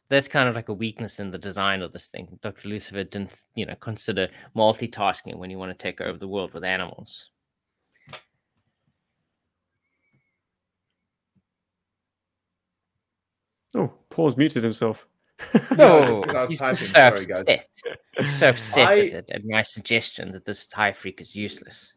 [0.09, 2.39] That's kind of like a weakness in the design of this thing.
[2.43, 2.69] Dr.
[2.69, 6.65] Lucifer didn't, you know, consider multitasking when you want to take over the world with
[6.65, 7.31] animals.
[13.77, 15.09] Oh, Paul's muted himself.
[15.77, 17.67] No, he's typing, so sorry, upset.
[18.19, 21.95] He's so upset I- at, at my suggestion that this high freak is useless.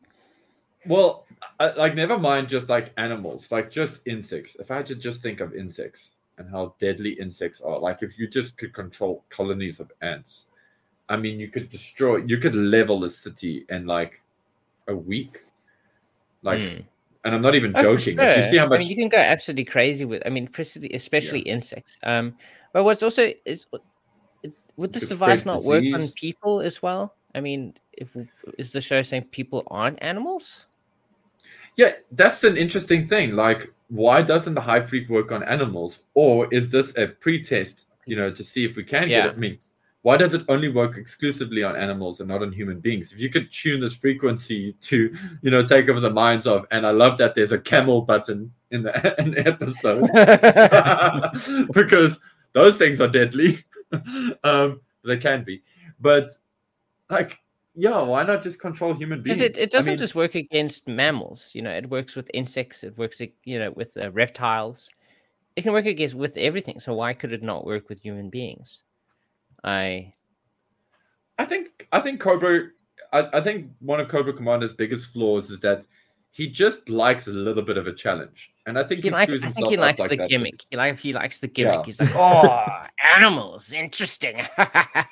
[0.85, 1.25] Well,
[1.59, 4.55] I, like never mind just like animals, like just insects.
[4.59, 8.17] If I had to just think of insects and how deadly insects are, like if
[8.17, 10.47] you just could control colonies of ants,
[11.09, 14.21] I mean, you could destroy, you could level a city in like
[14.87, 15.43] a week.
[16.43, 16.85] Like, Mm.
[17.27, 18.17] And I'm not even Oh, joking.
[18.19, 20.23] If you see how much I mean, you can go absolutely crazy with.
[20.25, 21.97] I mean, especially, especially insects.
[22.03, 22.35] Um,
[22.73, 23.65] but what's also is
[24.77, 27.15] would this device not work on people as well?
[27.35, 28.15] I mean, if
[28.57, 30.67] is the show saying people aren't animals?
[31.75, 33.35] yeah, that's an interesting thing.
[33.35, 37.87] Like, why doesn't the high freak work on animals, or is this a pre-test?
[38.05, 39.25] You know, to see if we can get Yeah.
[39.25, 39.33] it.
[39.33, 39.59] I mean,
[40.03, 43.11] why does it only work exclusively on animals and not on human beings?
[43.11, 46.85] If you could tune this frequency to, you know, take over the minds of, and
[46.85, 50.07] I love that there's a camel button in the, in the episode
[51.73, 52.19] because
[52.53, 53.63] those things are deadly.
[54.43, 55.63] um, they can be,
[55.99, 56.31] but
[57.09, 57.39] like,
[57.75, 59.39] yeah, why not just control human beings?
[59.39, 61.51] It, it doesn't mean, just work against mammals.
[61.53, 62.83] You know, it works with insects.
[62.83, 64.89] It works, you know, with uh, reptiles.
[65.55, 66.79] It can work against with everything.
[66.79, 68.81] So why could it not work with human beings?
[69.63, 70.11] I
[71.37, 72.69] I think I think Cobra.
[73.13, 75.85] I, I think one of Cobra Commander's biggest flaws is that
[76.31, 79.33] he just likes a little bit of a challenge, and I think he he, likes.
[79.33, 80.29] I think he likes like the that.
[80.29, 80.65] gimmick.
[80.69, 81.79] He like he likes the gimmick.
[81.79, 81.83] Yeah.
[81.85, 82.65] He's like, oh,
[83.15, 84.45] animals, interesting.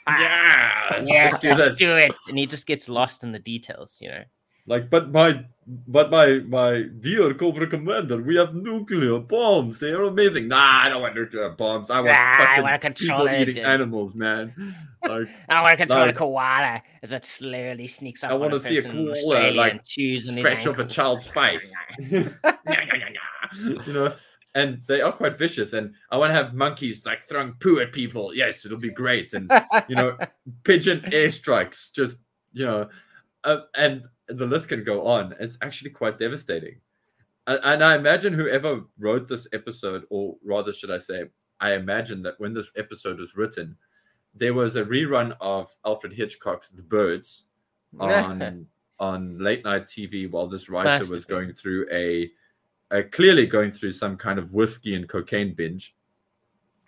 [0.07, 1.77] Yeah, yes, let's let's this.
[1.77, 2.11] do it.
[2.29, 3.97] And he just gets lost in the details.
[3.99, 4.23] You know.
[4.67, 5.45] Like, but my,
[5.87, 9.79] but my, my dear Cobra Commander, we have nuclear bombs.
[9.79, 10.47] They are amazing.
[10.47, 11.89] Nah, I don't want nuclear bombs.
[11.89, 13.65] I want Nah, I fucking wanna control people it, eating dude.
[13.65, 14.53] animals, man.
[15.07, 18.31] Like, I want to control Like- a koala as it slowly sneaks up.
[18.31, 21.27] I want wanna see a koala, like, and chews on his scratch off a child's
[21.27, 21.71] face.
[21.99, 24.15] you know,
[24.55, 25.73] and they are quite vicious.
[25.73, 28.33] And I want to have monkeys like throwing poo at people.
[28.33, 29.33] Yes, it'll be great.
[29.35, 29.51] And
[29.87, 30.17] you know,
[30.63, 32.17] pigeon airstrikes, just
[32.53, 32.89] you know,
[33.43, 35.35] uh, and the list can go on.
[35.39, 36.77] It's actually quite devastating.
[37.47, 41.25] And, and I imagine whoever wrote this episode, or rather, should I say,
[41.59, 43.77] I imagine that when this episode was written,
[44.33, 47.45] there was a rerun of Alfred Hitchcock's The Birds
[47.99, 48.67] on
[48.99, 52.31] on late night TV while this writer was going through a,
[52.91, 55.95] a clearly going through some kind of whiskey and cocaine binge.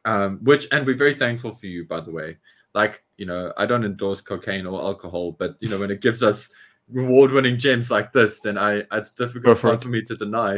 [0.06, 2.38] Um, which and we're very thankful for you, by the way.
[2.74, 6.24] Like, you know, I don't endorse cocaine or alcohol, but you know, when it gives
[6.24, 6.50] us
[6.90, 9.82] reward-winning gems like this, then I it's difficult for it.
[9.84, 10.58] for me to deny.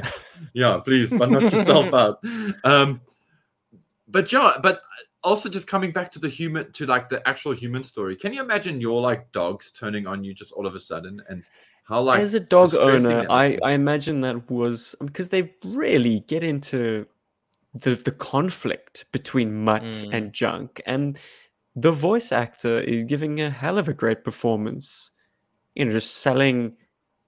[0.53, 2.23] yeah, please, but knock yourself out.
[2.63, 3.01] Um,
[4.07, 4.81] but yeah, but
[5.23, 8.15] also just coming back to the human to like the actual human story.
[8.15, 11.43] Can you imagine your like dogs turning on you just all of a sudden and
[11.83, 13.57] how like As a dog owner, I.
[13.63, 17.07] I imagine that was because they really get into
[17.73, 20.09] the the conflict between Mutt Mm.
[20.13, 21.17] and Junk, and
[21.75, 25.11] the voice actor is giving a hell of a great performance.
[25.79, 26.73] You know, just selling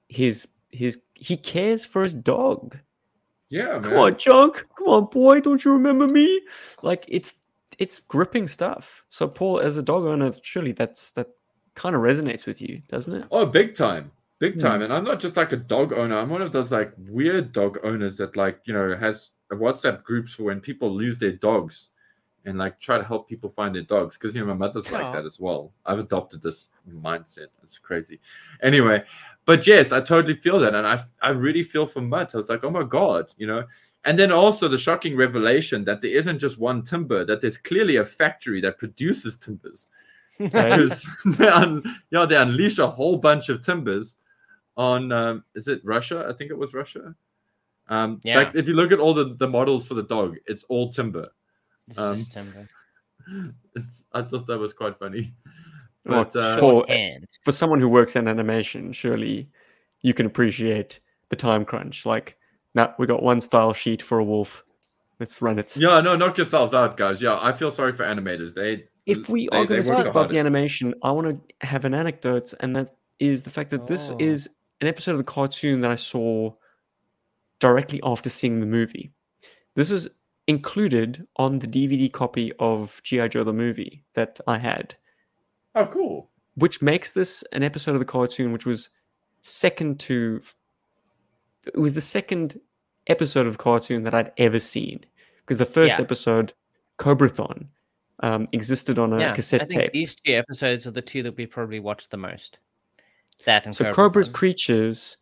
[0.10, 2.78] his his he cares for his dog.
[3.50, 3.82] yeah, man.
[3.84, 4.66] Come on, Junk.
[4.78, 5.40] Come on, boy.
[5.40, 6.42] Don't you remember me?
[6.82, 7.34] Like it's
[7.80, 9.06] it's gripping stuff.
[9.08, 11.30] So Paul, as a dog owner, surely that's that
[11.76, 13.26] kind of resonates with you, doesn't it?
[13.32, 14.12] Oh, big time.
[14.40, 14.60] Big Hmm.
[14.60, 14.82] time.
[14.82, 16.18] And I'm not just like a dog owner.
[16.18, 20.04] I'm one of those like weird dog owners that like, you know, has a WhatsApp
[20.04, 21.92] groups for when people lose their dogs
[22.46, 24.18] and like try to help people find their dogs.
[24.18, 25.72] Because you know, my mother's like that as well.
[25.86, 27.48] I've adopted this mindset.
[27.64, 28.20] It's crazy.
[28.62, 29.04] Anyway,
[29.46, 30.76] but yes, I totally feel that.
[30.76, 32.34] And I I really feel for Mutt.
[32.34, 33.66] I was like, oh my God, you know.
[34.04, 37.98] And then also the shocking revelation that there isn't just one timber, that there's clearly
[37.98, 39.88] a factory that produces timbers
[40.40, 41.06] because
[41.38, 44.16] they un- yeah they unleash a whole bunch of timbers
[44.76, 46.26] on um, is it Russia?
[46.28, 47.14] I think it was Russia.
[47.90, 48.38] Um, Yeah.
[48.38, 51.30] like if you look at all the, the models for the dog, it's all timber.
[51.90, 52.68] It's Um, just timber.
[53.76, 55.34] It's I thought that was quite funny.
[56.06, 57.28] Well, But uh, Paul, Shorthand.
[57.44, 59.50] for someone who works in animation, surely
[60.02, 61.00] you can appreciate
[61.30, 62.06] the time crunch.
[62.06, 62.38] Like,
[62.74, 64.64] now we got one style sheet for a wolf.
[65.20, 65.78] Let's run it.
[65.78, 67.22] yeah, no, knock yourselves out, guys.
[67.22, 68.56] Yeah, I feel sorry for animators.
[68.56, 71.68] They If we they- are going to work speak about the animation, I want to
[71.68, 74.18] have an anecdote, and that is the fact that this Oh.
[74.20, 74.50] is
[74.82, 76.54] an episode of the cartoon that I saw
[77.60, 79.12] directly after seeing the movie.
[79.76, 80.10] This was
[80.48, 83.28] included on the DVD copy of G.I.
[83.28, 84.96] Joe the movie that I had.
[85.76, 86.30] Oh, cool.
[86.56, 88.90] which makes this an episode of the cartoon which was
[89.42, 90.42] second to
[91.66, 92.60] it was the second
[93.08, 95.06] episode of the cartoon that I'd ever seen
[95.38, 96.02] because the first Yeah.
[96.02, 96.54] episode,
[97.00, 97.68] Cobrathon,
[98.20, 99.92] um, existed on a yeah, I cassette think tape.
[99.94, 102.60] these two episodes are the two that we probably watched the most.
[103.46, 105.18] That and So Cobra Cobra's creatures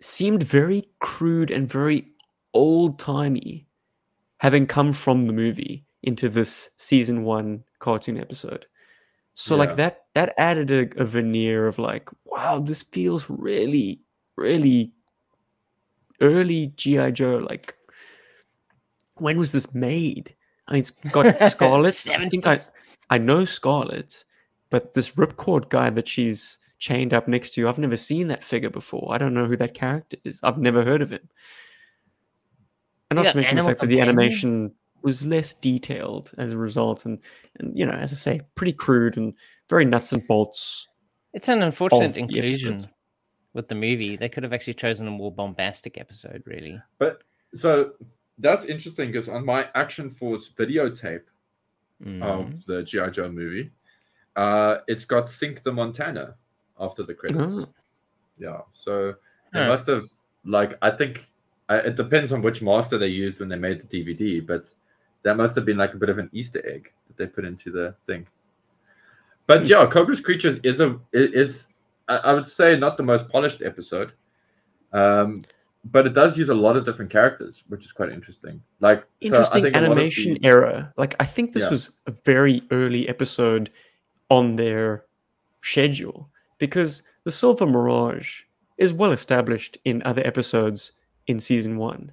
[0.00, 2.08] seemed very crude and very
[2.54, 3.66] old timey,
[4.38, 8.66] having come from the movie into this season one cartoon episode.
[9.40, 9.60] So Yeah.
[9.60, 14.02] like that that added a, a veneer of like, wow, this feels really,
[14.36, 14.92] really
[16.20, 17.10] early G.I.
[17.12, 17.38] Joe.
[17.48, 17.74] Like
[19.16, 20.36] when was this made?
[20.68, 22.06] I mean it's got Scarlett.
[22.10, 22.58] I think I
[23.08, 24.24] I know Scarlett,
[24.68, 28.70] but this Ripcord guy that she's chained up next to, I've never seen that figure
[28.70, 29.08] before.
[29.10, 30.38] I don't know who that character is.
[30.42, 31.28] I've never heard of him.
[33.10, 36.56] And not You to mention the fact that the animation was less detailed as a
[36.58, 37.18] result, and
[37.58, 39.34] and you know, as I say, pretty crude and
[39.68, 40.86] very nuts and bolts.
[41.32, 42.88] It's an unfortunate of the inclusion
[43.54, 44.16] with the movie.
[44.16, 46.80] They could have actually chosen a more bombastic episode, really.
[46.98, 47.22] But
[47.54, 47.92] so
[48.38, 51.22] that's interesting because on my Action Force videotape
[52.02, 52.22] Mm.
[52.22, 53.70] of the GI Joe movie,
[54.34, 56.34] uh, it's got Sink the Montana
[56.78, 57.58] after the credits.
[57.58, 57.68] Oh.
[58.38, 59.14] Yeah, so
[59.52, 59.68] they Huh.
[59.68, 60.04] must have
[60.46, 61.26] like I think
[61.68, 64.70] uh, it depends on which master they used when they made the DVD, but
[65.22, 67.70] that must have been like a bit of an Easter egg that they put into
[67.70, 68.26] the thing.
[69.46, 71.68] But yeah, Cobra's Creatures is a is
[72.08, 74.12] I would say not the most polished episode,
[74.92, 75.42] um,
[75.84, 78.62] but it does use a lot of different characters, which is quite interesting.
[78.80, 80.92] Like so I Interesting think a lot of animation the- error.
[80.96, 81.70] Like I think this Yeah.
[81.70, 83.70] was a very early episode
[84.28, 85.04] on their
[85.62, 88.42] schedule because the Silver Mirage
[88.78, 90.92] is well established in other episodes
[91.26, 92.12] in season one.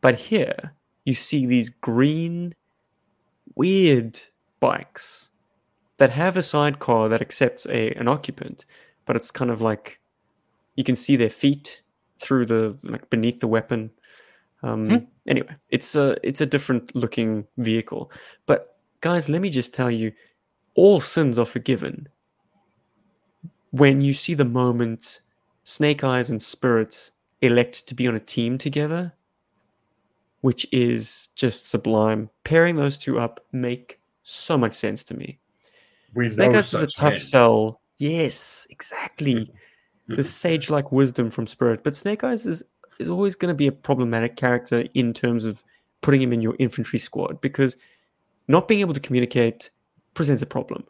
[0.00, 0.72] But here
[1.06, 2.54] you see these green,
[3.54, 4.20] weird
[4.60, 5.30] bikes
[5.98, 8.66] that have a sidecar that accepts a an occupant,
[9.06, 10.00] but it's kind of like
[10.76, 11.80] you can see their feet
[12.20, 13.92] through the like beneath the weapon.
[14.62, 14.96] Um, Hmm.
[15.28, 18.12] Anyway, it's a it's a different looking vehicle.
[18.46, 20.12] But guys, let me just tell you,
[20.74, 22.08] all sins are forgiven
[23.70, 25.20] when you see the moment
[25.64, 27.10] Snake Eyes and Spirit
[27.42, 29.12] elect to be on a team together,
[30.46, 32.30] which is just sublime.
[32.44, 35.40] Pairing those two up make so much sense to me.
[36.14, 37.20] we Snake know Eyes is a tough men.
[37.20, 37.80] sell.
[37.98, 39.52] Yes, exactly.
[40.06, 41.82] the sage like wisdom from Spirit.
[41.82, 42.62] But Snake Eyes is,
[43.00, 45.64] is always going to be a problematic character in terms of
[46.00, 47.76] putting him in your infantry squad because
[48.46, 49.70] not being able to communicate
[50.14, 50.84] presents a problem.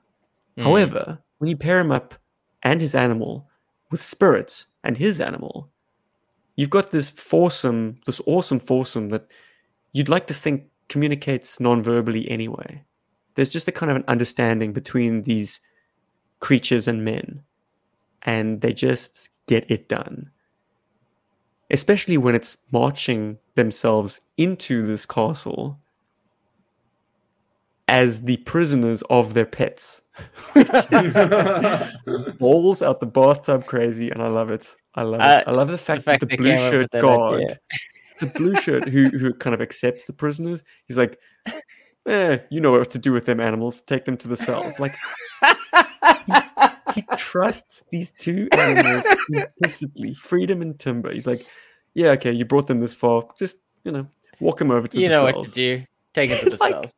[0.59, 0.65] Mm.
[0.65, 2.13] However, when you pair him up
[2.63, 3.49] and his animal
[3.91, 5.71] with Spirit and his animal,
[6.57, 9.31] you've got this foursome, this awesome foursome that
[9.97, 12.83] you'd like to think communicates non-verbally anyway.
[13.35, 15.61] There's just a kind of an understanding between these
[16.41, 17.43] creatures and men,
[18.23, 20.31] and they just get it done.
[21.71, 25.79] Especially when it's marching themselves into this castle
[27.89, 30.03] as the prisoners of their pets.
[32.39, 34.77] Balls out the bathtub crazy, and I love it.
[34.95, 35.49] I love Uh, it.
[35.49, 37.59] I love the fact, fact that the blue shirt with that guard, idea.
[38.21, 41.19] The blue shirt who who kind of accepts the prisoners, he's like,
[42.07, 43.83] eh, you know what to do with them animals.
[43.83, 44.79] Take them to the cells.
[44.81, 44.95] Like
[46.95, 51.13] he trusts these two animals implicitly, freedom and timber.
[51.13, 51.47] He's like,
[51.95, 53.25] yeah, okay, you brought them this far.
[53.39, 54.07] Just you know,
[54.41, 55.03] walk them over to the cells.
[55.03, 55.37] you the know cells.
[55.37, 55.85] what to do.
[56.15, 56.95] Take it to the Like, cells.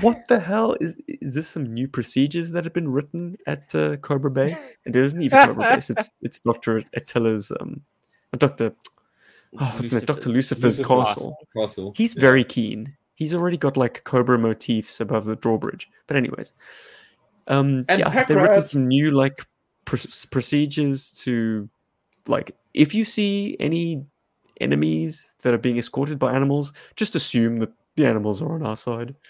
[0.00, 1.46] What the hell is is this?
[1.48, 4.76] Some new procedures that have been written at uh, Cobra Base?
[4.84, 5.90] It isn't even Cobra Base.
[5.90, 7.82] It's it's Doctor Attila's um,
[8.36, 8.72] Doctor.
[9.60, 10.06] Oh, what's it?
[10.06, 11.36] Doctor Lucifer's castle.
[11.56, 11.92] Castle.
[11.96, 12.20] He's Yeah.
[12.20, 12.96] very keen.
[13.14, 15.88] He's already got like Cobra motifs above the drawbridge.
[16.06, 16.52] But anyways,
[17.48, 19.46] um, And yeah, pack they've written some new like
[19.84, 19.96] pr-
[20.30, 21.68] procedures to
[22.26, 24.04] like if you see any
[24.60, 28.76] enemies that are being escorted by animals, just assume that the animals are on our
[28.76, 29.14] side.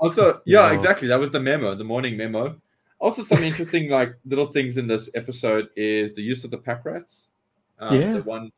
[0.00, 0.72] Also, yeah, Yeah.
[0.72, 1.08] exactly.
[1.08, 2.56] That was the memo, the morning memo.
[3.00, 6.84] Also, some interesting like little things in this episode is the use of the pack
[6.84, 7.28] rats.
[7.80, 8.12] Um, Yeah.
[8.14, 8.52] The one,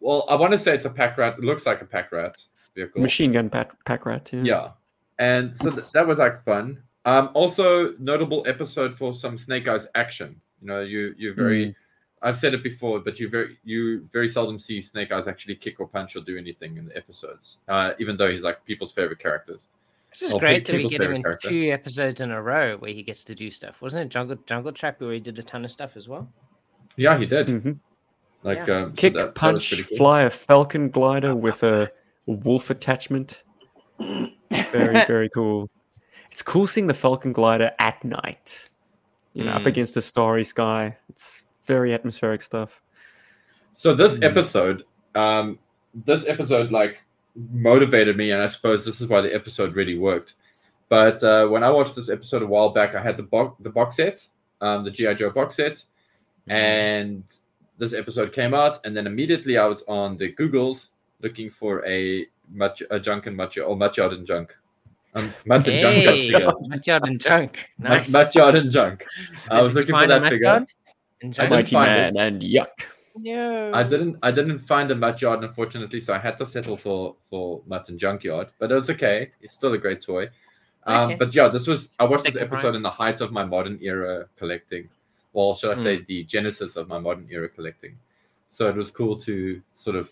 [0.00, 1.34] well, I want to say it's a pack rat.
[1.38, 2.42] It looks like a pack rat
[2.74, 3.00] vehicle.
[3.02, 4.30] Machine gun pack, pack rat.
[4.32, 4.42] Yeah.
[4.42, 4.68] Yeah,
[5.18, 6.82] and so th- that was like fun.
[7.04, 10.40] Um, also notable episode for some Snake Eyes action.
[10.60, 11.74] You know, you you very.
[12.20, 15.78] I've said it before, but you very you very seldom see Snake Eyes actually kick
[15.80, 17.58] or punch or do anything in the episodes.
[17.68, 19.68] Uh, even though he's like people's favorite characters.
[20.10, 21.48] This is Well, great that we get him in character.
[21.48, 23.80] two episodes in a row where he gets to do stuff.
[23.82, 26.28] Wasn't it Jungle Jungle Trap where he did a ton of stuff as well?
[26.96, 27.46] Yeah, he did.
[27.46, 27.78] Mhm.
[28.42, 28.76] Like Yeah.
[28.82, 29.96] um, Kick, that- that punch, pretty cool.
[29.98, 31.90] fly a falcon glider with a
[32.26, 33.42] wolf attachment.
[33.98, 34.32] Very,
[35.06, 35.70] very cool.
[36.30, 38.68] It's cool seeing the falcon glider at night.
[39.34, 39.66] You know, up Mm.
[39.66, 40.96] against a starry sky.
[41.08, 42.82] It's very atmospheric stuff.
[43.74, 44.24] So this Mm.
[44.24, 44.84] episode,
[45.14, 45.58] um,
[45.94, 46.98] this episode, like
[47.52, 50.34] motivated me, and I suppose this is why the episode really worked.
[50.88, 53.70] But uh, when I watched this episode a while back, I had the box the
[53.70, 54.26] box set,
[54.60, 55.84] um, the GI Joe box set,
[56.48, 57.22] and
[57.78, 60.88] this episode came out, and then immediately I was on the Googles
[61.22, 64.56] looking for a much a junk and much or much and junk.
[65.14, 66.50] Um, much and junk Hey, figure.
[66.68, 67.66] Mutyard and junk.
[67.78, 68.12] Nice.
[68.12, 69.06] Much and junk.
[69.50, 70.38] I was looking for that figure.
[70.46, 70.68] Mutyard
[71.22, 72.16] and I didn't Mighty find Man it.
[72.20, 72.66] and yuck.
[73.16, 73.72] No.
[73.74, 77.16] I didn't I didn't find a Mutt Yard unfortunately, so I had to settle for
[77.30, 78.48] for Mutt and Junkyard.
[78.58, 79.30] But it was okay.
[79.40, 80.28] It's still a great toy.
[80.84, 81.14] Um, Okay.
[81.16, 82.74] But yeah, this was I watched this episode prime.
[82.76, 84.88] in the height of my modern era collecting.
[85.38, 85.82] Well, should I Hmm.
[85.84, 87.96] say the genesis of my modern era collecting?
[88.48, 90.10] So it was cool to sort of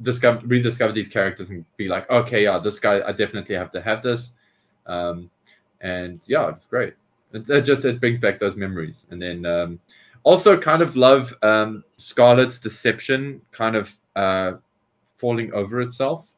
[0.00, 3.82] discover rediscover these characters and be like, okay, yeah, this guy I definitely have to
[3.82, 4.32] have this.
[4.86, 5.30] Um,
[5.82, 6.94] and yeah, it's great.
[7.34, 9.04] It, it just it brings back those memories.
[9.10, 9.78] And then um,
[10.22, 14.52] also kind of love um, Scarlett's deception kind of uh,
[15.18, 16.32] falling over itself.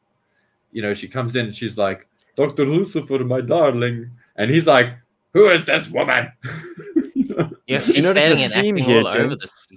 [0.73, 2.05] You know, she comes in and she's like,
[2.35, 2.65] Dr.
[2.65, 4.11] Lucifer, my darling.
[4.35, 4.89] And he's like,
[5.31, 6.33] Who is this woman?
[7.73, 9.41] Yeah, You notice a theme here, all over James?
[9.41, 9.67] this.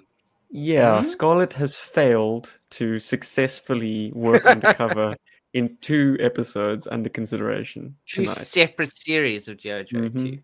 [0.51, 1.05] Yeah, Mhm.
[1.06, 5.16] Scarlett has failed to successfully work undercover
[5.52, 8.36] in two episodes under consideration Two tonight.
[8.39, 10.18] separate series of Joe Joe Mhm.
[10.18, 10.39] too.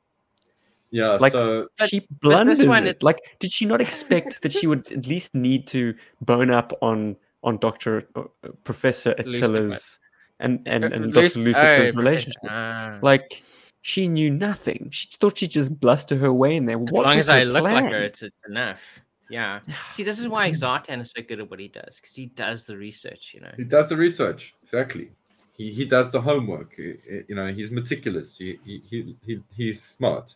[0.90, 2.96] yeah, Like- so she this blunders one, it.
[2.96, 6.72] it- Like, did she not expect that she would at least need to bone up
[6.82, 9.44] on on Doctor uh, uh, Professor Lucifer.
[9.46, 9.98] Attila's
[10.38, 12.42] and and, and Luc- Doctor oh, Lucifer's Professor- relationship?
[12.48, 12.98] ah.
[13.02, 13.42] Like,
[13.82, 14.88] she knew nothing.
[14.92, 16.76] She thought she'd just bluster her way in there.
[16.82, 19.00] as what long was as I her look like her, it's, it's enough.
[19.28, 19.60] Yeah.
[19.90, 22.64] See, this is why Zartan is so good at what he does because he does
[22.64, 23.32] the research.
[23.34, 23.52] You know.
[23.56, 24.54] he does the research.
[24.62, 25.10] Exactly.
[25.56, 26.74] He, he does the homework.
[26.76, 28.38] He- he- you know, he's meticulous.
[28.38, 30.34] He, he, he, he, he's smart.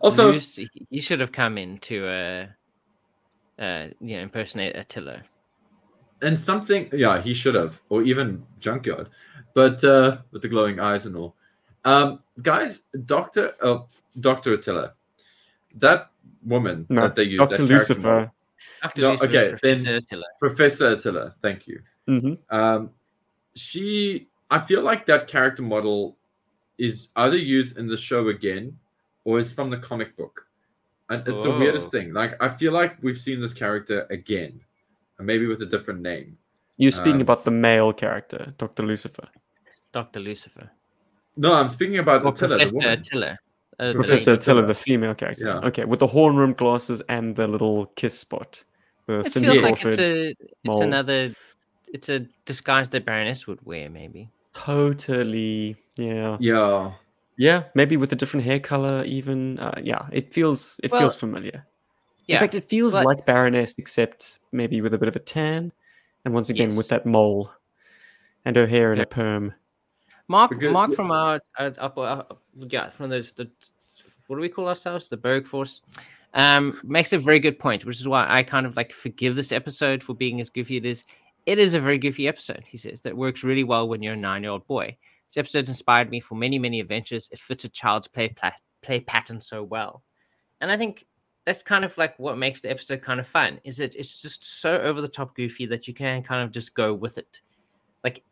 [0.00, 2.46] Also, Luce- he- he should have come in to uh,
[3.58, 5.22] uh, you know, impersonate Attila.
[6.22, 9.08] and something yeah he should have or even junkyard
[9.54, 11.34] but uh with the glowing eyes and all
[11.84, 13.78] um guys dr uh,
[14.20, 14.92] dr attila
[15.74, 16.10] that
[16.44, 18.32] woman No, that they use Doctor that character model- Lucifer.
[18.82, 19.00] Dr.
[19.00, 20.24] No, Lucifer, okay, Professor then- Attila.
[20.40, 22.90] professor attila thank you hmm um
[23.54, 26.16] she i feel like that character model
[26.78, 28.76] is either used in the show again
[29.24, 30.46] or is from the comic book
[31.10, 31.90] and it's the weirdest Oh.
[31.90, 34.60] thing like i feel like we've seen this character again
[35.18, 36.36] and maybe with a different name
[36.78, 39.28] You're speaking Um, about the male character, Doctor Lucifer.
[39.92, 40.20] Dr.
[40.20, 40.70] Lucifer.
[41.36, 43.38] No i'm speaking about Or attila the Professor woman Attila.
[43.80, 44.40] Uh, Professor lady.
[44.40, 44.66] Attila, Attila.
[44.66, 45.46] the female character.
[45.46, 45.68] Yeah.
[45.68, 48.62] Okay, with the horn rim glasses and the little kiss spot.
[49.06, 50.34] The It Cindy feels like it's a
[50.64, 51.34] it's another
[51.92, 54.28] it's a disguise that Baroness would wear, maybe.
[54.52, 55.76] Totally.
[55.96, 56.36] Yeah.
[56.38, 56.92] yeah
[57.36, 59.58] Yeah, maybe with a different hair color even.
[59.58, 61.66] Uh, yeah, it feels it Well, feels familiar.
[62.26, 62.36] Yeah.
[62.36, 65.72] In fact, it feels but- like Baroness except maybe with a bit of a tan
[66.24, 67.50] and once again with that mole
[68.44, 69.54] and her hair in a perm.
[70.28, 72.22] Mark Because- Mark from our uh, up uh,
[72.68, 73.50] yeah from the, the
[74.26, 75.82] what do we call ourselves the Berg Force
[76.34, 79.52] um makes a very good point, which is why I kind of like forgive this
[79.52, 81.04] episode for being as goofy it is.
[81.44, 84.16] It is a very goofy episode, he says, that works really well when you're a
[84.16, 84.96] nine year old boy.
[85.26, 87.28] This episode inspired me for many many adventures.
[87.32, 90.02] It fits a child's play pla- play pattern so well,
[90.60, 91.04] and I think
[91.44, 93.60] that's kind of like what makes the episode kind of fun.
[93.64, 96.72] Is it it's just so over the top goofy that you can kind of just
[96.74, 97.40] go with it.
[98.04, 98.22] Like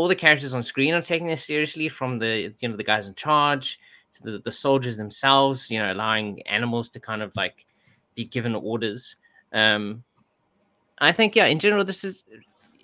[0.00, 3.06] all the characters on screen are taking this seriously from the you know the guys
[3.06, 3.78] in charge
[4.14, 7.66] to the, the soldiers themselves you know allowing animals to kind of like
[8.14, 9.16] be given orders.
[9.52, 10.02] Um
[11.02, 12.24] i think yeah in general this is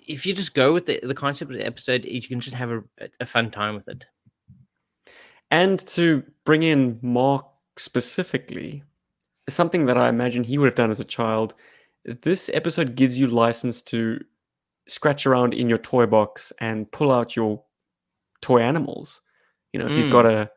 [0.07, 2.69] if you just go with the, the concept of the episode you can just have
[2.69, 2.83] a,
[3.19, 4.05] a fun time with it.
[5.49, 7.45] And to bring in Mark
[7.77, 8.83] specifically,
[9.49, 11.55] something that I imagine he would have done as a child,
[12.03, 14.23] this episode gives you license to
[14.87, 17.63] scratch around in your toy box and pull out your
[18.41, 19.21] toy animals.
[19.73, 20.11] You know, if you've Mm.
[20.11, 20.51] got a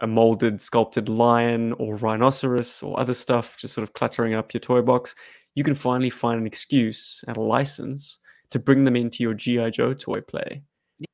[0.00, 4.60] a molded, sculpted lion or rhinoceros or other stuff just sort of cluttering up your
[4.60, 5.12] toy box,
[5.56, 9.70] you can finally find an excuse and a license to bring them into your GI
[9.70, 10.62] Joe toy play.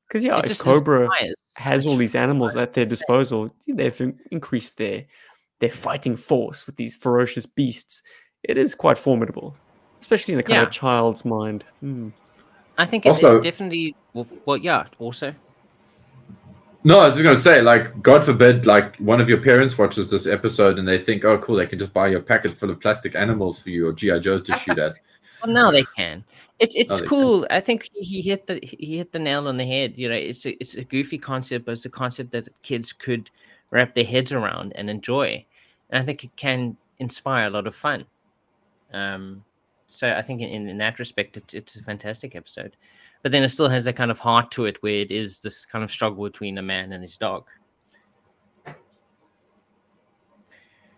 [0.07, 4.77] Because yeah, It if Cobra inspires has all these animals at their disposal, they've increased
[4.77, 5.07] their
[5.61, 8.03] their fighting force with these ferocious beasts.
[8.43, 9.57] It is quite formidable,
[10.03, 10.65] especially in a kind Yeah.
[10.65, 11.65] of child's mind.
[11.81, 12.11] Hmm.
[12.79, 15.35] I think it's, Also- it's definitely well, yeah also
[16.87, 20.11] No, I was just gonna say, like, God forbid, like one of your parents watches
[20.11, 22.79] this episode and they think, oh, cool, they can just buy your packet full of
[22.79, 24.95] plastic animals for you or GI Joes to shoot at.
[25.43, 26.25] Well, now they can.
[26.59, 27.09] It's it's Now they can.
[27.09, 27.47] cool.
[27.51, 29.95] I think he hit the he hit the nail on the head.
[29.97, 33.31] You know, it's a, it's a goofy concept, but it's a concept that kids could
[33.71, 35.45] wrap their heads around and enjoy.
[35.91, 38.05] And I think it can inspire a lot of fun.
[38.93, 39.43] Um,
[39.95, 42.77] so I think in, in that respect, it's it's a fantastic episode.
[43.23, 45.65] but then it still has that kind of heart to it where it is this
[45.65, 47.45] kind of struggle between a man and his dog.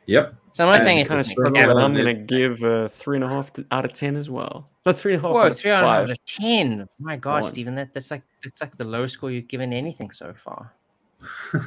[0.07, 0.35] Yep.
[0.53, 2.07] So I'm not And saying it's kind of not struggle, Yeah, and well, I'm going
[2.07, 4.71] to give a three and a half to- out of ten as well.
[4.87, 6.11] No, three and a half Whoa, out of three out five.
[6.11, 6.89] of ten.
[6.99, 7.51] My God, One.
[7.51, 10.73] Stephen, that, that's like that's like the lowest score you've given anything so far.
[11.51, 11.61] Three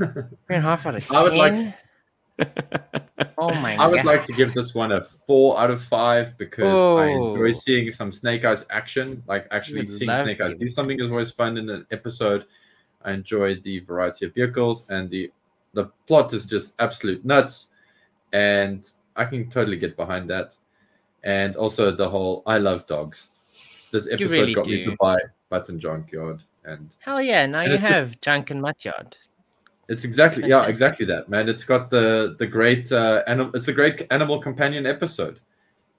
[0.49, 1.17] and a half out of ten.
[1.17, 1.75] I would like
[3.37, 4.05] Oh my I would God.
[4.05, 7.31] like to give this one a four out of five because I oh.
[7.33, 7.51] enjoy Oh.
[7.51, 9.23] seeing some Snake Eyes action.
[9.27, 12.45] Like actually seeing Snake Eyes do something is always fun in an episode.
[13.03, 15.31] I enjoyed the variety of vehicles and the
[15.73, 17.69] the plot is just absolute nuts,
[18.33, 18.85] and
[19.15, 20.53] I can totally get behind that.
[21.23, 23.29] And also the whole I love dogs.
[23.91, 25.17] This episode really got me to buy
[25.49, 27.45] Mutt and Junkyard, and Hell yeah!
[27.45, 29.15] Now you it's just- have Junk and Mutyard.
[29.89, 31.49] It's exactly yeah, exactly that, man.
[31.49, 35.39] It's got the the great uh, anim- It's a great animal companion episode.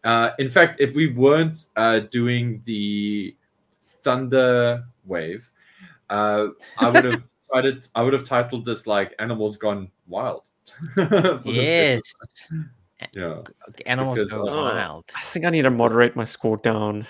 [0.04, 3.36] Uh, in fact, if we weren't uh, doing the
[3.82, 5.50] Thunder Wave,
[6.08, 6.46] uh,
[6.78, 7.22] I would have
[7.52, 7.88] tried it.
[7.96, 10.44] I would have titled this like "Animals Gone Wild."
[11.44, 12.70] Yes, episode.
[13.12, 13.42] Yeah.
[13.86, 15.04] animals Because, go uh, wild.
[15.16, 17.06] I think I need to moderate my score down.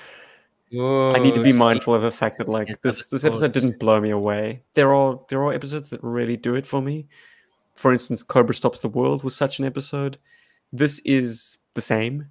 [0.73, 4.01] I need to be mindful of the fact that like this this episode didn't blow
[4.01, 4.63] me away.
[4.75, 7.09] There are there are episodes that really do it for me.
[7.75, 10.19] For instance, Cobra Stops the World was such an episode.
[10.73, 12.27] This is the same,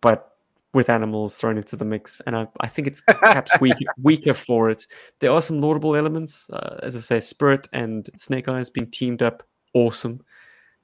[0.00, 0.30] but
[0.72, 4.70] with animals thrown into the mix, and I, I think it's perhaps weak, weaker for
[4.70, 4.86] it.
[5.18, 9.22] There are some laudable elements, uh, as I say, Spirit and Snake Eyes being teamed
[9.22, 9.42] up,
[9.74, 10.20] awesome.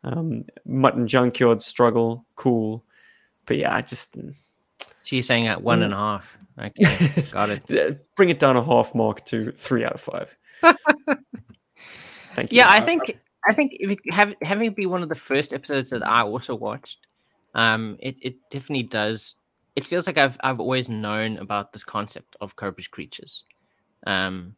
[0.02, 2.84] Um, Mutt and Junkyard struggle, cool,
[3.44, 4.16] but yeah, I just
[5.04, 6.36] She's saying at one and a half.
[6.58, 7.70] Okay, got it.
[7.70, 10.36] Uh, Bring it down a half mark to three out of five.
[12.34, 12.56] Thank you.
[12.56, 13.18] Yeah, I think
[13.48, 16.22] I think if it, have, having it be one of the first episodes that I
[16.22, 17.06] also watched,
[17.54, 19.34] um, it, it definitely does.
[19.76, 23.44] It feels like I've I've always known about this concept of Cobra's creatures,
[24.06, 24.56] um.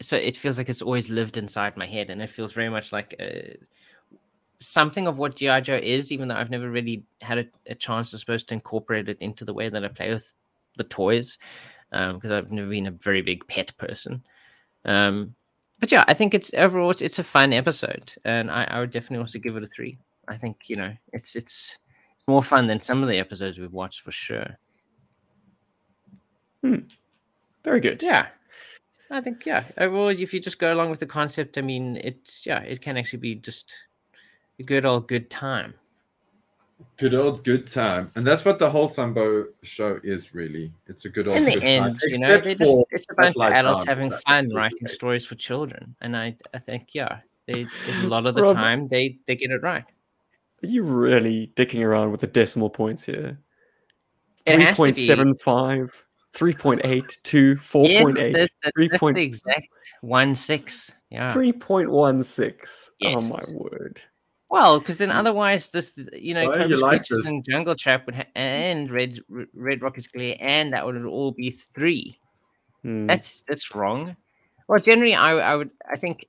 [0.00, 2.92] So it feels like it's always lived inside my head, and it feels very much
[2.92, 3.54] like uh,
[4.58, 8.12] something of what GI Joe is, even though I've never really had a, a chance,
[8.12, 10.32] I suppose, to incorporate it into the way that I play with
[10.76, 11.38] the toys,
[11.90, 14.22] because I've never been a very big pet person.
[14.84, 15.34] Um,
[15.78, 18.92] but yeah, I think it's overall it's, it's a fun episode, and I, I would
[18.92, 19.98] definitely also give it a three.
[20.28, 21.76] I think you know it's it's
[22.14, 24.46] it's more fun than some of the episodes we've watched for sure.
[26.62, 26.86] Hmm.
[27.64, 28.00] very good.
[28.00, 28.28] Yeah,
[29.10, 29.64] I think yeah.
[29.76, 32.96] Overall, if you just go along with the concept, I mean, it's yeah, it can
[32.96, 33.74] actually be just
[34.60, 35.74] a good old good time.
[36.98, 40.34] Good old good time, and that's what the whole Sunbow show is.
[40.34, 41.36] Really, it's a good old.
[41.36, 42.10] In the good end, time.
[42.10, 44.78] you know, Except just, for it's a that bunch of adults round, having fun writing
[44.82, 44.90] right.
[44.90, 48.88] stories for children, and I I think yeah, they a lot of the Rob- time
[48.88, 49.84] they they get it right.
[50.62, 53.38] Are you really dicking around with the decimal points here?
[54.46, 55.08] It has to be.
[55.08, 55.90] 3.75,
[56.34, 59.68] 3.8, 2, 4.8, that's, that's, three that's point- the exact
[60.02, 60.92] one six.
[61.10, 61.32] Yeah.
[61.32, 62.90] 3.16.
[63.04, 64.00] Oh my word.
[64.52, 67.26] Well, because then otherwise, this you know, Why you like Creatures this?
[67.26, 69.18] and Jungle Trap would ha- and Red
[69.54, 72.18] Red Rocket's Glare, and that would all be three.
[72.82, 73.06] Hmm.
[73.06, 74.14] That's that's wrong.
[74.68, 76.26] Well, generally, I I would I think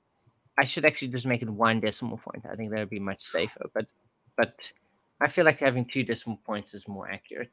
[0.58, 2.46] I should actually just make it one decimal point.
[2.50, 3.66] I think that would be much safer.
[3.74, 3.92] But
[4.38, 4.72] but
[5.20, 7.52] I feel like having two decimal points is more accurate.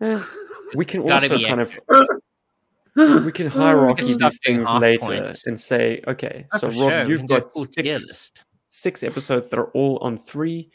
[0.00, 0.22] Eh,
[0.76, 1.76] we can also kind of
[2.96, 5.46] we can hierarchy stop these things later points.
[5.46, 8.32] and say, okay, Oh, so Rob, sure, you've can got six,
[8.68, 10.70] six episodes that are all on three.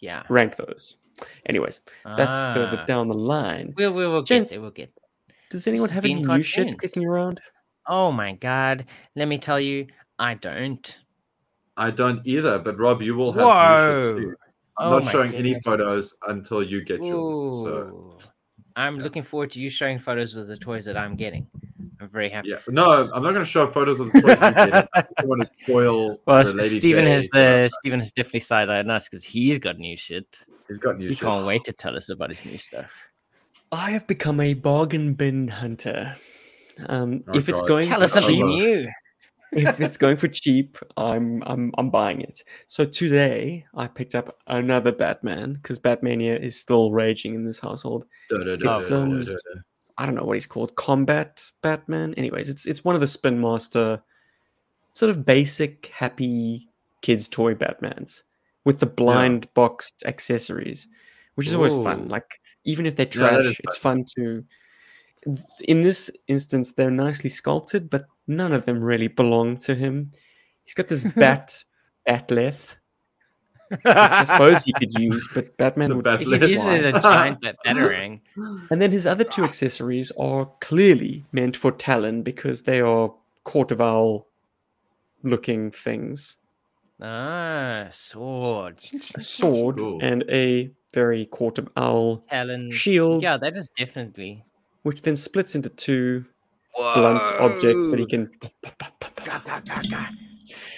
[0.00, 0.96] Yeah, Rank those.
[1.46, 2.84] Anyways, that's further Ah.
[2.84, 3.74] down the line.
[3.76, 4.60] We'll we will get Gents, there.
[4.60, 5.36] We'll get there.
[5.50, 7.40] Does anyone have being any new shit kicking around?
[7.86, 8.86] Oh my god!
[9.14, 9.86] Let me tell you,
[10.18, 10.98] I don't.
[11.76, 13.42] I don't either, but Rob, you will have.
[13.42, 14.12] Whoa!
[14.14, 14.36] New shit too.
[14.78, 17.62] I'm Oh not my showing any photos until you get yours.
[17.62, 18.18] So Ooh.
[18.76, 19.02] I'm yeah.
[19.02, 21.46] looking forward to you showing photos of the toys that I'm getting.
[22.00, 22.48] I'm very happy.
[22.48, 24.36] yeah, no, I'm not going to show photos of the toys.
[24.94, 26.18] I don't want to spoil.
[26.26, 29.58] Well, the Stephen J, has uh, the Stephen has definitely side eyed us because he's
[29.58, 30.26] got new shit.
[30.68, 31.22] He's got new He shit.
[31.22, 33.04] can't wait to tell us about his new stuff.
[33.70, 36.16] I have become a bargain bin hunter.
[36.88, 37.68] Um, Oh, if it's God.
[37.68, 38.88] going Tell for us something new.
[39.52, 42.42] If it's going for cheap, I'm I'm I'm buying it.
[42.68, 48.06] So today I picked up another Batman because Batmania is still raging in this household.
[48.30, 49.26] Da, da, da, It's, um.
[49.98, 52.14] I don't know what he's called, Combat Batman.
[52.14, 54.02] Anyways, it's it's one of the Spin Master
[54.94, 56.68] sort of basic happy
[57.02, 58.22] kids toy Batmans
[58.64, 60.88] with the blind boxed accessories,
[61.34, 62.08] which is always fun.
[62.08, 64.44] Like even if they're Yeah, that trash, it's fun to.
[65.60, 70.10] In this instance, they're nicely sculpted, but none of them really belong to him.
[70.64, 71.64] He's got this bat
[72.08, 72.76] batleth,
[73.84, 76.94] I suppose he could use, but Batman The would bat- You could use it as
[76.94, 78.20] a giant bat- batarang.
[78.70, 83.70] And then his other two accessories are clearly meant for Talon because they are court
[83.72, 84.26] of owl
[85.22, 86.36] looking things.
[87.00, 88.78] Ah, sword.
[89.14, 89.98] A sword Cool.
[90.02, 92.70] and a very court of owl Talon.
[92.72, 94.44] shield, Yeah, that is definitely.
[94.82, 96.26] which then splits into two
[96.74, 98.30] blunt objects that he can.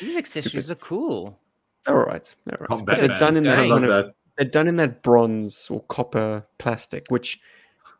[0.01, 1.39] These accessories are cool.
[1.87, 2.85] All right, all right.
[2.87, 3.21] But they're Man.
[3.21, 3.71] done in that Great.
[3.71, 4.15] kind of that.
[4.39, 7.39] they're done in that bronze or copper plastic, which,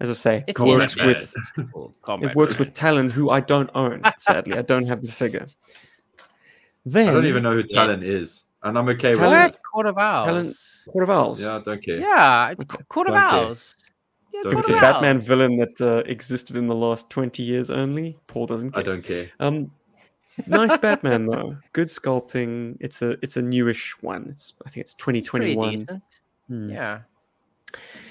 [0.01, 1.69] as I say, It's works with Man.
[1.73, 1.93] Cool.
[2.03, 4.01] Combat it works with Talon, who I don't own.
[4.19, 5.47] Sadly, I don't have the figure.
[6.87, 7.85] Then I don't even know who Yeah.
[7.85, 9.53] Talon is, and I'm okay with Talon- that.
[9.53, 9.61] What?
[9.73, 10.83] Court of Owls.
[10.91, 11.41] Court of Owls.
[11.43, 11.99] Yeah, I don't care.
[11.99, 12.55] Yeah,
[12.89, 13.45] Court of Don't care.
[13.47, 13.75] Owls.
[14.35, 17.71] Yeah, Don't It's of a Batman villain that uh, existed in the last 20 years
[17.71, 18.19] only.
[18.27, 18.81] Paul doesn't care.
[18.81, 19.31] I don't care.
[19.39, 19.71] Um,
[20.49, 21.57] nice Batman though.
[21.73, 22.77] Good sculpting.
[22.81, 24.27] It's a it's a newish one.
[24.31, 25.71] It's I think it's It's 2021.
[25.71, 26.03] decent.
[26.49, 26.69] Hmm.
[26.71, 27.01] Yeah.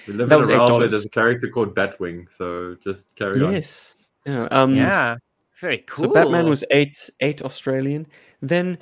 [0.07, 3.13] We live That in a was realm where there's a character called Batwing, so just
[3.15, 3.51] carry on.
[3.53, 3.95] Yes.
[4.25, 4.47] Yeah.
[4.51, 5.17] Um, Yeah.
[5.59, 6.05] Very cool.
[6.05, 8.07] So Batman was eight eight Australian.
[8.41, 8.77] Then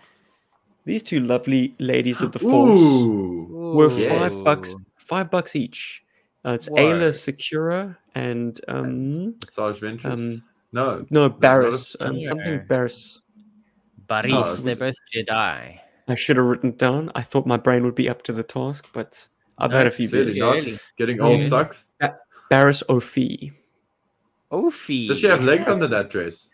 [0.86, 4.08] these two lovely ladies of the Force Ooh, were Ooh.
[4.10, 6.04] five bucks five bucks each.
[6.44, 10.14] Uh, it's Aayla Secura and um Sarge Ventress.
[10.14, 12.28] Um, no, no not a- Barriss um, Yeah.
[12.30, 13.20] something Barriss.
[14.08, 14.34] Buddies.
[14.36, 15.80] Oh, They're both Jedi.
[16.08, 17.12] I should have written down.
[17.16, 19.28] I thought my brain would be up to the task, but
[19.58, 20.40] I've No, had a few clearly beers.
[20.42, 20.80] Really Really?
[20.98, 21.48] Getting old Yeah.
[21.48, 21.86] sucks.
[22.52, 23.54] Barriss Offee.
[24.52, 25.08] Ophi.
[25.08, 26.50] Does she have legs under that dress?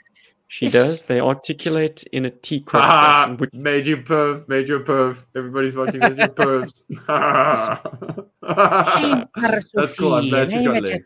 [0.49, 0.73] She Yes.
[0.73, 1.03] does.
[1.03, 5.25] They articulate in a T crotch Ah, which made you perv, made you a perv.
[5.35, 6.83] Everybody's watching this, you pervs.
[9.73, 10.15] That's cool.
[10.15, 10.99] I'm glad she's got legs.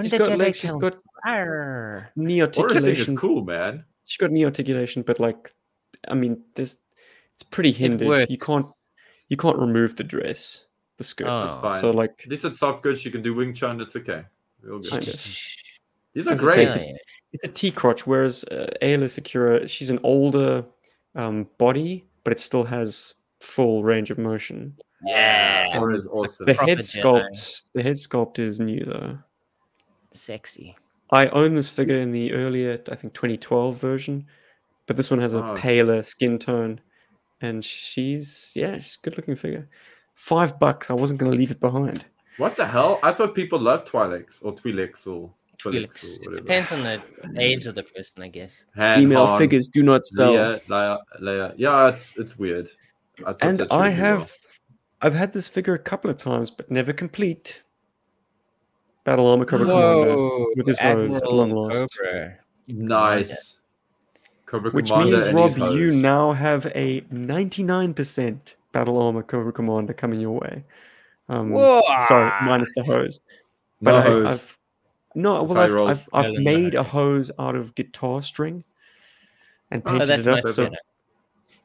[0.00, 0.58] she's got legs.
[0.58, 0.94] She's got
[2.16, 3.14] knee What thing articulation.
[3.14, 3.84] is cool, man.
[4.06, 5.52] She's got knee articulation, but like,
[6.08, 6.78] I mean, there's
[7.34, 8.30] it's pretty hindered.
[8.30, 8.66] You can't
[9.28, 10.64] you can't remove the dress,
[10.96, 11.28] the skirt.
[11.28, 11.58] Oh.
[11.60, 11.80] Fine.
[11.80, 12.98] So like, At least it's soft good.
[12.98, 13.80] She can do Wing Chun.
[13.80, 14.24] It's okay.
[14.62, 14.84] Good.
[14.84, 16.96] These are As I say, great.
[17.32, 20.64] It's it's a T crotch, whereas uh, Aayla Secura, she's an older
[21.14, 24.76] um, body, but it still has full range of motion.
[25.04, 25.78] Yeah.
[25.78, 26.46] Or is awesome.
[26.46, 27.02] The Proper head Jedi.
[27.02, 29.18] sculpt, the head sculpt is new though.
[30.12, 30.76] Sexy.
[31.12, 34.26] I own this figure in the earlier, I think 2012 version,
[34.86, 35.54] but this one has a Oh.
[35.56, 36.80] paler skin tone,
[37.40, 39.68] and she's yeah, she's a good looking figure.
[40.14, 40.90] Five bucks.
[40.90, 42.04] I wasn't going to leave it behind.
[42.36, 43.00] What the hell?
[43.02, 45.32] I thought people loved Twi'leks or Twi'leks or
[45.62, 46.18] Twi'leks Felix.
[46.22, 47.02] It depends on the
[47.38, 48.64] age of the person, I guess.
[48.76, 50.32] Han, Female Han, figures do not sell.
[50.32, 51.54] Leia, Leia, Leia.
[51.56, 52.70] Yeah, it's it's weird.
[53.26, 54.28] I and I have, well.
[55.02, 57.62] I've had this figure a couple of times, but never complete.
[59.04, 61.86] Battle Armor Cobra Commander, with his hose at long last.
[61.96, 62.38] Cobra.
[62.68, 63.56] nice.
[64.46, 69.94] Cobra which Commander means and Rob, you now have a 99% Battle Armor Cobra Commander
[69.94, 70.64] coming your way.
[71.28, 71.52] Um,
[72.08, 73.20] sorry, minus the hose.
[73.80, 74.28] But no I, hose.
[74.28, 74.58] I've
[75.14, 76.08] no, That's well, I've.
[76.12, 77.28] I've, I've made a hose.
[77.28, 78.64] hose out of guitar string
[79.70, 80.44] and Oh, Oh, painted it up.
[80.44, 80.76] much So better.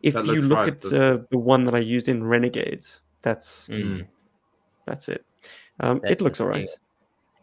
[0.02, 3.68] if That you look right, at uh, the one that I used in Renegades, that's
[3.68, 4.08] Mm.
[4.86, 5.26] that's it.
[5.80, 6.68] Um, That's it looks alright.
[6.68, 6.76] thing.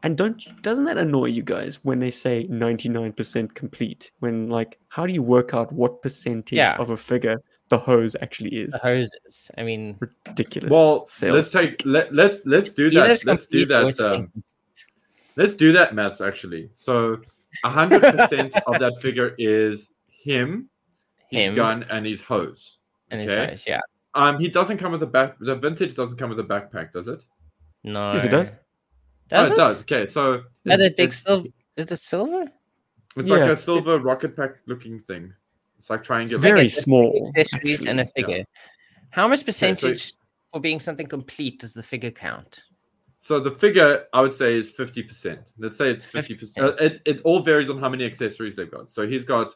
[0.04, 4.10] And don't doesn't that annoy you guys when they say ninety nine percent complete?
[4.20, 6.76] When like, how do you work out what percentage Yeah.
[6.78, 8.72] of a figure the hose actually is?
[8.72, 9.50] The hoses.
[9.56, 10.70] I mean, Ridiculous.
[10.70, 11.34] well, sales.
[11.34, 13.24] let's take let let's let's do that.
[13.24, 13.82] Let's do that.
[13.84, 14.44] Um, incomplete.
[15.36, 16.20] Let's do that, maths.
[16.20, 17.20] Actually, so
[17.64, 20.68] hundred percent of that figure is him,
[21.30, 21.54] his Him.
[21.54, 22.78] gun, and his hose.
[23.10, 23.50] and his okay.
[23.50, 23.80] hose, yeah.
[24.14, 25.36] Um, he doesn't come with a back.
[25.40, 27.24] The vintage doesn't come with a backpack, does it?
[27.82, 28.12] No.
[28.12, 28.52] Yes, it does.
[29.28, 29.54] Does oh, it?
[29.54, 29.80] it does.
[29.82, 31.48] Okay, so it's, the big silver.
[31.76, 32.44] Is it silver?
[33.16, 35.32] it's Yeah, like a it's- silver rocket pack looking thing.
[35.78, 36.40] It's like it's triangular.
[36.40, 37.32] very small.
[37.36, 38.22] Accessories and a actually.
[38.22, 38.44] figure.
[39.10, 40.12] How much so- percentage
[40.52, 42.62] for being something complete does the figure count?
[43.24, 45.38] So the figure, I would say, is fifty percent.
[45.56, 46.58] Let's say it's fifty 50%.
[46.60, 48.90] Uh, it it all varies on how many accessories they've got.
[48.90, 49.54] So he's got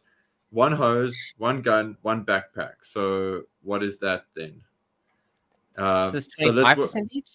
[0.51, 2.75] one hose, one gun, one backpack.
[2.83, 4.61] So what is that then?
[5.77, 7.29] Um, so it's so let's twenty-five wo- percent each.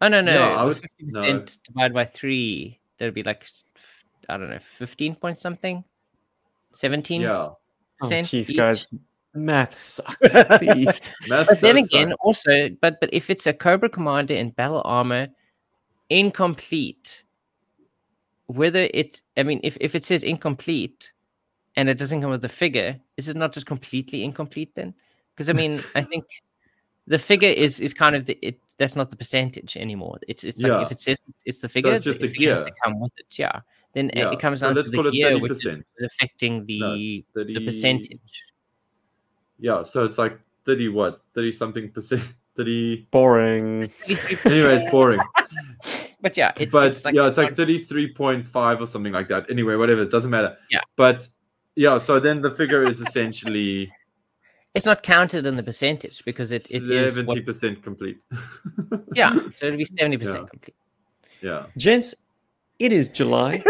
[0.00, 0.32] Oh no, no.
[0.32, 1.20] Yeah, I was s- fifty no.
[1.20, 2.80] percent divided by three.
[2.96, 3.46] That'd be like
[4.30, 5.84] I don't know, fifteen point something.
[6.72, 7.32] Seventeen yeah.
[7.32, 7.58] Oh,
[8.00, 8.26] percent.
[8.28, 8.56] jeez, each.
[8.56, 8.86] guys,
[9.34, 10.16] math sucks.
[10.58, 11.12] Please.
[11.28, 12.18] Math But then again, suck.
[12.24, 15.28] also, but but if it's a Cobra Commander in battle armor,
[16.10, 17.24] incomplete,
[18.46, 21.12] whether it's, I mean, if if it says incomplete,
[21.76, 24.94] and it doesn't come with the figure, is it not just completely incomplete then?
[25.34, 26.24] Because I mean, I think
[27.06, 28.60] the figure is is kind of the it.
[28.78, 30.18] That's not the percentage anymore.
[30.28, 32.60] It's it's like if it says it's the figure, it's just the the figure has
[32.60, 32.74] to gear.
[32.84, 33.38] come with it.
[33.38, 33.60] Yeah.
[33.92, 37.44] Then it- Yeah, it comes so down to the gear, which is affecting the the
[37.44, 38.44] 30 percentage.
[39.58, 41.22] Yeah, so it's like thirty what?
[41.34, 42.22] Thirty something percent.
[42.58, 43.06] 30.
[43.12, 43.90] Boring.
[44.44, 45.20] Anyway, it's boring.
[46.20, 49.48] but yeah, it's, but it's like yeah, it's like 33.5 or something like that.
[49.48, 50.56] Anyway, whatever, it doesn't matter.
[50.70, 50.80] Yeah.
[50.96, 51.28] But
[51.76, 53.90] yeah, so then the figure is essentially
[54.74, 58.18] it's not counted in the percentage because it, it is what, 70% complete.
[59.14, 60.74] yeah, so it'll be seventy percent complete.
[61.40, 61.66] yeah.
[61.76, 62.14] Gents,
[62.80, 63.62] it is July.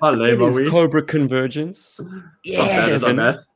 [0.00, 0.70] How it are is we?
[0.70, 1.98] Cobra Convergence.
[2.00, 3.16] Not Yes, at our Seven.
[3.16, 3.54] maths.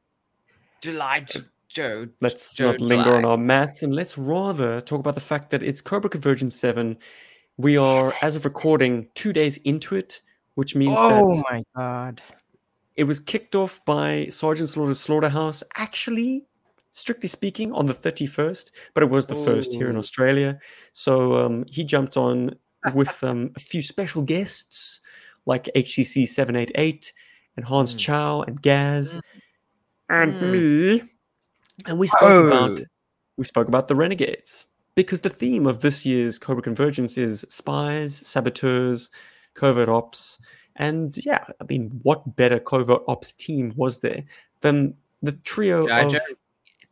[0.81, 2.09] July, J- Joe.
[2.21, 5.63] Let's Joe not linger on our maths and let's rather talk about the fact that
[5.63, 6.97] it's Cobra Convergence 7.
[7.57, 10.21] We are, as of recording, two days into it,
[10.55, 12.23] which means Oh that my god!
[12.95, 16.45] it was kicked off by Sergeant Slaughter's Slaughterhouse, actually,
[16.93, 20.59] strictly speaking, on the 31st, but it was the first here in Australia.
[20.93, 22.57] So um, he jumped on
[22.95, 25.01] with um, a few special guests
[25.45, 27.13] like HCC 788
[27.57, 27.99] and Hans Mm.
[27.99, 29.21] Chow and Gaz
[30.09, 30.51] and Mm.
[31.01, 31.03] me.
[31.85, 32.85] And we spoke about Oh.
[33.37, 38.23] we spoke about the renegades because the theme of this year's Cobra Convergence is spies,
[38.27, 39.11] saboteurs,
[39.55, 40.39] covert ops,
[40.75, 44.25] and yeah, I mean, what better covert ops team was there
[44.63, 46.01] than the trio G.I.
[46.01, 46.19] of Joe.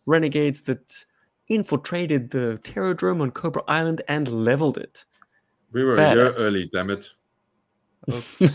[0.07, 1.05] renegades that
[1.49, 5.05] infiltrated the Terrordrome on Cobra Island and leveled it.
[5.73, 7.13] We were a year early, damn it.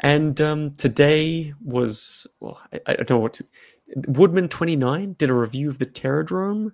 [0.00, 3.46] And um, today was well, I, I don't know what to,
[3.94, 6.72] Woodman twenty nine did a review of the Terrordrome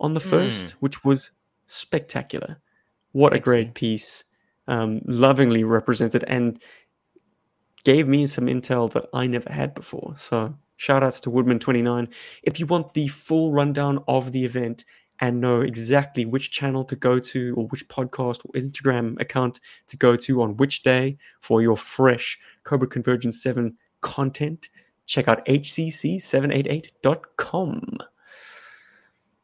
[0.00, 1.30] on the first, which was
[1.66, 2.60] spectacular.
[3.12, 4.24] What a great piece,
[4.66, 6.60] um, lovingly represented, and
[7.84, 10.14] gave me some intel that I never had before.
[10.18, 12.08] So shout outs to Woodman twenty nine.
[12.42, 14.84] If you want the full rundown of the event
[15.20, 19.96] and know exactly which channel to go to or which podcast or Instagram account to
[19.96, 24.68] go to on which day for your fresh Cobra Convergence 7 content,
[25.10, 27.98] check out hcc788.com.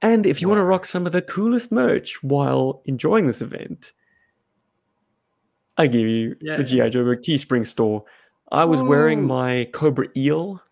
[0.03, 3.93] And if you want to rock some of the coolest merch while enjoying this event,
[5.77, 6.57] I give you Yeah.
[6.59, 6.89] the G.I.
[6.91, 8.05] Joe Teespring store.
[8.53, 10.63] I was wearing my Cobra Eel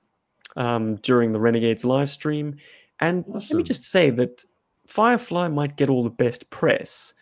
[0.57, 2.57] um, during the Renegades live stream.
[3.01, 4.45] And let me just say that
[4.87, 7.13] Firefly might get all the best press,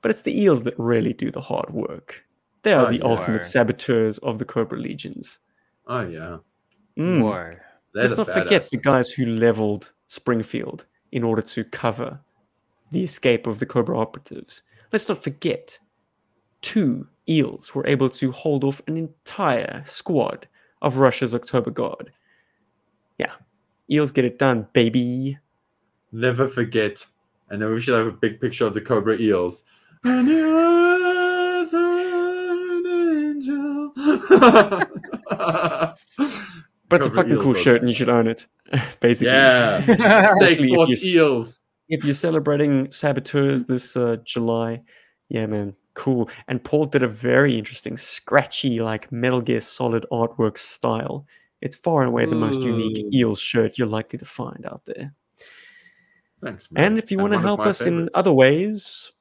[0.00, 2.24] but it's the eels that really do the hard work.
[2.62, 3.04] They are Oh, the yeah.
[3.04, 5.38] ultimate saboteurs of the Cobra Legions.
[5.86, 6.38] Oh, yeah.
[6.98, 7.22] Mm.
[7.22, 7.56] Whoa.
[7.94, 12.20] Let's not forget the guys who leveled Springfield in order to cover
[12.90, 14.62] the escape of the Cobra operatives.
[14.92, 15.78] Let's not forget
[16.60, 20.48] two eels were able to hold off an entire squad
[20.80, 22.12] of Russia's October Guard.
[23.18, 23.32] Yeah,
[23.90, 25.38] eels get it done, baby.
[26.12, 27.06] Never forget.
[27.50, 29.64] And then we should have a big picture of the Cobra eels.
[30.04, 33.92] And he was an angel.
[36.92, 38.46] But it's a fucking cool are shirt, and you should own it.
[39.00, 39.82] Basically, yeah.
[39.84, 41.62] Snake Especially if Force you- eels.
[41.88, 44.82] if you're celebrating saboteurs this uh, July,
[45.28, 46.28] yeah, man, cool.
[46.46, 51.26] And Paul did a very interesting, scratchy, like Metal Gear Solid artwork style.
[51.60, 53.10] It's far and away the most unique Ooh.
[53.12, 55.14] Eels shirt you're likely to find out there.
[56.42, 56.84] Thanks, man.
[56.84, 59.12] And if you want to help my us in other ways,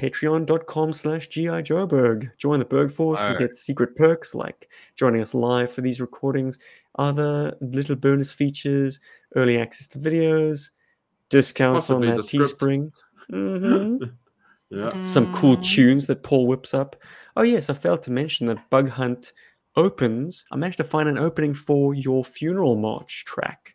[0.00, 2.30] patreon.com slash GI Joburg.
[2.38, 3.38] Join the Berg Force and Word.
[3.38, 6.58] get secret perks like joining us live for these recordings,
[6.96, 9.00] other little bonus features,
[9.36, 10.70] early access to videos,
[11.28, 12.60] discounts Possibly on the that script.
[12.60, 12.92] Teespring.
[13.30, 14.04] hmm
[14.70, 14.88] Yeah.
[15.02, 16.96] Some cool tunes that Paul whips up.
[17.36, 19.32] Oh, yes, I failed to mention that Bug Hunt
[19.76, 20.44] opens.
[20.52, 23.74] I managed to find an opening for your funeral march track,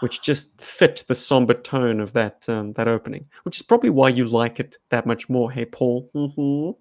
[0.00, 4.08] which just fit the somber tone of that um, that opening, which is probably why
[4.08, 5.52] you like it that much more.
[5.52, 6.10] Hey, Paul.
[6.14, 6.76] Mhm.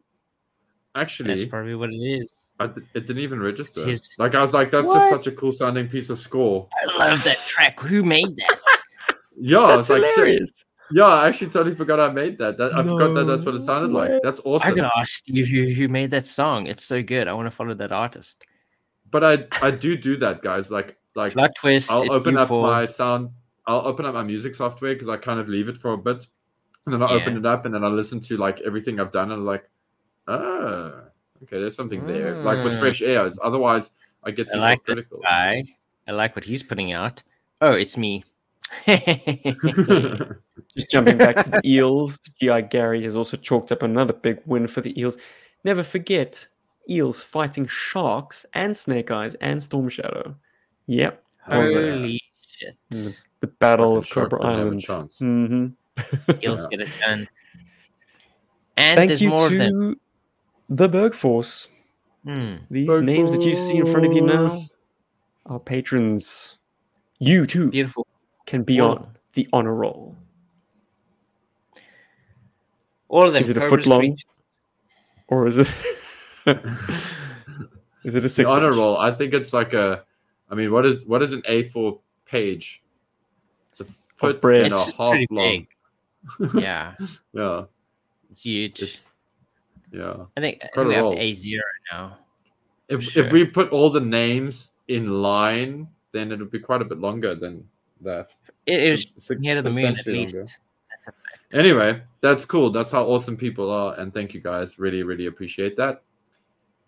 [0.96, 2.34] Actually, that's probably what it is.
[2.60, 3.86] I d- it didn't even register.
[3.86, 4.96] his- Like I was like, that's What?
[5.00, 6.68] just such a cool sounding piece of score.
[7.00, 7.80] I love that track.
[7.82, 8.60] Who made that?
[9.40, 10.16] Yeah, I That's was like, shit.
[10.16, 10.66] hilarious.
[10.92, 12.58] Yeah, I actually totally forgot I made that.
[12.58, 14.14] that I forgot that that's what it sounded way.
[14.14, 14.22] like.
[14.24, 14.74] That's I awesome.
[14.76, 16.66] gotta ask Steve who, who made that song.
[16.66, 17.28] It's so good.
[17.28, 18.44] I want to follow that artist.
[19.12, 20.72] But I I do do that, guys.
[20.72, 21.92] Like like Plot twist.
[21.92, 22.64] I'll open up Paul.
[22.64, 23.30] my sound.
[23.68, 26.26] I'll open up my music software because I kind of leave it for a bit,
[26.86, 29.30] and then I open it up and then I listen to like everything I've done
[29.32, 29.70] and I'm like,
[30.28, 31.02] ah,
[31.44, 32.42] okay, there's something there.
[32.44, 32.80] Like with Mm.
[32.80, 33.38] fresh airs.
[33.42, 33.92] Otherwise,
[34.24, 35.20] I get I too like that self-critical.
[35.22, 35.64] guy.
[36.08, 37.24] I like what he's putting out.
[37.62, 38.24] Oh, it's me.
[38.88, 44.68] Just jumping back to the Eels, GI Gary has also chalked up another big win
[44.68, 45.18] for the Eels.
[45.64, 46.48] Never forget,
[46.90, 50.36] Eels fighting Sharks and Snake Eyes and Storm Shadow.
[50.88, 51.24] Yep.
[51.48, 51.94] what was that?
[51.96, 52.76] Holy shit.
[52.92, 53.16] Mm.
[53.40, 54.82] The Battle of Fucking Cobra don't have a Island.
[54.82, 55.20] chance.
[55.20, 55.68] hmm
[56.44, 56.78] Eels Yeah.
[56.78, 57.28] get it done.
[58.78, 60.00] And Thank there's you more of them.
[60.70, 61.68] To the Berg Force.
[62.24, 62.56] Hmm.
[62.70, 64.60] These names that you see in front of you now
[65.46, 66.58] are patrons.
[67.20, 68.06] You too Beautiful.
[68.46, 70.16] can be Well- on the honor roll.
[73.10, 73.42] All of them.
[73.42, 74.02] Is it a foot long?
[74.18, 74.26] Street.
[75.30, 75.68] or is it?
[76.46, 78.22] is it a six?
[78.22, 78.50] The six?
[78.50, 78.76] honor inch?
[78.76, 78.98] roll.
[78.98, 80.04] I think it's like a.
[80.50, 82.82] I mean, what is what is an A4 page?
[83.72, 83.86] It's a
[84.18, 85.26] foot and a half long.
[85.30, 85.68] big.
[86.62, 86.96] yeah,
[87.34, 87.64] Yeah,
[88.32, 88.82] it's huge.
[88.82, 89.17] it's
[89.92, 90.26] yeah.
[90.36, 92.18] I think, I think we have to A zero now.
[92.90, 93.26] If Sure.
[93.26, 97.00] if we put all the names in line, then it would be quite a bit
[97.00, 97.68] longer than
[98.02, 98.30] that.
[98.66, 100.36] It is near to the moon at least.
[100.36, 100.58] That's.
[101.54, 102.70] Anyway, that's cool.
[102.70, 104.80] That's how awesome people are, and thank you guys.
[104.80, 106.02] Really, really appreciate that.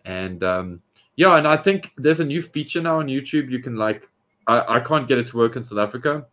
[0.06, 0.82] And um,
[1.16, 3.50] yeah, and I think there's a new feature now on YouTube.
[3.50, 4.10] You can like,
[4.48, 6.26] I, I can't get it to work in South Africa,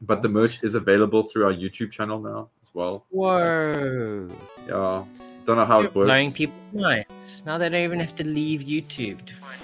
[0.00, 3.06] but the merch is available through our YouTube channel now as well.
[3.10, 4.28] Whoa!
[4.68, 5.04] Yeah,
[5.44, 6.06] don't know how You're it works.
[6.06, 7.42] blowing people minds.
[7.46, 9.62] Now they don't even have to leave YouTube to find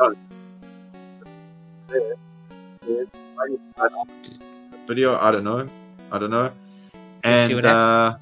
[0.00, 0.16] out.
[4.86, 5.66] Video, I don't know,
[6.12, 6.52] I don't know.
[7.24, 8.16] And uh,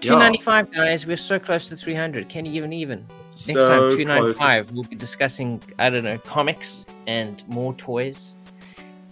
[0.00, 1.06] Two ninety five, guys.
[1.06, 2.28] We're so close to three hundred.
[2.28, 3.06] Can you even even?
[3.46, 4.36] Next so time, two ninety close.
[4.36, 4.70] five.
[4.72, 8.34] We'll be discussing I don't know comics and more toys.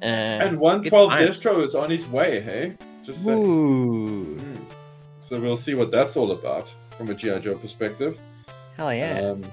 [0.02, 1.38] Uh, And one good twelve times.
[1.38, 2.40] distro is on his way.
[2.40, 3.38] Hey, just saying.
[3.38, 4.38] Ooh.
[5.34, 8.16] So we'll see what that's all about from a GI Joe perspective.
[8.76, 9.18] hell yeah!
[9.32, 9.44] Um,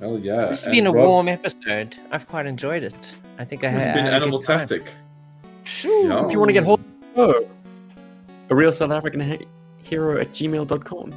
[0.00, 0.46] hell yeah!
[0.46, 1.94] this has And been a Rob, warm episode.
[2.10, 2.96] I've quite enjoyed it.
[3.38, 3.94] I think I It's had.
[3.94, 4.56] been I had a good time.
[4.60, 4.94] animal-tastic.
[5.64, 6.10] Shoo.
[6.24, 6.80] If you want to get hold
[7.16, 7.44] of
[8.48, 9.46] a real South African he-
[9.82, 11.12] hero at gmail.com.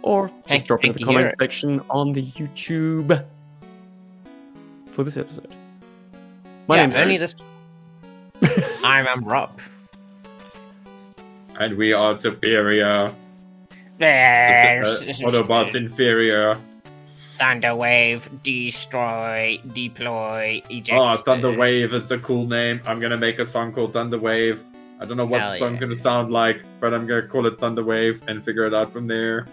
[0.00, 1.32] Or just Hank- drop it in the Hanky comment Hero.
[1.38, 3.26] section on the YouTube
[4.92, 5.54] for this episode.
[6.66, 7.34] My yeah, name's only this.
[8.82, 9.60] I'm I'm Rob.
[11.60, 13.12] And we are superior.
[13.98, 16.58] There's Uh, Autobots inferior.
[17.38, 20.98] Thunderwave, destroy, deploy, eject.
[20.98, 22.80] Oh, Thunderwave is a cool name.
[22.86, 24.60] I'm gonna make a song called Thunderwave.
[25.00, 25.88] I don't know what Hell the song's yeah.
[25.88, 29.46] gonna sound like, but I'm gonna call it Thunderwave and figure it out from there.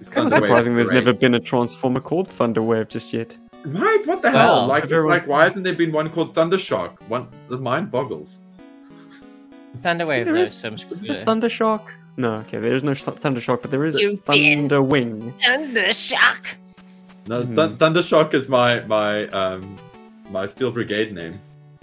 [0.00, 3.36] It's kind of surprising there's never been a Transformer called Thunderwave just yet.
[3.64, 4.02] Right?
[4.06, 4.66] What the Well, hell?
[4.68, 7.00] Like, everyone's- like, why hasn't there been one called Thundershock?
[7.08, 8.38] One, the mind boggles.
[9.78, 11.82] Thunderwave There knows is- so much Is Thundershock?
[12.16, 15.32] No, okay, there's no sh- Thundershock, but there is a You've been- Thunderwing.
[15.40, 16.54] Thundershock.
[17.26, 17.54] No, Mhm.
[17.56, 19.76] Thun- Thundershock is my my um
[20.30, 21.34] my Steel Brigade name.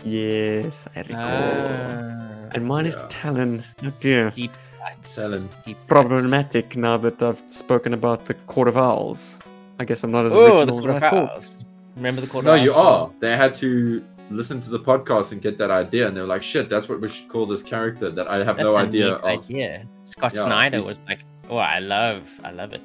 [0.04, 1.18] Yes, I recall.
[1.22, 3.06] Ah, and mine is yeah.
[3.10, 3.64] Talon.
[3.84, 4.32] Oh dear.
[4.32, 5.16] deep cuts.
[5.16, 5.50] Talon.
[5.66, 5.88] Deep cuts.
[5.88, 9.38] Problematic now that I've spoken about the Court of Owls.
[9.80, 11.32] I guess I'm not as Oh, the original Court as I thought.
[11.36, 11.56] Owls.
[11.96, 12.66] Remember the Court No, of Owls?
[12.66, 13.10] No, you are.
[13.20, 14.04] They had to
[14.36, 17.10] listen to the podcast and get that idea, and they're like, "Shit, that's what we
[17.10, 19.24] should call this character." That I have That's no a idea neat of.
[19.24, 19.86] idea.
[20.04, 22.82] Scott Yeah, Snyder he's- was like, "Oh, I love, I love it."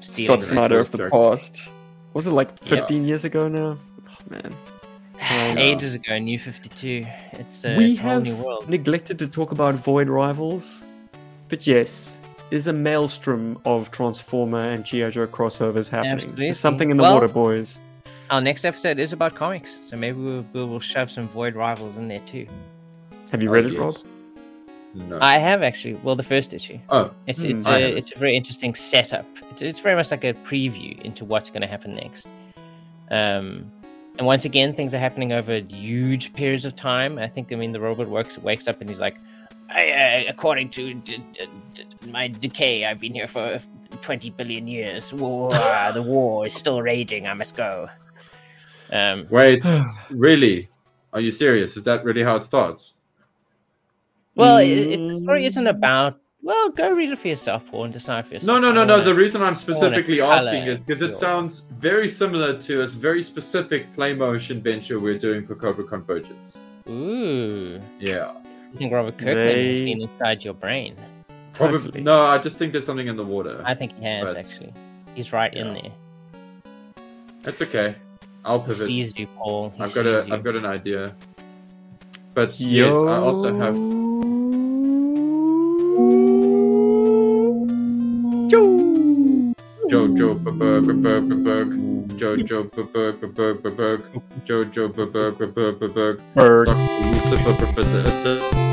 [0.00, 0.52] Stealing Scott.
[0.54, 1.18] Snyder of the character.
[1.18, 1.68] past.
[2.14, 2.68] Was it like Yeah.
[2.76, 3.76] 15 years ago now?
[4.08, 4.54] Oh, man.
[5.58, 7.06] Ages ago, New Fifty Two.
[7.32, 8.68] It's, a we it's a whole have new world.
[8.68, 10.82] neglected to talk about Void Rivals,
[11.48, 15.10] but yes, there's a maelstrom of Transformer and G.I.
[15.10, 16.12] Joe crossovers happening.
[16.14, 16.44] Absolutely.
[16.46, 17.78] There's something in the Well- water, boys.
[18.30, 21.96] Our next episode is about comics, so maybe we'll, we'll, we'll shove some Void Rivals
[21.96, 22.46] in there too.
[23.30, 23.80] Have you Oh, read it, yes.
[23.80, 23.96] Rob?
[24.94, 25.18] No.
[25.22, 25.94] I have actually.
[25.94, 26.78] Well, the first issue.
[26.90, 27.58] oh, It's Hmm.
[27.58, 27.98] it's I a haven't.
[27.98, 29.26] it's a very interesting setup.
[29.50, 32.26] It's it's very much like a preview into what's going to happen next.
[33.10, 33.70] Um,
[34.18, 37.18] and once again, things are happening over huge periods of time.
[37.18, 39.16] I think I mean the robot works wakes up and he's like,
[39.70, 39.90] I,
[40.26, 43.58] uh, according to d- d- d- my decay, I've been here for
[44.00, 45.12] twenty billion years.
[45.14, 45.50] War,
[45.94, 47.26] the war is still raging.
[47.26, 47.88] I must go.
[48.92, 49.64] Um, wait,
[50.10, 50.68] really?
[51.12, 51.76] Are you serious?
[51.76, 52.94] Is that really how it starts?
[54.34, 56.20] well, it, it, the story isn't about.
[56.42, 58.46] Well, go read it for yourself, Paul, and decide for yourself.
[58.46, 59.02] No, no, no, no.
[59.02, 63.92] The reason I'm specifically asking is because it sounds very similar to a very specific
[63.94, 66.60] play motion venture we're doing for Cobra Convergence.
[66.88, 67.80] Ooh.
[67.98, 68.32] Yeah.
[68.72, 70.94] You think Robert Kirkman has They- been inside your brain?
[71.54, 72.00] Probably, Totally.
[72.02, 73.60] no, I just think there's something in the water.
[73.64, 74.72] I think he has But- actually.
[75.14, 75.90] He's right in there.
[77.42, 77.96] That's okay.
[78.44, 78.86] I'll He pivot.
[78.86, 79.70] sees you, Paul.
[79.76, 80.34] He I've got sees a, you.
[80.34, 81.14] I've got an idea.
[82.34, 83.76] But yes, I also have.
[89.90, 91.70] Jojo Berg Berg Berg
[92.18, 94.02] Jojo Berg Berg Berg
[94.44, 96.66] Jojo Berg Berg Berg Bird.
[96.66, 97.10] Dr.
[97.10, 98.67] Lucifer Professor Hudson